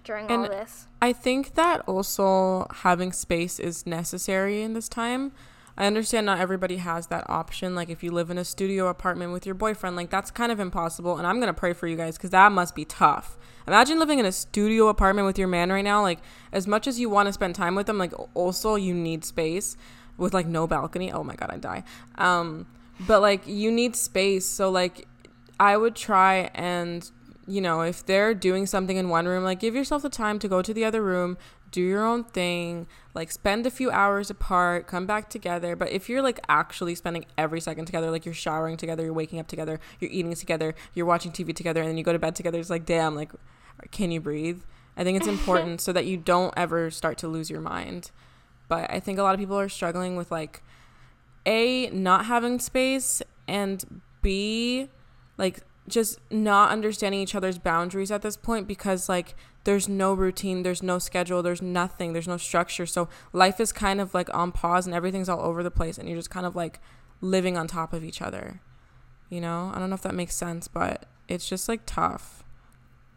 during 0.03 0.29
all 0.29 0.47
this. 0.47 0.87
I 1.01 1.13
think 1.13 1.55
that 1.55 1.81
also 1.87 2.67
having 2.71 3.11
space 3.11 3.59
is 3.59 3.85
necessary 3.85 4.61
in 4.61 4.73
this 4.73 4.89
time. 4.89 5.31
I 5.77 5.87
understand 5.87 6.25
not 6.25 6.39
everybody 6.39 6.77
has 6.77 7.07
that 7.07 7.27
option. 7.29 7.75
Like 7.75 7.89
if 7.89 8.03
you 8.03 8.11
live 8.11 8.29
in 8.29 8.37
a 8.37 8.45
studio 8.45 8.87
apartment 8.87 9.31
with 9.31 9.45
your 9.45 9.55
boyfriend, 9.55 9.95
like 9.95 10.09
that's 10.09 10.31
kind 10.31 10.51
of 10.51 10.59
impossible. 10.59 11.17
And 11.17 11.25
I'm 11.25 11.39
gonna 11.39 11.53
pray 11.53 11.73
for 11.73 11.87
you 11.87 11.95
guys 11.95 12.17
because 12.17 12.29
that 12.29 12.51
must 12.51 12.75
be 12.75 12.85
tough. 12.85 13.37
Imagine 13.67 13.99
living 13.99 14.19
in 14.19 14.25
a 14.25 14.31
studio 14.31 14.87
apartment 14.87 15.25
with 15.25 15.37
your 15.37 15.47
man 15.47 15.71
right 15.71 15.83
now. 15.83 16.01
Like 16.01 16.19
as 16.51 16.67
much 16.67 16.87
as 16.87 16.99
you 16.99 17.09
want 17.09 17.27
to 17.27 17.33
spend 17.33 17.55
time 17.55 17.75
with 17.75 17.87
them, 17.87 17.97
like 17.97 18.13
also 18.33 18.75
you 18.75 18.93
need 18.93 19.25
space 19.25 19.77
with 20.17 20.33
like 20.33 20.45
no 20.45 20.67
balcony. 20.67 21.11
Oh 21.11 21.23
my 21.23 21.35
god, 21.35 21.49
I 21.51 21.57
die. 21.57 21.83
Um, 22.15 22.67
but 23.07 23.21
like 23.21 23.47
you 23.47 23.71
need 23.71 23.95
space. 23.95 24.45
So 24.45 24.69
like 24.69 25.07
I 25.59 25.77
would 25.77 25.95
try 25.95 26.51
and 26.53 27.09
you 27.45 27.59
know, 27.59 27.81
if 27.81 28.05
they're 28.05 28.33
doing 28.33 28.65
something 28.65 28.95
in 28.95 29.09
one 29.09 29.27
room, 29.27 29.43
like 29.43 29.59
give 29.59 29.75
yourself 29.75 30.01
the 30.01 30.09
time 30.09 30.39
to 30.39 30.47
go 30.47 30.61
to 30.61 30.73
the 30.73 30.85
other 30.85 31.01
room, 31.01 31.37
do 31.73 31.81
your 31.81 32.05
own 32.05 32.23
thing, 32.23 32.87
like 33.15 33.31
spend 33.31 33.65
a 33.65 33.71
few 33.71 33.89
hours 33.89 34.29
apart, 34.29 34.87
come 34.87 35.05
back 35.05 35.27
together. 35.27 35.75
But 35.75 35.91
if 35.91 36.07
you're 36.07 36.21
like 36.21 36.39
actually 36.47 36.93
spending 36.93 37.25
every 37.35 37.59
second 37.59 37.85
together, 37.85 38.11
like 38.11 38.25
you're 38.25 38.33
showering 38.33 38.77
together, 38.77 39.03
you're 39.03 39.13
waking 39.13 39.39
up 39.39 39.47
together, 39.47 39.79
you're 39.99 40.11
eating 40.11 40.33
together, 40.35 40.75
you're 40.93 41.07
watching 41.07 41.31
TV 41.31 41.53
together, 41.53 41.81
and 41.81 41.89
then 41.89 41.97
you 41.97 42.03
go 42.03 42.13
to 42.13 42.19
bed 42.19 42.35
together, 42.35 42.59
it's 42.59 42.69
like, 42.69 42.85
damn, 42.85 43.15
like, 43.15 43.31
can 43.91 44.11
you 44.11 44.21
breathe? 44.21 44.61
I 44.95 45.03
think 45.03 45.17
it's 45.17 45.27
important 45.39 45.81
so 45.81 45.91
that 45.91 46.05
you 46.05 46.15
don't 46.15 46.53
ever 46.55 46.91
start 46.91 47.17
to 47.19 47.27
lose 47.27 47.49
your 47.49 47.61
mind. 47.61 48.11
But 48.69 48.89
I 48.91 48.99
think 48.99 49.17
a 49.17 49.23
lot 49.23 49.33
of 49.33 49.39
people 49.39 49.59
are 49.59 49.67
struggling 49.67 50.15
with 50.15 50.31
like, 50.31 50.61
A, 51.47 51.89
not 51.89 52.27
having 52.27 52.59
space, 52.59 53.23
and 53.47 54.01
B, 54.21 54.89
like 55.39 55.61
just 55.87 56.19
not 56.31 56.71
understanding 56.71 57.19
each 57.19 57.35
other's 57.35 57.57
boundaries 57.57 58.11
at 58.11 58.21
this 58.21 58.37
point 58.37 58.67
because 58.67 59.09
like 59.09 59.35
there's 59.65 59.89
no 59.89 60.13
routine, 60.13 60.63
there's 60.63 60.83
no 60.83 60.99
schedule, 60.99 61.43
there's 61.43 61.61
nothing, 61.61 62.13
there's 62.13 62.27
no 62.27 62.37
structure. 62.37 62.85
So 62.85 63.09
life 63.31 63.59
is 63.59 63.71
kind 63.71 63.99
of 63.99 64.13
like 64.13 64.33
on 64.33 64.51
pause 64.51 64.85
and 64.85 64.95
everything's 64.95 65.29
all 65.29 65.41
over 65.41 65.63
the 65.63 65.71
place 65.71 65.97
and 65.97 66.07
you're 66.07 66.17
just 66.17 66.29
kind 66.29 66.45
of 66.45 66.55
like 66.55 66.79
living 67.21 67.57
on 67.57 67.67
top 67.67 67.93
of 67.93 68.03
each 68.03 68.21
other. 68.21 68.61
You 69.29 69.41
know? 69.41 69.71
I 69.73 69.79
don't 69.79 69.89
know 69.89 69.95
if 69.95 70.01
that 70.03 70.15
makes 70.15 70.35
sense, 70.35 70.67
but 70.67 71.05
it's 71.27 71.47
just 71.47 71.67
like 71.67 71.81
tough. 71.85 72.43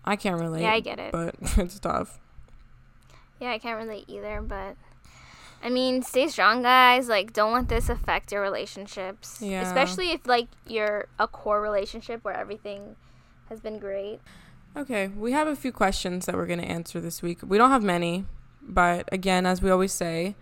I 0.05 0.17
can't 0.17 0.41
relate. 0.41 0.63
Yeah, 0.63 0.73
I 0.73 0.81
get 0.81 0.99
it. 0.99 1.13
But 1.13 1.35
it's 1.57 1.79
tough. 1.79 2.21
Yeah, 3.41 3.51
I 3.51 3.59
can't 3.59 3.79
relate 3.79 4.05
either, 4.09 4.41
but 4.41 4.77
I 5.67 5.69
mean, 5.69 6.01
stay 6.03 6.29
strong, 6.29 6.63
guys. 6.63 7.09
Like, 7.09 7.33
don't 7.33 7.53
let 7.53 7.69
this 7.69 7.89
affect 7.89 8.31
your 8.31 8.41
relationships. 8.41 9.43
Yeah. 9.43 9.63
Especially 9.63 10.13
if 10.13 10.25
like 10.25 10.47
you're 10.65 11.09
a 11.19 11.27
core 11.27 11.61
relationship 11.61 12.23
where 12.25 12.37
everything 12.37 12.95
has 13.49 13.59
been 13.59 13.81
great. 13.81 14.21
Okay, 14.77 15.09
we 15.09 15.33
have 15.33 15.49
a 15.49 15.57
few 15.57 15.73
questions 15.73 16.27
that 16.27 16.37
we're 16.37 16.47
going 16.47 16.61
to 16.61 16.65
answer 16.65 17.01
this 17.01 17.21
week. 17.21 17.41
We 17.43 17.59
don't 17.59 17.71
have 17.71 17.83
many, 17.83 18.27
but 18.63 19.09
again, 19.11 19.45
as 19.45 19.61
we 19.61 19.69
always 19.69 19.91
say, 19.91 20.37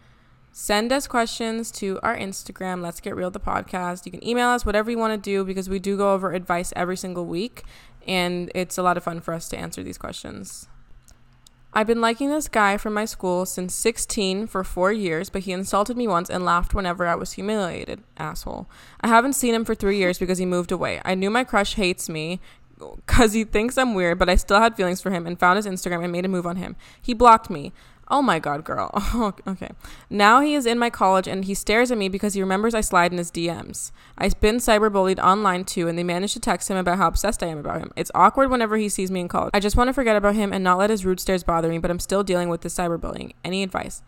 send 0.53 0.93
us 0.93 1.07
questions 1.07 1.71
to 1.71 1.99
our 2.03 2.15
Instagram, 2.15 2.83
Let's 2.83 3.01
Get 3.01 3.17
Real 3.17 3.31
the 3.31 3.41
podcast. 3.41 4.05
You 4.05 4.13
can 4.13 4.27
email 4.27 4.49
us 4.49 4.67
whatever 4.67 4.91
you 4.91 4.99
want 4.99 5.15
to 5.15 5.31
do 5.31 5.43
because 5.43 5.71
we 5.71 5.79
do 5.79 5.97
go 5.97 6.13
over 6.13 6.35
advice 6.35 6.71
every 6.77 6.99
single 6.99 7.25
week, 7.25 7.63
and 8.07 8.53
it's 8.55 8.77
a 8.77 8.83
lot 8.83 8.99
of 8.99 9.05
fun 9.05 9.23
for 9.23 9.33
us 9.33 9.49
to 9.49 9.57
answer 9.57 9.83
these 9.83 9.97
questions. 9.97 10.69
I've 11.77 11.89
been 11.89 12.01
liking 12.01 12.31
this 12.31 12.47
guy 12.47 12.77
from 12.77 12.95
my 12.95 13.05
school 13.05 13.45
since 13.45 13.75
16 13.75 14.47
for 14.47 14.63
four 14.63 14.93
years, 14.93 15.29
but 15.29 15.43
he 15.43 15.51
insulted 15.51 15.97
me 15.97 16.07
once 16.07 16.31
and 16.31 16.45
laughed 16.45 16.73
whenever 16.73 17.05
I 17.05 17.17
was 17.17 17.33
humiliated. 17.33 18.01
Asshole. 18.17 18.69
I 19.01 19.09
haven't 19.09 19.33
seen 19.33 19.55
him 19.55 19.65
for 19.65 19.75
three 19.75 19.99
years 19.99 20.17
because 20.17 20.39
he 20.39 20.47
moved 20.47 20.71
away. 20.71 21.01
I 21.05 21.17
knew 21.17 21.31
my 21.31 21.43
crush 21.43 21.75
hates 21.75 22.09
me 22.09 22.41
because 22.79 23.33
he 23.33 23.43
thinks 23.43 23.77
I'm 23.77 23.95
weird, 23.95 24.21
but 24.21 24.29
I 24.29 24.37
still 24.37 24.61
had 24.61 24.77
feelings 24.77 25.03
for 25.03 25.11
him 25.11 25.27
and 25.27 25.39
found 25.39 25.57
his 25.57 25.67
Instagram 25.67 26.05
and 26.05 26.13
made 26.13 26.25
a 26.25 26.29
move 26.29 26.47
on 26.47 26.57
him. 26.57 26.77
He 27.03 27.13
blocked 27.13 27.51
me. 27.51 27.73
Oh 28.09 28.21
my 28.21 28.39
god, 28.39 28.65
girl. 28.65 28.91
okay. 29.47 29.71
Now 30.11 30.41
he 30.41 30.55
is 30.55 30.67
in 30.67 30.79
my 30.79 30.91
college 30.91 31.27
and 31.27 31.45
he 31.45 31.55
stares 31.55 31.91
at 31.91 31.99
me 31.99 32.09
because 32.09 32.35
he 32.35 32.43
remembers 32.43 32.75
I 32.75 32.81
slide 32.81 33.13
in 33.13 33.19
his 33.19 33.31
DMs. 33.31 33.93
I've 34.19 34.39
been 34.41 34.57
cyberbullied 34.57 35.19
online 35.19 35.65
too, 35.65 35.89
and 35.89 35.99
they 35.99 36.05
managed 36.05 36.35
to 36.35 36.41
text 36.41 36.71
him 36.71 36.77
about 36.77 36.99
how 36.99 37.09
obsessed 37.09 37.43
I 37.43 37.47
am 37.47 37.59
about 37.59 37.81
him. 37.81 37.93
It's 37.97 38.11
awkward 38.15 38.51
whenever 38.51 38.77
he 38.77 38.89
sees 38.89 39.11
me 39.11 39.21
in 39.21 39.29
college. 39.29 39.51
I 39.55 39.61
just 39.61 39.77
want 39.77 39.89
to 39.89 39.95
forget 39.95 40.17
about 40.17 40.35
him 40.35 40.53
and 40.53 40.63
not 40.63 40.79
let 40.79 40.91
his 40.91 41.05
rude 41.05 41.21
stares 41.21 41.43
bother 41.43 41.69
me, 41.69 41.79
but 41.79 41.91
I'm 41.91 42.01
still 42.01 42.23
dealing 42.23 42.49
with 42.49 42.61
this 42.61 42.75
cyberbullying. 42.75 43.33
Any 43.45 43.63
advice? 43.63 44.03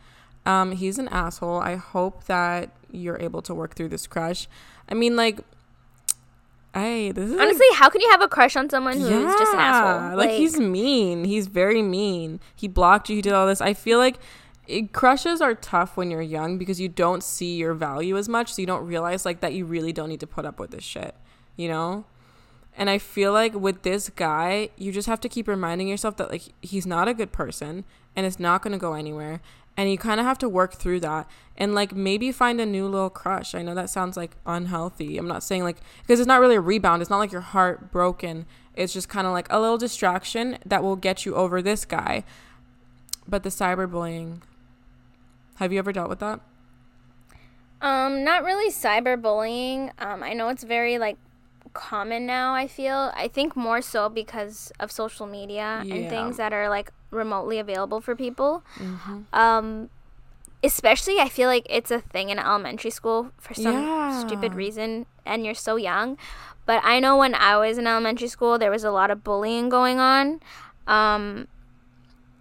Um, 0.44 0.72
he's 0.72 0.98
an 0.98 1.08
asshole. 1.08 1.58
I 1.58 1.76
hope 1.76 2.24
that 2.24 2.70
you're 2.90 3.20
able 3.20 3.42
to 3.42 3.54
work 3.54 3.74
through 3.74 3.88
this 3.88 4.06
crush. 4.06 4.46
I 4.88 4.94
mean, 4.94 5.16
like, 5.16 5.40
Is 6.76 7.32
honestly, 7.32 7.66
like, 7.70 7.78
how 7.78 7.88
can 7.88 8.00
you 8.00 8.10
have 8.10 8.22
a 8.22 8.28
crush 8.28 8.56
on 8.56 8.68
someone 8.68 8.98
who's 8.98 9.08
yeah, 9.08 9.34
just 9.38 9.52
an 9.52 9.58
asshole? 9.58 10.16
Like, 10.16 10.28
like, 10.28 10.38
he's 10.38 10.58
mean. 10.58 11.24
He's 11.24 11.46
very 11.46 11.82
mean. 11.82 12.40
He 12.54 12.68
blocked 12.68 13.08
you. 13.08 13.16
He 13.16 13.22
did 13.22 13.32
all 13.32 13.46
this. 13.46 13.60
I 13.60 13.74
feel 13.74 13.98
like 13.98 14.18
it, 14.66 14.92
crushes 14.92 15.40
are 15.40 15.54
tough 15.54 15.96
when 15.96 16.10
you're 16.10 16.22
young 16.22 16.58
because 16.58 16.80
you 16.80 16.88
don't 16.88 17.22
see 17.22 17.56
your 17.56 17.74
value 17.74 18.16
as 18.16 18.28
much, 18.28 18.52
so 18.52 18.60
you 18.60 18.66
don't 18.66 18.86
realize 18.86 19.24
like 19.24 19.40
that 19.40 19.54
you 19.54 19.64
really 19.64 19.92
don't 19.92 20.08
need 20.08 20.20
to 20.20 20.26
put 20.26 20.44
up 20.44 20.58
with 20.58 20.70
this 20.70 20.84
shit. 20.84 21.14
You 21.56 21.68
know. 21.68 22.04
And 22.78 22.90
I 22.90 22.98
feel 22.98 23.32
like 23.32 23.54
with 23.54 23.82
this 23.82 24.10
guy, 24.10 24.68
you 24.76 24.92
just 24.92 25.08
have 25.08 25.20
to 25.20 25.30
keep 25.30 25.48
reminding 25.48 25.88
yourself 25.88 26.18
that 26.18 26.30
like 26.30 26.42
he's 26.60 26.86
not 26.86 27.08
a 27.08 27.14
good 27.14 27.32
person 27.32 27.84
and 28.14 28.26
it's 28.26 28.38
not 28.38 28.62
going 28.62 28.72
to 28.72 28.78
go 28.78 28.92
anywhere 28.92 29.40
and 29.76 29.90
you 29.90 29.98
kind 29.98 30.20
of 30.20 30.26
have 30.26 30.38
to 30.38 30.48
work 30.48 30.74
through 30.74 31.00
that. 31.00 31.28
And 31.58 31.74
like 31.74 31.94
maybe 31.94 32.32
find 32.32 32.60
a 32.60 32.66
new 32.66 32.86
little 32.86 33.10
crush. 33.10 33.54
I 33.54 33.62
know 33.62 33.74
that 33.74 33.90
sounds 33.90 34.16
like 34.16 34.36
unhealthy. 34.44 35.16
I'm 35.18 35.28
not 35.28 35.42
saying 35.42 35.64
like 35.64 35.78
because 36.02 36.20
it's 36.20 36.26
not 36.26 36.40
really 36.40 36.56
a 36.56 36.60
rebound. 36.60 37.02
It's 37.02 37.10
not 37.10 37.18
like 37.18 37.32
your 37.32 37.40
heart 37.40 37.90
broken. 37.90 38.46
It's 38.74 38.92
just 38.92 39.08
kind 39.08 39.26
of 39.26 39.32
like 39.32 39.50
a 39.50 39.58
little 39.58 39.78
distraction 39.78 40.58
that 40.66 40.82
will 40.82 40.96
get 40.96 41.24
you 41.24 41.34
over 41.34 41.62
this 41.62 41.84
guy. 41.84 42.24
But 43.26 43.42
the 43.42 43.48
cyberbullying 43.48 44.42
have 45.56 45.72
you 45.72 45.78
ever 45.78 45.92
dealt 45.92 46.10
with 46.10 46.18
that? 46.18 46.40
Um 47.80 48.24
not 48.24 48.44
really 48.44 48.70
cyberbullying. 48.70 49.92
Um 49.98 50.22
i 50.22 50.32
know 50.34 50.48
it's 50.48 50.64
very 50.64 50.98
like 50.98 51.16
common 51.76 52.26
now 52.26 52.54
i 52.54 52.66
feel 52.66 53.12
i 53.14 53.28
think 53.28 53.54
more 53.54 53.80
so 53.80 54.08
because 54.08 54.72
of 54.80 54.90
social 54.90 55.26
media 55.26 55.82
yeah. 55.84 55.94
and 55.94 56.08
things 56.08 56.36
that 56.36 56.52
are 56.52 56.68
like 56.68 56.90
remotely 57.10 57.58
available 57.58 58.00
for 58.00 58.14
people. 58.14 58.62
Mm-hmm. 58.78 59.22
Um, 59.32 59.90
especially, 60.62 61.18
I 61.18 61.28
feel 61.28 61.48
like 61.48 61.66
it's 61.68 61.90
a 61.90 62.00
thing 62.00 62.30
in 62.30 62.38
elementary 62.38 62.90
school 62.90 63.32
for 63.38 63.54
some 63.54 63.82
yeah. 63.82 64.24
stupid 64.24 64.54
reason, 64.54 65.06
and 65.24 65.44
you're 65.44 65.54
so 65.54 65.76
young. 65.76 66.18
But 66.64 66.80
I 66.84 67.00
know 67.00 67.16
when 67.16 67.34
I 67.34 67.56
was 67.56 67.78
in 67.78 67.86
elementary 67.86 68.28
school, 68.28 68.58
there 68.58 68.70
was 68.70 68.84
a 68.84 68.90
lot 68.90 69.10
of 69.10 69.22
bullying 69.22 69.68
going 69.68 69.98
on. 69.98 70.40
Um, 70.86 71.48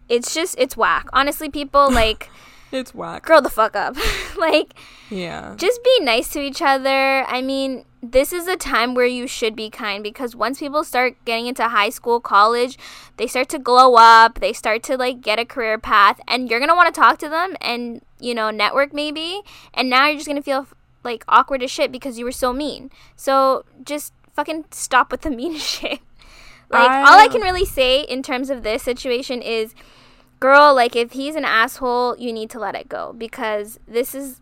it's 0.09 0.33
just 0.33 0.55
it's 0.57 0.75
whack. 0.77 1.07
Honestly, 1.13 1.49
people 1.49 1.91
like. 1.91 2.29
it's 2.71 2.93
whack. 2.93 3.23
Grow 3.23 3.41
the 3.41 3.49
fuck 3.49 3.75
up. 3.75 3.95
like, 4.37 4.73
yeah. 5.09 5.53
Just 5.57 5.83
be 5.83 5.99
nice 6.01 6.29
to 6.29 6.41
each 6.41 6.61
other. 6.61 7.23
I 7.27 7.41
mean, 7.41 7.85
this 8.11 8.33
is 8.33 8.47
a 8.47 8.55
time 8.55 8.93
where 8.93 9.05
you 9.05 9.27
should 9.27 9.55
be 9.55 9.69
kind 9.69 10.03
because 10.03 10.35
once 10.35 10.59
people 10.59 10.83
start 10.83 11.15
getting 11.25 11.47
into 11.47 11.67
high 11.67 11.89
school, 11.89 12.19
college, 12.19 12.77
they 13.17 13.27
start 13.27 13.49
to 13.49 13.59
glow 13.59 13.95
up, 13.95 14.39
they 14.39 14.53
start 14.53 14.83
to 14.83 14.97
like 14.97 15.21
get 15.21 15.39
a 15.39 15.45
career 15.45 15.77
path, 15.77 16.19
and 16.27 16.49
you're 16.49 16.59
gonna 16.59 16.75
want 16.75 16.93
to 16.93 16.99
talk 16.99 17.17
to 17.19 17.29
them 17.29 17.55
and, 17.61 18.01
you 18.19 18.35
know, 18.35 18.51
network 18.51 18.93
maybe. 18.93 19.41
And 19.73 19.89
now 19.89 20.07
you're 20.07 20.17
just 20.17 20.27
gonna 20.27 20.41
feel 20.41 20.67
like 21.03 21.23
awkward 21.27 21.63
as 21.63 21.71
shit 21.71 21.91
because 21.91 22.17
you 22.17 22.25
were 22.25 22.31
so 22.31 22.53
mean. 22.53 22.91
So 23.15 23.65
just 23.83 24.13
fucking 24.33 24.65
stop 24.71 25.11
with 25.11 25.21
the 25.21 25.29
mean 25.31 25.57
shit. 25.57 25.99
like, 26.69 26.89
I... 26.89 27.01
all 27.01 27.19
I 27.19 27.27
can 27.27 27.41
really 27.41 27.65
say 27.65 28.01
in 28.01 28.23
terms 28.23 28.49
of 28.49 28.63
this 28.63 28.83
situation 28.83 29.41
is 29.41 29.73
girl, 30.39 30.75
like 30.75 30.95
if 30.95 31.13
he's 31.13 31.35
an 31.35 31.45
asshole, 31.45 32.17
you 32.17 32.33
need 32.33 32.49
to 32.51 32.59
let 32.59 32.75
it 32.75 32.89
go 32.89 33.13
because 33.17 33.79
this 33.87 34.13
is 34.13 34.41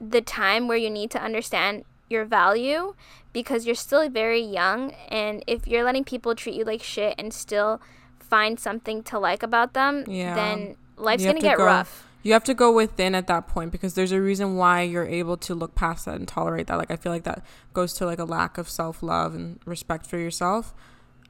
the 0.00 0.20
time 0.20 0.68
where 0.68 0.76
you 0.76 0.90
need 0.90 1.10
to 1.10 1.22
understand 1.22 1.84
your 2.08 2.24
value 2.24 2.94
because 3.32 3.66
you're 3.66 3.74
still 3.74 4.08
very 4.08 4.40
young 4.40 4.92
and 5.08 5.42
if 5.46 5.66
you're 5.66 5.84
letting 5.84 6.04
people 6.04 6.34
treat 6.34 6.54
you 6.54 6.64
like 6.64 6.82
shit 6.82 7.14
and 7.18 7.32
still 7.32 7.80
find 8.28 8.58
something 8.60 9.02
to 9.04 9.18
like 9.18 9.42
about 9.42 9.74
them, 9.74 10.04
yeah. 10.06 10.34
then 10.34 10.76
life's 10.96 11.24
going 11.24 11.36
to 11.36 11.42
get 11.42 11.56
go, 11.56 11.64
rough. 11.64 12.06
You 12.22 12.32
have 12.32 12.44
to 12.44 12.54
go 12.54 12.72
within 12.72 13.14
at 13.14 13.26
that 13.28 13.46
point 13.46 13.72
because 13.72 13.94
there's 13.94 14.12
a 14.12 14.20
reason 14.20 14.56
why 14.56 14.82
you're 14.82 15.06
able 15.06 15.36
to 15.38 15.54
look 15.54 15.74
past 15.74 16.04
that 16.04 16.16
and 16.16 16.28
tolerate 16.28 16.66
that. 16.66 16.76
Like 16.76 16.90
I 16.90 16.96
feel 16.96 17.12
like 17.12 17.24
that 17.24 17.44
goes 17.72 17.94
to 17.94 18.06
like 18.06 18.18
a 18.18 18.24
lack 18.24 18.58
of 18.58 18.68
self-love 18.68 19.34
and 19.34 19.60
respect 19.64 20.06
for 20.06 20.18
yourself. 20.18 20.74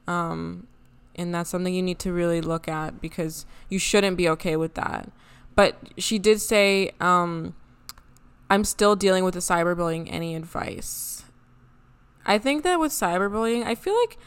Um 0.07 0.67
and 1.15 1.33
that's 1.33 1.49
something 1.49 1.73
you 1.73 1.81
need 1.81 1.99
to 1.99 2.13
really 2.13 2.41
look 2.41 2.67
at 2.67 3.01
because 3.01 3.45
you 3.67 3.77
shouldn't 3.77 4.17
be 4.17 4.27
okay 4.29 4.55
with 4.55 4.73
that. 4.75 5.11
But 5.55 5.77
she 5.97 6.17
did 6.19 6.41
say 6.41 6.91
um 6.99 7.55
I'm 8.49 8.63
still 8.63 8.95
dealing 8.95 9.23
with 9.23 9.35
the 9.35 9.39
cyberbullying. 9.39 10.07
Any 10.11 10.35
advice? 10.35 11.23
I 12.25 12.37
think 12.37 12.63
that 12.63 12.79
with 12.79 12.91
cyberbullying, 12.91 13.65
I 13.65 13.75
feel 13.75 13.95
like 13.95 14.17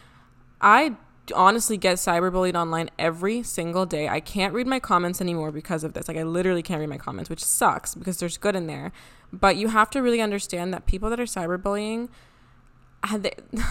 I 0.60 0.96
honestly 1.34 1.76
get 1.76 1.98
cyberbullied 1.98 2.54
online 2.54 2.90
every 2.98 3.42
single 3.42 3.86
day. 3.86 4.08
I 4.08 4.20
can't 4.20 4.54
read 4.54 4.66
my 4.66 4.80
comments 4.80 5.20
anymore 5.20 5.52
because 5.52 5.84
of 5.84 5.92
this. 5.92 6.08
Like 6.08 6.16
I 6.16 6.22
literally 6.22 6.62
can't 6.62 6.80
read 6.80 6.88
my 6.88 6.98
comments, 6.98 7.30
which 7.30 7.44
sucks 7.44 7.94
because 7.94 8.18
there's 8.18 8.36
good 8.36 8.56
in 8.56 8.66
there. 8.66 8.92
But 9.32 9.56
you 9.56 9.68
have 9.68 9.90
to 9.90 10.02
really 10.02 10.20
understand 10.20 10.72
that 10.74 10.86
people 10.86 11.10
that 11.10 11.20
are 11.20 11.24
cyberbullying 11.24 12.08
they, 13.18 13.32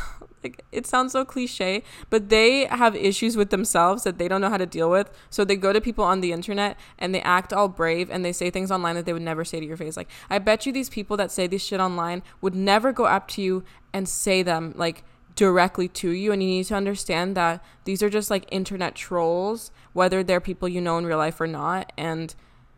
like 0.43 0.63
it 0.71 0.87
sounds 0.87 1.11
so 1.11 1.23
cliche, 1.23 1.83
but 2.09 2.29
they 2.29 2.65
have 2.65 2.95
issues 2.95 3.37
with 3.37 3.49
themselves 3.49 4.03
that 4.03 4.17
they 4.17 4.27
don't 4.27 4.41
know 4.41 4.49
how 4.49 4.57
to 4.57 4.65
deal 4.65 4.89
with. 4.89 5.11
So 5.29 5.45
they 5.45 5.55
go 5.55 5.73
to 5.73 5.81
people 5.81 6.03
on 6.03 6.21
the 6.21 6.31
internet 6.31 6.77
and 6.97 7.13
they 7.13 7.21
act 7.21 7.53
all 7.53 7.67
brave 7.67 8.09
and 8.09 8.25
they 8.25 8.33
say 8.33 8.49
things 8.49 8.71
online 8.71 8.95
that 8.95 9.05
they 9.05 9.13
would 9.13 9.21
never 9.21 9.45
say 9.45 9.59
to 9.59 9.65
your 9.65 9.77
face. 9.77 9.95
Like 9.97 10.09
I 10.29 10.39
bet 10.39 10.65
you 10.65 10.73
these 10.73 10.89
people 10.89 11.17
that 11.17 11.31
say 11.31 11.47
this 11.47 11.63
shit 11.63 11.79
online 11.79 12.23
would 12.41 12.55
never 12.55 12.91
go 12.91 13.05
up 13.05 13.27
to 13.29 13.41
you 13.41 13.63
and 13.93 14.07
say 14.07 14.43
them 14.43 14.73
like 14.75 15.03
directly 15.35 15.87
to 15.87 16.09
you 16.09 16.31
and 16.31 16.43
you 16.43 16.49
need 16.49 16.65
to 16.65 16.75
understand 16.75 17.35
that 17.37 17.63
these 17.85 18.03
are 18.03 18.09
just 18.09 18.29
like 18.29 18.45
internet 18.51 18.95
trolls 18.95 19.71
whether 19.93 20.23
they're 20.23 20.41
people 20.41 20.67
you 20.67 20.81
know 20.81 20.97
in 20.97 21.05
real 21.05 21.17
life 21.17 21.39
or 21.39 21.47
not 21.47 21.91
and 21.97 22.35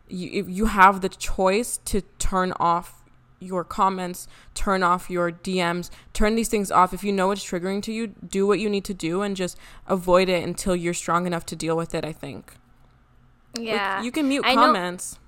you 0.08 0.44
you 0.46 0.66
have 0.66 1.00
the 1.00 1.08
choice 1.08 1.78
to 1.84 2.00
turn 2.18 2.52
off 2.60 3.03
your 3.44 3.64
comments, 3.64 4.26
turn 4.54 4.82
off 4.82 5.10
your 5.10 5.30
DMs, 5.30 5.90
turn 6.12 6.34
these 6.34 6.48
things 6.48 6.70
off. 6.70 6.92
If 6.92 7.04
you 7.04 7.12
know 7.12 7.30
it's 7.30 7.44
triggering 7.44 7.82
to 7.82 7.92
you, 7.92 8.08
do 8.08 8.46
what 8.46 8.58
you 8.58 8.68
need 8.68 8.84
to 8.84 8.94
do 8.94 9.22
and 9.22 9.36
just 9.36 9.56
avoid 9.86 10.28
it 10.28 10.42
until 10.42 10.74
you're 10.74 10.94
strong 10.94 11.26
enough 11.26 11.46
to 11.46 11.56
deal 11.56 11.76
with 11.76 11.94
it, 11.94 12.04
I 12.04 12.12
think. 12.12 12.54
Yeah. 13.58 13.96
Like, 13.96 14.04
you 14.04 14.12
can 14.12 14.28
mute 14.28 14.44
I 14.44 14.54
comments. 14.54 15.14
Know- 15.14 15.18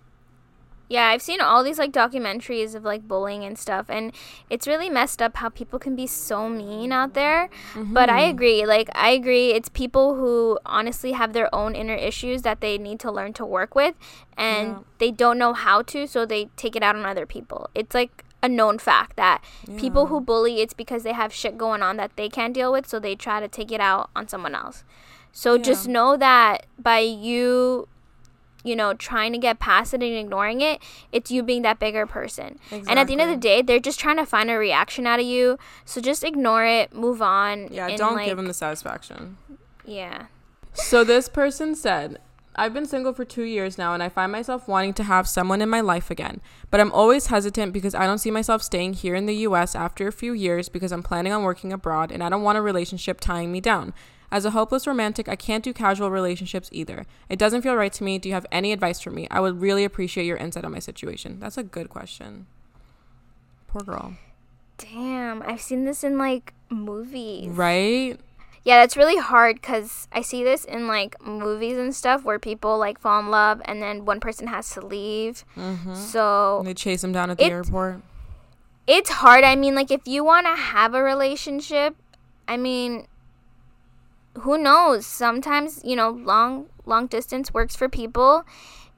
yeah, 0.88 1.08
I've 1.08 1.22
seen 1.22 1.40
all 1.40 1.64
these 1.64 1.78
like 1.78 1.92
documentaries 1.92 2.74
of 2.74 2.84
like 2.84 3.08
bullying 3.08 3.44
and 3.44 3.58
stuff, 3.58 3.86
and 3.88 4.12
it's 4.48 4.66
really 4.66 4.88
messed 4.88 5.20
up 5.20 5.36
how 5.36 5.48
people 5.48 5.78
can 5.78 5.96
be 5.96 6.06
so 6.06 6.48
mean 6.48 6.92
out 6.92 7.14
there. 7.14 7.48
Mm-hmm. 7.74 7.92
But 7.92 8.08
I 8.08 8.22
mm-hmm. 8.22 8.30
agree. 8.30 8.66
Like, 8.66 8.88
I 8.94 9.10
agree. 9.10 9.50
It's 9.50 9.68
people 9.68 10.14
who 10.14 10.58
honestly 10.64 11.12
have 11.12 11.32
their 11.32 11.52
own 11.54 11.74
inner 11.74 11.94
issues 11.94 12.42
that 12.42 12.60
they 12.60 12.78
need 12.78 13.00
to 13.00 13.10
learn 13.10 13.32
to 13.34 13.44
work 13.44 13.74
with, 13.74 13.94
and 14.36 14.68
yeah. 14.68 14.78
they 14.98 15.10
don't 15.10 15.38
know 15.38 15.52
how 15.52 15.82
to, 15.82 16.06
so 16.06 16.24
they 16.24 16.46
take 16.56 16.76
it 16.76 16.82
out 16.82 16.94
on 16.94 17.04
other 17.04 17.26
people. 17.26 17.68
It's 17.74 17.94
like 17.94 18.24
a 18.42 18.48
known 18.48 18.78
fact 18.78 19.16
that 19.16 19.42
yeah. 19.66 19.80
people 19.80 20.06
who 20.06 20.20
bully, 20.20 20.60
it's 20.60 20.74
because 20.74 21.02
they 21.02 21.12
have 21.12 21.32
shit 21.32 21.58
going 21.58 21.82
on 21.82 21.96
that 21.96 22.12
they 22.16 22.28
can't 22.28 22.54
deal 22.54 22.70
with, 22.70 22.86
so 22.86 23.00
they 23.00 23.16
try 23.16 23.40
to 23.40 23.48
take 23.48 23.72
it 23.72 23.80
out 23.80 24.10
on 24.14 24.28
someone 24.28 24.54
else. 24.54 24.84
So 25.32 25.54
yeah. 25.54 25.62
just 25.62 25.88
know 25.88 26.16
that 26.16 26.66
by 26.78 27.00
you 27.00 27.88
you 28.66 28.76
know, 28.76 28.94
trying 28.94 29.32
to 29.32 29.38
get 29.38 29.58
past 29.58 29.94
it 29.94 30.02
and 30.02 30.16
ignoring 30.16 30.60
it, 30.60 30.82
it's 31.12 31.30
you 31.30 31.42
being 31.42 31.62
that 31.62 31.78
bigger 31.78 32.06
person. 32.06 32.58
Exactly. 32.64 32.90
And 32.90 32.98
at 32.98 33.06
the 33.06 33.12
end 33.12 33.22
of 33.22 33.28
the 33.28 33.36
day, 33.36 33.62
they're 33.62 33.78
just 33.78 34.00
trying 34.00 34.16
to 34.16 34.26
find 34.26 34.50
a 34.50 34.58
reaction 34.58 35.06
out 35.06 35.20
of 35.20 35.26
you. 35.26 35.58
So 35.84 36.00
just 36.00 36.24
ignore 36.24 36.64
it, 36.64 36.94
move 36.94 37.22
on. 37.22 37.68
Yeah, 37.70 37.96
don't 37.96 38.16
like, 38.16 38.26
give 38.26 38.36
them 38.36 38.46
the 38.46 38.54
satisfaction. 38.54 39.36
Yeah. 39.84 40.26
So 40.74 41.04
this 41.04 41.28
person 41.28 41.74
said, 41.74 42.18
I've 42.58 42.72
been 42.72 42.86
single 42.86 43.12
for 43.12 43.24
two 43.24 43.42
years 43.42 43.76
now 43.76 43.92
and 43.92 44.02
I 44.02 44.08
find 44.08 44.32
myself 44.32 44.66
wanting 44.66 44.94
to 44.94 45.04
have 45.04 45.28
someone 45.28 45.60
in 45.60 45.68
my 45.68 45.80
life 45.80 46.10
again. 46.10 46.40
But 46.70 46.80
I'm 46.80 46.90
always 46.92 47.26
hesitant 47.26 47.72
because 47.72 47.94
I 47.94 48.06
don't 48.06 48.18
see 48.18 48.30
myself 48.30 48.62
staying 48.62 48.94
here 48.94 49.14
in 49.14 49.26
the 49.26 49.36
US 49.48 49.74
after 49.74 50.08
a 50.08 50.12
few 50.12 50.32
years 50.32 50.70
because 50.70 50.90
I'm 50.90 51.02
planning 51.02 51.32
on 51.32 51.42
working 51.42 51.72
abroad 51.72 52.10
and 52.10 52.22
I 52.22 52.30
don't 52.30 52.42
want 52.42 52.56
a 52.56 52.62
relationship 52.62 53.20
tying 53.20 53.52
me 53.52 53.60
down. 53.60 53.92
As 54.30 54.44
a 54.44 54.50
hopeless 54.50 54.86
romantic, 54.86 55.28
I 55.28 55.36
can't 55.36 55.62
do 55.64 55.72
casual 55.72 56.10
relationships 56.10 56.68
either. 56.72 57.06
It 57.28 57.38
doesn't 57.38 57.62
feel 57.62 57.76
right 57.76 57.92
to 57.92 58.04
me. 58.04 58.18
Do 58.18 58.28
you 58.28 58.34
have 58.34 58.46
any 58.50 58.72
advice 58.72 59.00
for 59.00 59.10
me? 59.10 59.28
I 59.30 59.40
would 59.40 59.60
really 59.60 59.84
appreciate 59.84 60.24
your 60.26 60.36
insight 60.36 60.64
on 60.64 60.72
my 60.72 60.78
situation. 60.80 61.38
That's 61.40 61.56
a 61.56 61.62
good 61.62 61.88
question. 61.88 62.46
Poor 63.68 63.82
girl. 63.82 64.14
Damn, 64.78 65.42
I've 65.42 65.60
seen 65.60 65.84
this 65.84 66.04
in 66.04 66.18
like 66.18 66.52
movies. 66.68 67.48
Right? 67.48 68.18
yeah, 68.64 68.80
that's 68.80 68.96
really 68.96 69.16
hard 69.16 69.56
because 69.60 70.08
I 70.10 70.22
see 70.22 70.42
this 70.42 70.64
in 70.64 70.88
like 70.88 71.14
movies 71.24 71.78
and 71.78 71.94
stuff 71.94 72.24
where 72.24 72.40
people 72.40 72.78
like 72.78 72.98
fall 72.98 73.20
in 73.20 73.30
love 73.30 73.62
and 73.64 73.80
then 73.80 74.04
one 74.04 74.18
person 74.18 74.48
has 74.48 74.68
to 74.70 74.84
leave. 74.84 75.44
Mm-hmm. 75.56 75.94
So 75.94 76.58
And 76.58 76.66
they 76.66 76.74
chase 76.74 77.04
him 77.04 77.12
down 77.12 77.30
at 77.30 77.38
the 77.38 77.44
It- 77.44 77.52
airport. 77.52 78.02
it's 78.88 79.08
hard. 79.10 79.44
I 79.44 79.54
mean, 79.54 79.76
like 79.76 79.92
if 79.92 80.00
you 80.06 80.24
want 80.24 80.46
to 80.46 80.56
have 80.60 80.94
a 80.94 81.02
relationship, 81.02 81.94
I 82.48 82.56
mean, 82.56 83.06
who 84.40 84.58
knows? 84.58 85.06
Sometimes 85.06 85.80
you 85.84 85.96
know, 85.96 86.10
long 86.10 86.66
long 86.84 87.06
distance 87.06 87.52
works 87.52 87.76
for 87.76 87.88
people. 87.88 88.44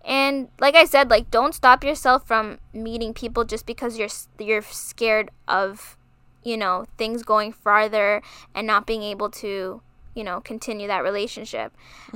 And 0.04 0.48
like 0.60 0.74
I 0.74 0.84
said, 0.84 1.10
like 1.10 1.30
don't 1.30 1.54
stop 1.54 1.84
yourself 1.84 2.26
from 2.26 2.58
meeting 2.72 3.12
people 3.12 3.44
just 3.44 3.66
because 3.66 3.98
you're 3.98 4.08
you're 4.38 4.62
scared 4.62 5.30
of, 5.46 5.96
you 6.42 6.56
know, 6.56 6.86
things 6.96 7.22
going 7.22 7.52
farther 7.52 8.22
and 8.54 8.66
not 8.66 8.86
being 8.86 9.02
able 9.02 9.30
to, 9.30 9.82
you 10.14 10.24
know, 10.24 10.40
continue 10.40 10.86
that 10.86 11.02
relationship. 11.02 11.72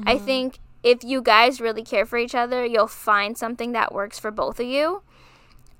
I 0.06 0.16
think 0.18 0.58
if 0.82 1.04
you 1.04 1.22
guys 1.22 1.60
really 1.60 1.82
care 1.82 2.06
for 2.06 2.18
each 2.18 2.34
other, 2.34 2.64
you'll 2.64 2.86
find 2.88 3.36
something 3.36 3.72
that 3.72 3.92
works 3.92 4.18
for 4.18 4.30
both 4.30 4.58
of 4.58 4.66
you. 4.66 5.02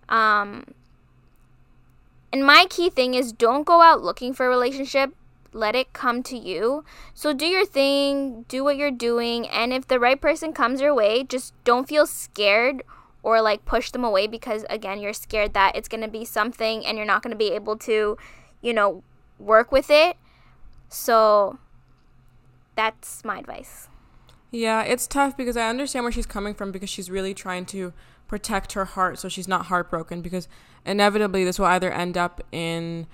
Um, 0.08 0.74
and 2.32 2.44
my 2.44 2.66
key 2.68 2.90
thing 2.90 3.14
is 3.14 3.32
don't 3.32 3.64
go 3.64 3.82
out 3.82 4.02
looking 4.02 4.32
for 4.32 4.46
a 4.46 4.48
relationship. 4.48 5.14
Let 5.52 5.74
it 5.74 5.92
come 5.92 6.22
to 6.24 6.36
you. 6.36 6.84
So 7.14 7.32
do 7.32 7.46
your 7.46 7.66
thing, 7.66 8.44
do 8.48 8.64
what 8.64 8.76
you're 8.76 8.90
doing, 8.90 9.48
and 9.48 9.72
if 9.72 9.86
the 9.86 10.00
right 10.00 10.20
person 10.20 10.52
comes 10.52 10.80
your 10.80 10.94
way, 10.94 11.24
just 11.24 11.52
don't 11.64 11.88
feel 11.88 12.06
scared 12.06 12.82
or 13.22 13.40
like 13.40 13.64
push 13.64 13.90
them 13.90 14.04
away 14.04 14.26
because 14.26 14.64
again, 14.68 14.98
you're 14.98 15.12
scared 15.12 15.54
that 15.54 15.76
it's 15.76 15.88
going 15.88 16.00
to 16.00 16.08
be 16.08 16.24
something 16.24 16.84
and 16.84 16.96
you're 16.96 17.06
not 17.06 17.22
going 17.22 17.30
to 17.30 17.36
be 17.36 17.52
able 17.52 17.76
to, 17.76 18.16
you 18.60 18.72
know, 18.72 19.02
work 19.38 19.70
with 19.70 19.90
it. 19.90 20.16
So 20.88 21.58
that's 22.74 23.24
my 23.24 23.38
advice. 23.38 23.88
Yeah, 24.50 24.82
it's 24.82 25.06
tough 25.06 25.36
because 25.36 25.56
I 25.56 25.68
understand 25.68 26.04
where 26.04 26.12
she's 26.12 26.26
coming 26.26 26.54
from 26.54 26.72
because 26.72 26.90
she's 26.90 27.10
really 27.10 27.32
trying 27.32 27.64
to 27.66 27.92
protect 28.28 28.72
her 28.72 28.84
heart 28.84 29.18
so 29.18 29.28
she's 29.28 29.48
not 29.48 29.66
heartbroken 29.66 30.22
because 30.22 30.48
inevitably 30.84 31.44
this 31.44 31.58
will 31.58 31.66
either 31.66 31.90
end 31.90 32.16
up 32.16 32.42
in 32.50 33.06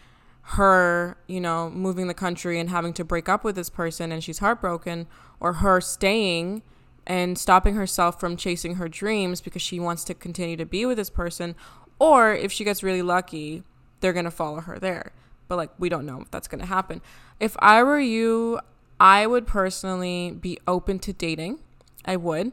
her, 0.52 1.16
you 1.26 1.40
know, 1.40 1.68
moving 1.70 2.08
the 2.08 2.14
country 2.14 2.58
and 2.58 2.70
having 2.70 2.92
to 2.94 3.04
break 3.04 3.28
up 3.28 3.44
with 3.44 3.54
this 3.54 3.68
person 3.68 4.10
and 4.10 4.24
she's 4.24 4.38
heartbroken 4.38 5.06
or 5.40 5.54
her 5.54 5.80
staying 5.80 6.62
and 7.06 7.38
stopping 7.38 7.74
herself 7.74 8.18
from 8.18 8.36
chasing 8.36 8.76
her 8.76 8.88
dreams 8.88 9.40
because 9.40 9.60
she 9.60 9.78
wants 9.78 10.04
to 10.04 10.14
continue 10.14 10.56
to 10.56 10.64
be 10.64 10.86
with 10.86 10.96
this 10.96 11.10
person 11.10 11.54
or 11.98 12.32
if 12.32 12.50
she 12.50 12.64
gets 12.64 12.82
really 12.82 13.02
lucky, 13.02 13.62
they're 14.00 14.12
going 14.12 14.24
to 14.24 14.30
follow 14.30 14.60
her 14.60 14.78
there. 14.78 15.12
But 15.48 15.56
like 15.56 15.70
we 15.78 15.88
don't 15.88 16.06
know 16.06 16.22
if 16.22 16.30
that's 16.30 16.48
going 16.48 16.60
to 16.60 16.66
happen. 16.66 17.02
If 17.38 17.56
I 17.58 17.82
were 17.82 18.00
you, 18.00 18.60
I 18.98 19.26
would 19.26 19.46
personally 19.46 20.30
be 20.30 20.58
open 20.66 20.98
to 21.00 21.12
dating. 21.12 21.60
I 22.04 22.16
would. 22.16 22.52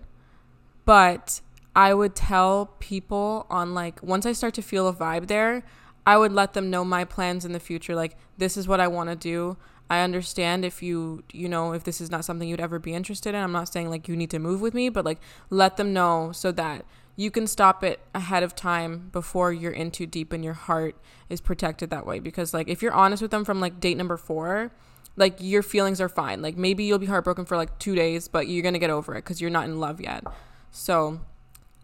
But 0.84 1.42
I 1.76 1.94
would 1.94 2.16
tell 2.16 2.74
people 2.80 3.46
on 3.50 3.74
like 3.74 4.04
once 4.04 4.26
I 4.26 4.34
start 4.34 4.54
to 4.56 4.62
feel 4.62 4.88
a 4.88 4.94
vibe 4.94 5.28
there, 5.28 5.64
I 6.06 6.18
would 6.18 6.32
let 6.32 6.54
them 6.54 6.70
know 6.70 6.86
my 6.86 7.04
plans 7.04 7.46
in 7.46 7.52
the 7.52 7.60
future 7.60 7.96
like 7.96 8.16
this 8.38 8.58
is 8.58 8.68
what 8.68 8.80
I 8.80 8.88
want 8.88 9.10
to 9.10 9.16
do. 9.16 9.58
I 9.90 10.02
understand 10.02 10.66
if 10.66 10.82
you 10.82 11.24
you 11.32 11.48
know 11.48 11.74
if 11.74 11.84
this 11.84 12.02
is 12.02 12.10
not 12.10 12.26
something 12.26 12.48
you'd 12.48 12.60
ever 12.60 12.80
be 12.80 12.94
interested 12.94 13.36
in. 13.36 13.42
I'm 13.42 13.52
not 13.52 13.72
saying 13.72 13.90
like 13.90 14.08
you 14.08 14.16
need 14.16 14.32
to 14.32 14.40
move 14.40 14.62
with 14.62 14.74
me, 14.74 14.90
but 14.90 15.06
like 15.06 15.20
let 15.50 15.78
them 15.78 15.94
know 15.94 16.32
so 16.32 16.52
that 16.54 16.86
you 17.16 17.32
can 17.32 17.48
stop 17.48 17.84
it 17.84 18.00
ahead 18.14 18.44
of 18.44 18.56
time 18.56 19.10
before 19.12 19.54
you're 19.54 19.72
in 19.72 19.90
too 19.90 20.06
deep 20.06 20.34
and 20.34 20.44
your 20.44 20.54
heart 20.54 20.98
is 21.30 21.40
protected 21.40 21.90
that 21.90 22.06
way 22.06 22.20
because 22.20 22.54
like 22.54 22.68
if 22.68 22.82
you're 22.82 22.94
honest 22.94 23.22
with 23.22 23.32
them 23.32 23.46
from 23.46 23.62
like 23.62 23.80
date 23.80 23.96
number 23.96 24.18
4, 24.18 24.72
like 25.16 25.38
your 25.40 25.64
feelings 25.64 26.02
are 26.02 26.10
fine. 26.10 26.42
Like 26.42 26.58
maybe 26.58 26.84
you'll 26.84 27.00
be 27.00 27.06
heartbroken 27.06 27.46
for 27.46 27.56
like 27.56 27.80
2 27.80 27.96
days, 27.96 28.28
but 28.28 28.48
you're 28.48 28.70
to 28.72 28.80
get 28.80 28.90
over 28.90 29.16
it 29.16 29.24
cuz 29.24 29.40
you're 29.40 29.50
not 29.50 29.66
in 29.66 29.80
love 29.80 30.02
yet. 30.02 30.24
So, 30.72 31.22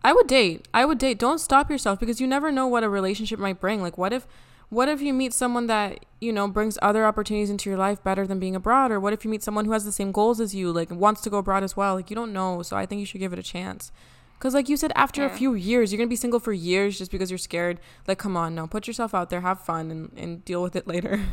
I 0.04 0.14
would 0.14 0.28
date. 0.28 0.68
I 0.74 0.86
would 0.86 0.98
date. 0.98 1.20
Don't 1.20 1.40
stop 1.40 1.70
yourself 1.70 2.00
because 2.00 2.20
you 2.20 2.28
never 2.28 2.52
know 2.52 2.68
what 2.68 2.84
a 2.84 2.90
relationship 2.90 3.40
might 3.40 3.60
bring. 3.60 3.82
Like 3.82 3.98
what 3.98 4.14
if 4.14 4.28
what 4.70 4.88
if 4.88 5.02
you 5.02 5.14
meet 5.14 5.34
someone 5.34 5.68
that, 5.68 6.06
you 6.22 6.32
know, 6.32 6.48
brings 6.48 6.78
other 6.82 7.06
opportunities 7.06 7.50
into 7.50 7.70
your 7.70 7.78
life 7.78 8.02
better 8.04 8.26
than 8.26 8.40
being 8.40 8.56
abroad 8.56 8.90
or 8.90 9.02
what 9.02 9.12
if 9.12 9.26
you 9.26 9.30
meet 9.30 9.44
someone 9.44 9.66
who 9.66 9.74
has 9.74 9.84
the 9.84 9.92
same 9.92 10.14
goals 10.14 10.40
as 10.40 10.56
you, 10.56 10.72
like 10.72 10.90
wants 10.90 11.20
to 11.22 11.30
go 11.30 11.40
abroad 11.40 11.64
as 11.64 11.76
well? 11.76 11.96
Like 11.96 12.10
you 12.10 12.16
don't 12.16 12.34
know. 12.34 12.62
So 12.64 12.78
I 12.78 12.86
think 12.86 13.00
you 13.00 13.06
should 13.06 13.20
give 13.20 13.34
it 13.34 13.40
a 13.40 13.44
chance. 13.44 13.92
Cuz 14.40 14.54
like 14.54 14.70
you 14.70 14.78
said 14.78 14.92
after 14.96 15.24
a 15.24 15.30
few 15.30 15.54
years, 15.54 15.92
you're 15.92 15.98
going 15.98 16.08
to 16.08 16.10
be 16.10 16.16
single 16.16 16.40
for 16.40 16.54
years 16.54 16.98
just 16.98 17.12
because 17.12 17.30
you're 17.30 17.38
scared. 17.38 17.80
Like 18.08 18.18
come 18.18 18.36
on, 18.36 18.56
no. 18.56 18.66
Put 18.66 18.88
yourself 18.88 19.14
out 19.14 19.30
there, 19.30 19.42
have 19.42 19.60
fun 19.60 19.92
and 19.92 20.12
and 20.18 20.44
deal 20.46 20.64
with 20.64 20.76
it 20.76 20.88
later. 20.88 21.22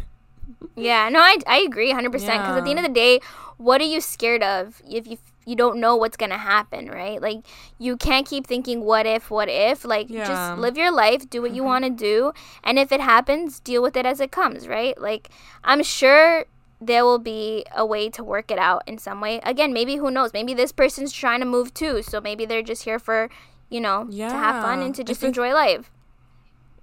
Yeah, 0.76 1.08
no, 1.08 1.20
I, 1.20 1.36
I 1.46 1.58
agree 1.58 1.92
100% 1.92 2.10
because 2.10 2.30
at 2.30 2.64
the 2.64 2.70
end 2.70 2.78
of 2.78 2.84
the 2.84 2.92
day, 2.92 3.20
what 3.58 3.80
are 3.80 3.84
you 3.84 4.00
scared 4.00 4.42
of 4.42 4.80
if 4.88 5.06
you 5.06 5.18
you 5.48 5.56
don't 5.56 5.80
know 5.80 5.96
what's 5.96 6.16
going 6.16 6.30
to 6.30 6.38
happen, 6.38 6.90
right? 6.90 7.20
Like 7.22 7.38
you 7.78 7.96
can't 7.96 8.26
keep 8.26 8.46
thinking 8.46 8.82
what 8.82 9.06
if, 9.06 9.30
what 9.30 9.48
if, 9.48 9.84
like 9.84 10.10
Yeah. 10.10 10.26
just 10.26 10.60
live 10.60 10.76
your 10.76 10.92
life, 10.92 11.28
do 11.30 11.40
what 11.40 11.52
you 11.52 11.62
mm-hmm. 11.62 11.68
want 11.68 11.84
to 11.84 11.90
do, 11.90 12.32
and 12.62 12.78
if 12.78 12.92
it 12.92 13.00
happens, 13.00 13.60
deal 13.60 13.82
with 13.82 13.96
it 13.96 14.04
as 14.04 14.20
it 14.20 14.30
comes, 14.30 14.68
right? 14.68 15.00
Like 15.00 15.30
I'm 15.64 15.82
sure 15.82 16.44
there 16.80 17.04
will 17.04 17.18
be 17.18 17.64
a 17.74 17.84
way 17.84 18.08
to 18.10 18.22
work 18.22 18.50
it 18.50 18.58
out 18.58 18.82
in 18.86 18.98
some 18.98 19.20
way. 19.20 19.40
Again, 19.42 19.72
maybe 19.72 19.96
who 19.96 20.10
knows? 20.10 20.32
Maybe 20.32 20.54
this 20.54 20.70
person's 20.70 21.12
trying 21.12 21.40
to 21.40 21.46
move 21.46 21.72
too, 21.74 22.02
so 22.02 22.20
maybe 22.20 22.46
they're 22.46 22.62
just 22.62 22.84
here 22.84 22.98
for, 22.98 23.30
you 23.68 23.80
know, 23.80 24.04
to 24.04 24.30
have 24.30 24.62
fun 24.62 24.80
and 24.80 24.94
to 24.94 25.02
just 25.02 25.20
If 25.20 25.24
it- 25.24 25.28
enjoy 25.28 25.52
life. 25.52 25.90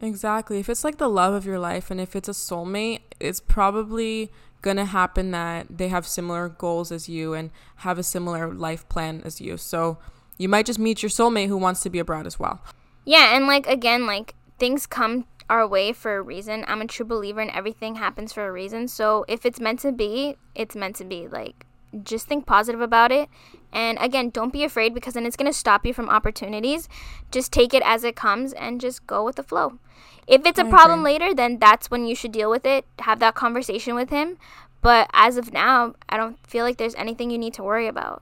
Exactly. 0.01 0.59
If 0.59 0.69
it's 0.69 0.83
like 0.83 0.97
the 0.97 1.07
love 1.07 1.33
of 1.33 1.45
your 1.45 1.57
life 1.57 1.89
and 1.89 2.01
if 2.01 2.15
it's 2.15 2.27
a 2.27 2.33
soulmate, 2.33 2.99
it's 3.19 3.39
probably 3.39 4.29
going 4.65 4.77
to 4.77 4.85
happen 4.85 5.29
that 5.29 5.67
they 5.69 5.87
have 5.89 6.07
similar 6.07 6.49
goals 6.49 6.91
as 6.91 7.07
you 7.07 7.35
and 7.35 7.51
have 7.77 7.99
a 7.99 8.03
similar 8.03 8.51
life 8.51 8.89
plan 8.89 9.21
as 9.23 9.39
you. 9.39 9.55
So 9.57 9.99
you 10.39 10.49
might 10.49 10.65
just 10.65 10.79
meet 10.79 11.03
your 11.03 11.11
soulmate 11.11 11.47
who 11.47 11.57
wants 11.57 11.81
to 11.83 11.89
be 11.91 11.99
abroad 11.99 12.25
as 12.25 12.39
well. 12.39 12.59
Yeah, 13.05 13.35
and 13.35 13.45
like 13.45 13.67
again, 13.67 14.07
like 14.07 14.33
things 14.57 14.87
come 14.87 15.25
our 15.51 15.67
way 15.67 15.93
for 15.93 16.17
a 16.17 16.21
reason. 16.21 16.65
I'm 16.67 16.81
a 16.81 16.87
true 16.87 17.05
believer 17.05 17.41
in 17.41 17.51
everything 17.51 17.95
happens 17.95 18.33
for 18.33 18.47
a 18.47 18.51
reason. 18.51 18.87
So 18.87 19.23
if 19.27 19.45
it's 19.45 19.59
meant 19.59 19.79
to 19.81 19.91
be, 19.91 20.35
it's 20.55 20.75
meant 20.75 20.95
to 20.95 21.05
be. 21.05 21.27
Like 21.27 21.67
just 22.03 22.27
think 22.27 22.47
positive 22.47 22.81
about 22.81 23.11
it. 23.11 23.29
And 23.71 23.99
again, 24.01 24.31
don't 24.31 24.51
be 24.51 24.63
afraid 24.63 24.95
because 24.95 25.13
then 25.13 25.27
it's 25.27 25.37
going 25.37 25.51
to 25.51 25.57
stop 25.57 25.85
you 25.85 25.93
from 25.93 26.09
opportunities. 26.09 26.89
Just 27.31 27.53
take 27.53 27.73
it 27.73 27.83
as 27.85 28.03
it 28.03 28.15
comes 28.15 28.51
and 28.53 28.81
just 28.81 29.05
go 29.05 29.23
with 29.23 29.35
the 29.35 29.43
flow. 29.43 29.79
If 30.27 30.45
it's 30.45 30.59
a 30.59 30.65
I 30.65 30.69
problem 30.69 30.99
agree. 31.01 31.13
later, 31.13 31.33
then 31.33 31.59
that's 31.59 31.91
when 31.91 32.05
you 32.05 32.15
should 32.15 32.31
deal 32.31 32.49
with 32.49 32.65
it. 32.65 32.85
Have 32.99 33.19
that 33.19 33.35
conversation 33.35 33.95
with 33.95 34.09
him. 34.09 34.37
But 34.81 35.09
as 35.13 35.37
of 35.37 35.51
now, 35.53 35.95
I 36.09 36.17
don't 36.17 36.37
feel 36.47 36.63
like 36.63 36.77
there's 36.77 36.95
anything 36.95 37.31
you 37.31 37.37
need 37.37 37.53
to 37.55 37.63
worry 37.63 37.87
about. 37.87 38.21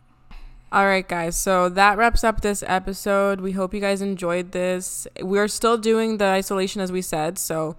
All 0.72 0.86
right, 0.86 1.08
guys. 1.08 1.36
So 1.36 1.70
that 1.70 1.98
wraps 1.98 2.24
up 2.24 2.42
this 2.42 2.64
episode. 2.66 3.42
We 3.42 3.52
hope 3.52 3.74
you 3.74 3.80
guys 3.80 4.02
enjoyed 4.02 4.54
this. 4.54 5.08
We're 5.22 5.48
still 5.48 5.78
doing 5.78 6.18
the 6.18 6.26
isolation 6.26 6.82
as 6.82 6.92
we 6.92 7.02
said. 7.02 7.38
So 7.38 7.76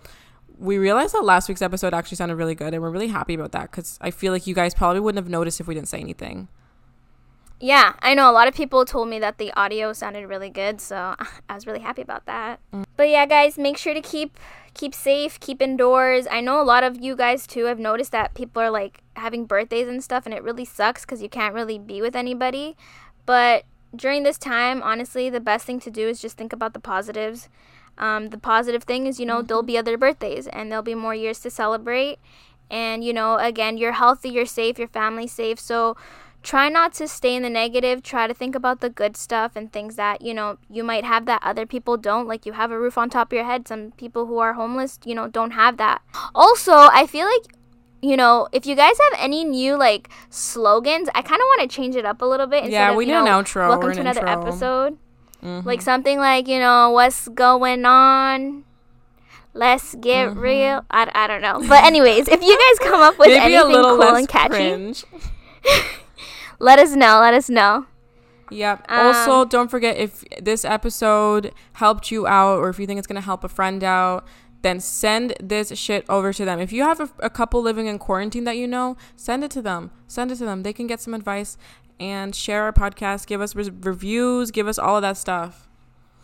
we 0.58 0.78
realized 0.78 1.14
that 1.14 1.24
last 1.24 1.48
week's 1.48 1.62
episode 1.62 1.92
actually 1.92 2.16
sounded 2.16 2.36
really 2.36 2.54
good, 2.54 2.72
and 2.72 2.82
we're 2.82 2.90
really 2.90 3.08
happy 3.08 3.34
about 3.34 3.52
that 3.52 3.70
because 3.70 3.98
I 4.00 4.10
feel 4.10 4.32
like 4.32 4.46
you 4.46 4.54
guys 4.54 4.74
probably 4.74 5.00
wouldn't 5.00 5.22
have 5.22 5.30
noticed 5.30 5.60
if 5.60 5.66
we 5.66 5.74
didn't 5.74 5.88
say 5.88 5.98
anything. 5.98 6.48
Yeah, 7.64 7.94
I 8.02 8.12
know 8.12 8.30
a 8.30 8.32
lot 8.32 8.46
of 8.46 8.52
people 8.52 8.84
told 8.84 9.08
me 9.08 9.18
that 9.20 9.38
the 9.38 9.50
audio 9.54 9.94
sounded 9.94 10.28
really 10.28 10.50
good, 10.50 10.82
so 10.82 11.16
I 11.48 11.54
was 11.54 11.66
really 11.66 11.80
happy 11.80 12.02
about 12.02 12.26
that. 12.26 12.60
But 12.94 13.08
yeah, 13.08 13.24
guys, 13.24 13.56
make 13.56 13.78
sure 13.78 13.94
to 13.94 14.02
keep 14.02 14.38
keep 14.74 14.94
safe, 14.94 15.40
keep 15.40 15.62
indoors. 15.62 16.26
I 16.30 16.42
know 16.42 16.60
a 16.60 16.62
lot 16.62 16.84
of 16.84 17.02
you 17.02 17.16
guys 17.16 17.46
too 17.46 17.64
have 17.64 17.78
noticed 17.78 18.12
that 18.12 18.34
people 18.34 18.60
are 18.60 18.68
like 18.68 19.00
having 19.16 19.46
birthdays 19.46 19.88
and 19.88 20.04
stuff 20.04 20.26
and 20.26 20.34
it 20.34 20.42
really 20.42 20.66
sucks 20.66 21.06
cuz 21.06 21.22
you 21.22 21.30
can't 21.30 21.54
really 21.54 21.78
be 21.78 22.02
with 22.02 22.14
anybody. 22.14 22.76
But 23.24 23.64
during 23.96 24.24
this 24.24 24.36
time, 24.36 24.82
honestly, 24.82 25.30
the 25.30 25.40
best 25.40 25.64
thing 25.64 25.80
to 25.80 25.90
do 25.90 26.06
is 26.06 26.20
just 26.20 26.36
think 26.36 26.52
about 26.52 26.74
the 26.74 26.80
positives. 26.80 27.48
Um, 27.96 28.28
the 28.28 28.36
positive 28.36 28.82
thing 28.82 29.06
is, 29.06 29.18
you 29.18 29.24
know, 29.24 29.40
there'll 29.40 29.62
be 29.62 29.78
other 29.78 29.96
birthdays 29.96 30.46
and 30.48 30.70
there'll 30.70 30.82
be 30.82 30.94
more 30.94 31.14
years 31.14 31.40
to 31.40 31.48
celebrate. 31.48 32.18
And, 32.70 33.04
you 33.04 33.14
know, 33.14 33.36
again, 33.38 33.78
you're 33.78 33.92
healthy, 33.92 34.28
you're 34.28 34.44
safe, 34.44 34.78
your 34.78 34.88
family's 34.88 35.32
safe. 35.32 35.58
So 35.60 35.96
try 36.44 36.68
not 36.68 36.92
to 36.94 37.08
stay 37.08 37.34
in 37.34 37.42
the 37.42 37.50
negative. 37.50 38.02
Try 38.04 38.28
to 38.28 38.34
think 38.34 38.54
about 38.54 38.80
the 38.80 38.88
good 38.90 39.16
stuff 39.16 39.56
and 39.56 39.72
things 39.72 39.96
that, 39.96 40.22
you 40.22 40.32
know, 40.34 40.58
you 40.70 40.84
might 40.84 41.02
have 41.04 41.24
that 41.26 41.42
other 41.42 41.66
people 41.66 41.96
don't. 41.96 42.28
Like 42.28 42.46
you 42.46 42.52
have 42.52 42.70
a 42.70 42.78
roof 42.78 42.96
on 42.96 43.10
top 43.10 43.32
of 43.32 43.36
your 43.36 43.44
head. 43.46 43.66
Some 43.66 43.90
people 43.96 44.26
who 44.26 44.38
are 44.38 44.52
homeless, 44.52 45.00
you 45.04 45.14
know, 45.16 45.26
don't 45.26 45.52
have 45.52 45.78
that. 45.78 46.02
Also, 46.34 46.72
I 46.72 47.06
feel 47.08 47.26
like 47.26 47.46
you 48.02 48.18
know, 48.18 48.46
if 48.52 48.66
you 48.66 48.74
guys 48.76 48.96
have 49.10 49.18
any 49.18 49.44
new 49.44 49.78
like 49.78 50.10
slogans, 50.28 51.08
I 51.14 51.22
kind 51.22 51.40
of 51.40 51.46
want 51.56 51.62
to 51.62 51.74
change 51.74 51.96
it 51.96 52.04
up 52.04 52.20
a 52.20 52.26
little 52.26 52.46
bit. 52.46 52.68
Yeah, 52.70 52.90
of, 52.90 52.96
we 52.96 53.06
need 53.06 53.14
an 53.14 53.24
outro 53.24 53.66
Welcome 53.70 53.88
an 53.90 53.94
to 53.96 54.00
another 54.02 54.20
intro. 54.26 54.42
episode. 54.42 54.98
Mhm. 55.42 55.64
Like 55.64 55.80
something 55.80 56.18
like, 56.18 56.46
you 56.46 56.58
know, 56.60 56.90
what's 56.90 57.28
going 57.28 57.86
on? 57.86 58.64
Let's 59.54 59.94
get 59.94 60.28
Mm-hmm. 60.28 60.38
real. 60.38 60.84
I, 60.90 61.10
I 61.14 61.26
don't 61.26 61.40
know. 61.40 61.66
But, 61.66 61.84
anyways, 61.84 62.28
if 62.28 62.42
you 62.42 62.58
guys 62.58 62.88
come 62.90 63.00
up 63.00 63.18
with 63.18 63.30
anything 63.30 63.72
cool 63.72 64.02
and 64.02 64.28
catchy. 64.28 64.94
let 66.58 66.78
us 66.78 66.94
know. 66.94 67.20
Let 67.20 67.34
us 67.34 67.48
know. 67.48 67.86
Yep. 68.50 68.86
Um, 68.90 69.06
also, 69.06 69.44
don't 69.44 69.70
forget 69.70 69.96
if 69.96 70.24
this 70.40 70.64
episode 70.64 71.52
helped 71.74 72.10
you 72.10 72.26
out 72.26 72.58
or 72.58 72.68
if 72.68 72.78
you 72.78 72.86
think 72.86 72.98
it's 72.98 73.06
going 73.06 73.20
to 73.20 73.24
help 73.24 73.42
a 73.44 73.48
friend 73.48 73.82
out, 73.82 74.26
then 74.62 74.80
send 74.80 75.34
this 75.40 75.76
shit 75.78 76.04
over 76.08 76.32
to 76.32 76.44
them. 76.44 76.58
If 76.58 76.72
you 76.72 76.82
have 76.82 77.00
a, 77.00 77.10
a 77.20 77.30
couple 77.30 77.60
living 77.62 77.86
in 77.86 77.98
quarantine 77.98 78.44
that 78.44 78.56
you 78.56 78.66
know, 78.66 78.96
send 79.16 79.44
it 79.44 79.50
to 79.52 79.62
them. 79.62 79.90
Send 80.06 80.30
it 80.30 80.36
to 80.36 80.44
them. 80.44 80.62
They 80.62 80.72
can 80.72 80.86
get 80.86 81.00
some 81.00 81.14
advice 81.14 81.56
and 82.00 82.34
share 82.34 82.64
our 82.64 82.72
podcast, 82.72 83.26
give 83.26 83.40
us 83.40 83.54
re- 83.54 83.70
reviews, 83.82 84.50
give 84.50 84.66
us 84.66 84.78
all 84.78 84.96
of 84.96 85.02
that 85.02 85.16
stuff. 85.16 85.68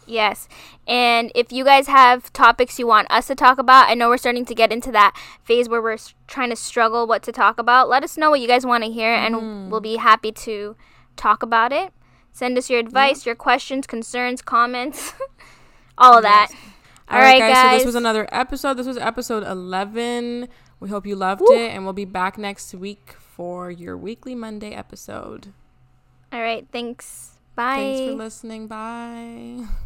Yes. 0.06 0.48
And 0.86 1.30
if 1.34 1.52
you 1.52 1.64
guys 1.64 1.86
have 1.86 2.32
topics 2.32 2.78
you 2.78 2.86
want 2.86 3.10
us 3.10 3.26
to 3.28 3.34
talk 3.34 3.58
about, 3.58 3.88
I 3.88 3.94
know 3.94 4.08
we're 4.08 4.16
starting 4.16 4.44
to 4.46 4.54
get 4.54 4.72
into 4.72 4.90
that 4.92 5.16
phase 5.44 5.68
where 5.68 5.80
we're 5.80 5.98
trying 6.26 6.50
to 6.50 6.56
struggle 6.56 7.06
what 7.06 7.22
to 7.24 7.32
talk 7.32 7.58
about. 7.58 7.88
Let 7.88 8.02
us 8.02 8.16
know 8.16 8.30
what 8.30 8.40
you 8.40 8.48
guys 8.48 8.66
want 8.66 8.84
to 8.84 8.90
hear, 8.90 9.12
and 9.12 9.34
mm. 9.34 9.68
we'll 9.68 9.80
be 9.80 9.96
happy 9.96 10.32
to 10.32 10.76
talk 11.16 11.42
about 11.42 11.72
it. 11.72 11.92
Send 12.32 12.56
us 12.58 12.70
your 12.70 12.80
advice, 12.80 13.26
your 13.26 13.34
questions, 13.34 13.86
concerns, 13.86 14.42
comments, 14.42 15.12
all 15.98 16.16
of 16.16 16.22
that. 16.22 16.48
Yes. 16.50 16.60
all 17.08 17.18
right, 17.18 17.38
guys, 17.38 17.52
guys. 17.52 17.70
So 17.72 17.78
this 17.78 17.86
was 17.86 17.94
another 17.94 18.28
episode. 18.32 18.74
This 18.74 18.86
was 18.86 18.98
episode 18.98 19.44
11. 19.44 20.48
We 20.80 20.88
hope 20.88 21.06
you 21.06 21.16
loved 21.16 21.42
Woo. 21.42 21.54
it, 21.54 21.70
and 21.70 21.84
we'll 21.84 21.92
be 21.92 22.04
back 22.04 22.38
next 22.38 22.74
week 22.74 23.14
for 23.18 23.70
your 23.70 23.96
weekly 23.96 24.34
Monday 24.34 24.72
episode. 24.72 25.52
All 26.32 26.40
right. 26.40 26.66
Thanks. 26.72 27.32
Bye. 27.54 27.76
Thanks 27.76 28.12
for 28.12 28.16
listening. 28.16 28.66
Bye. 28.66 29.66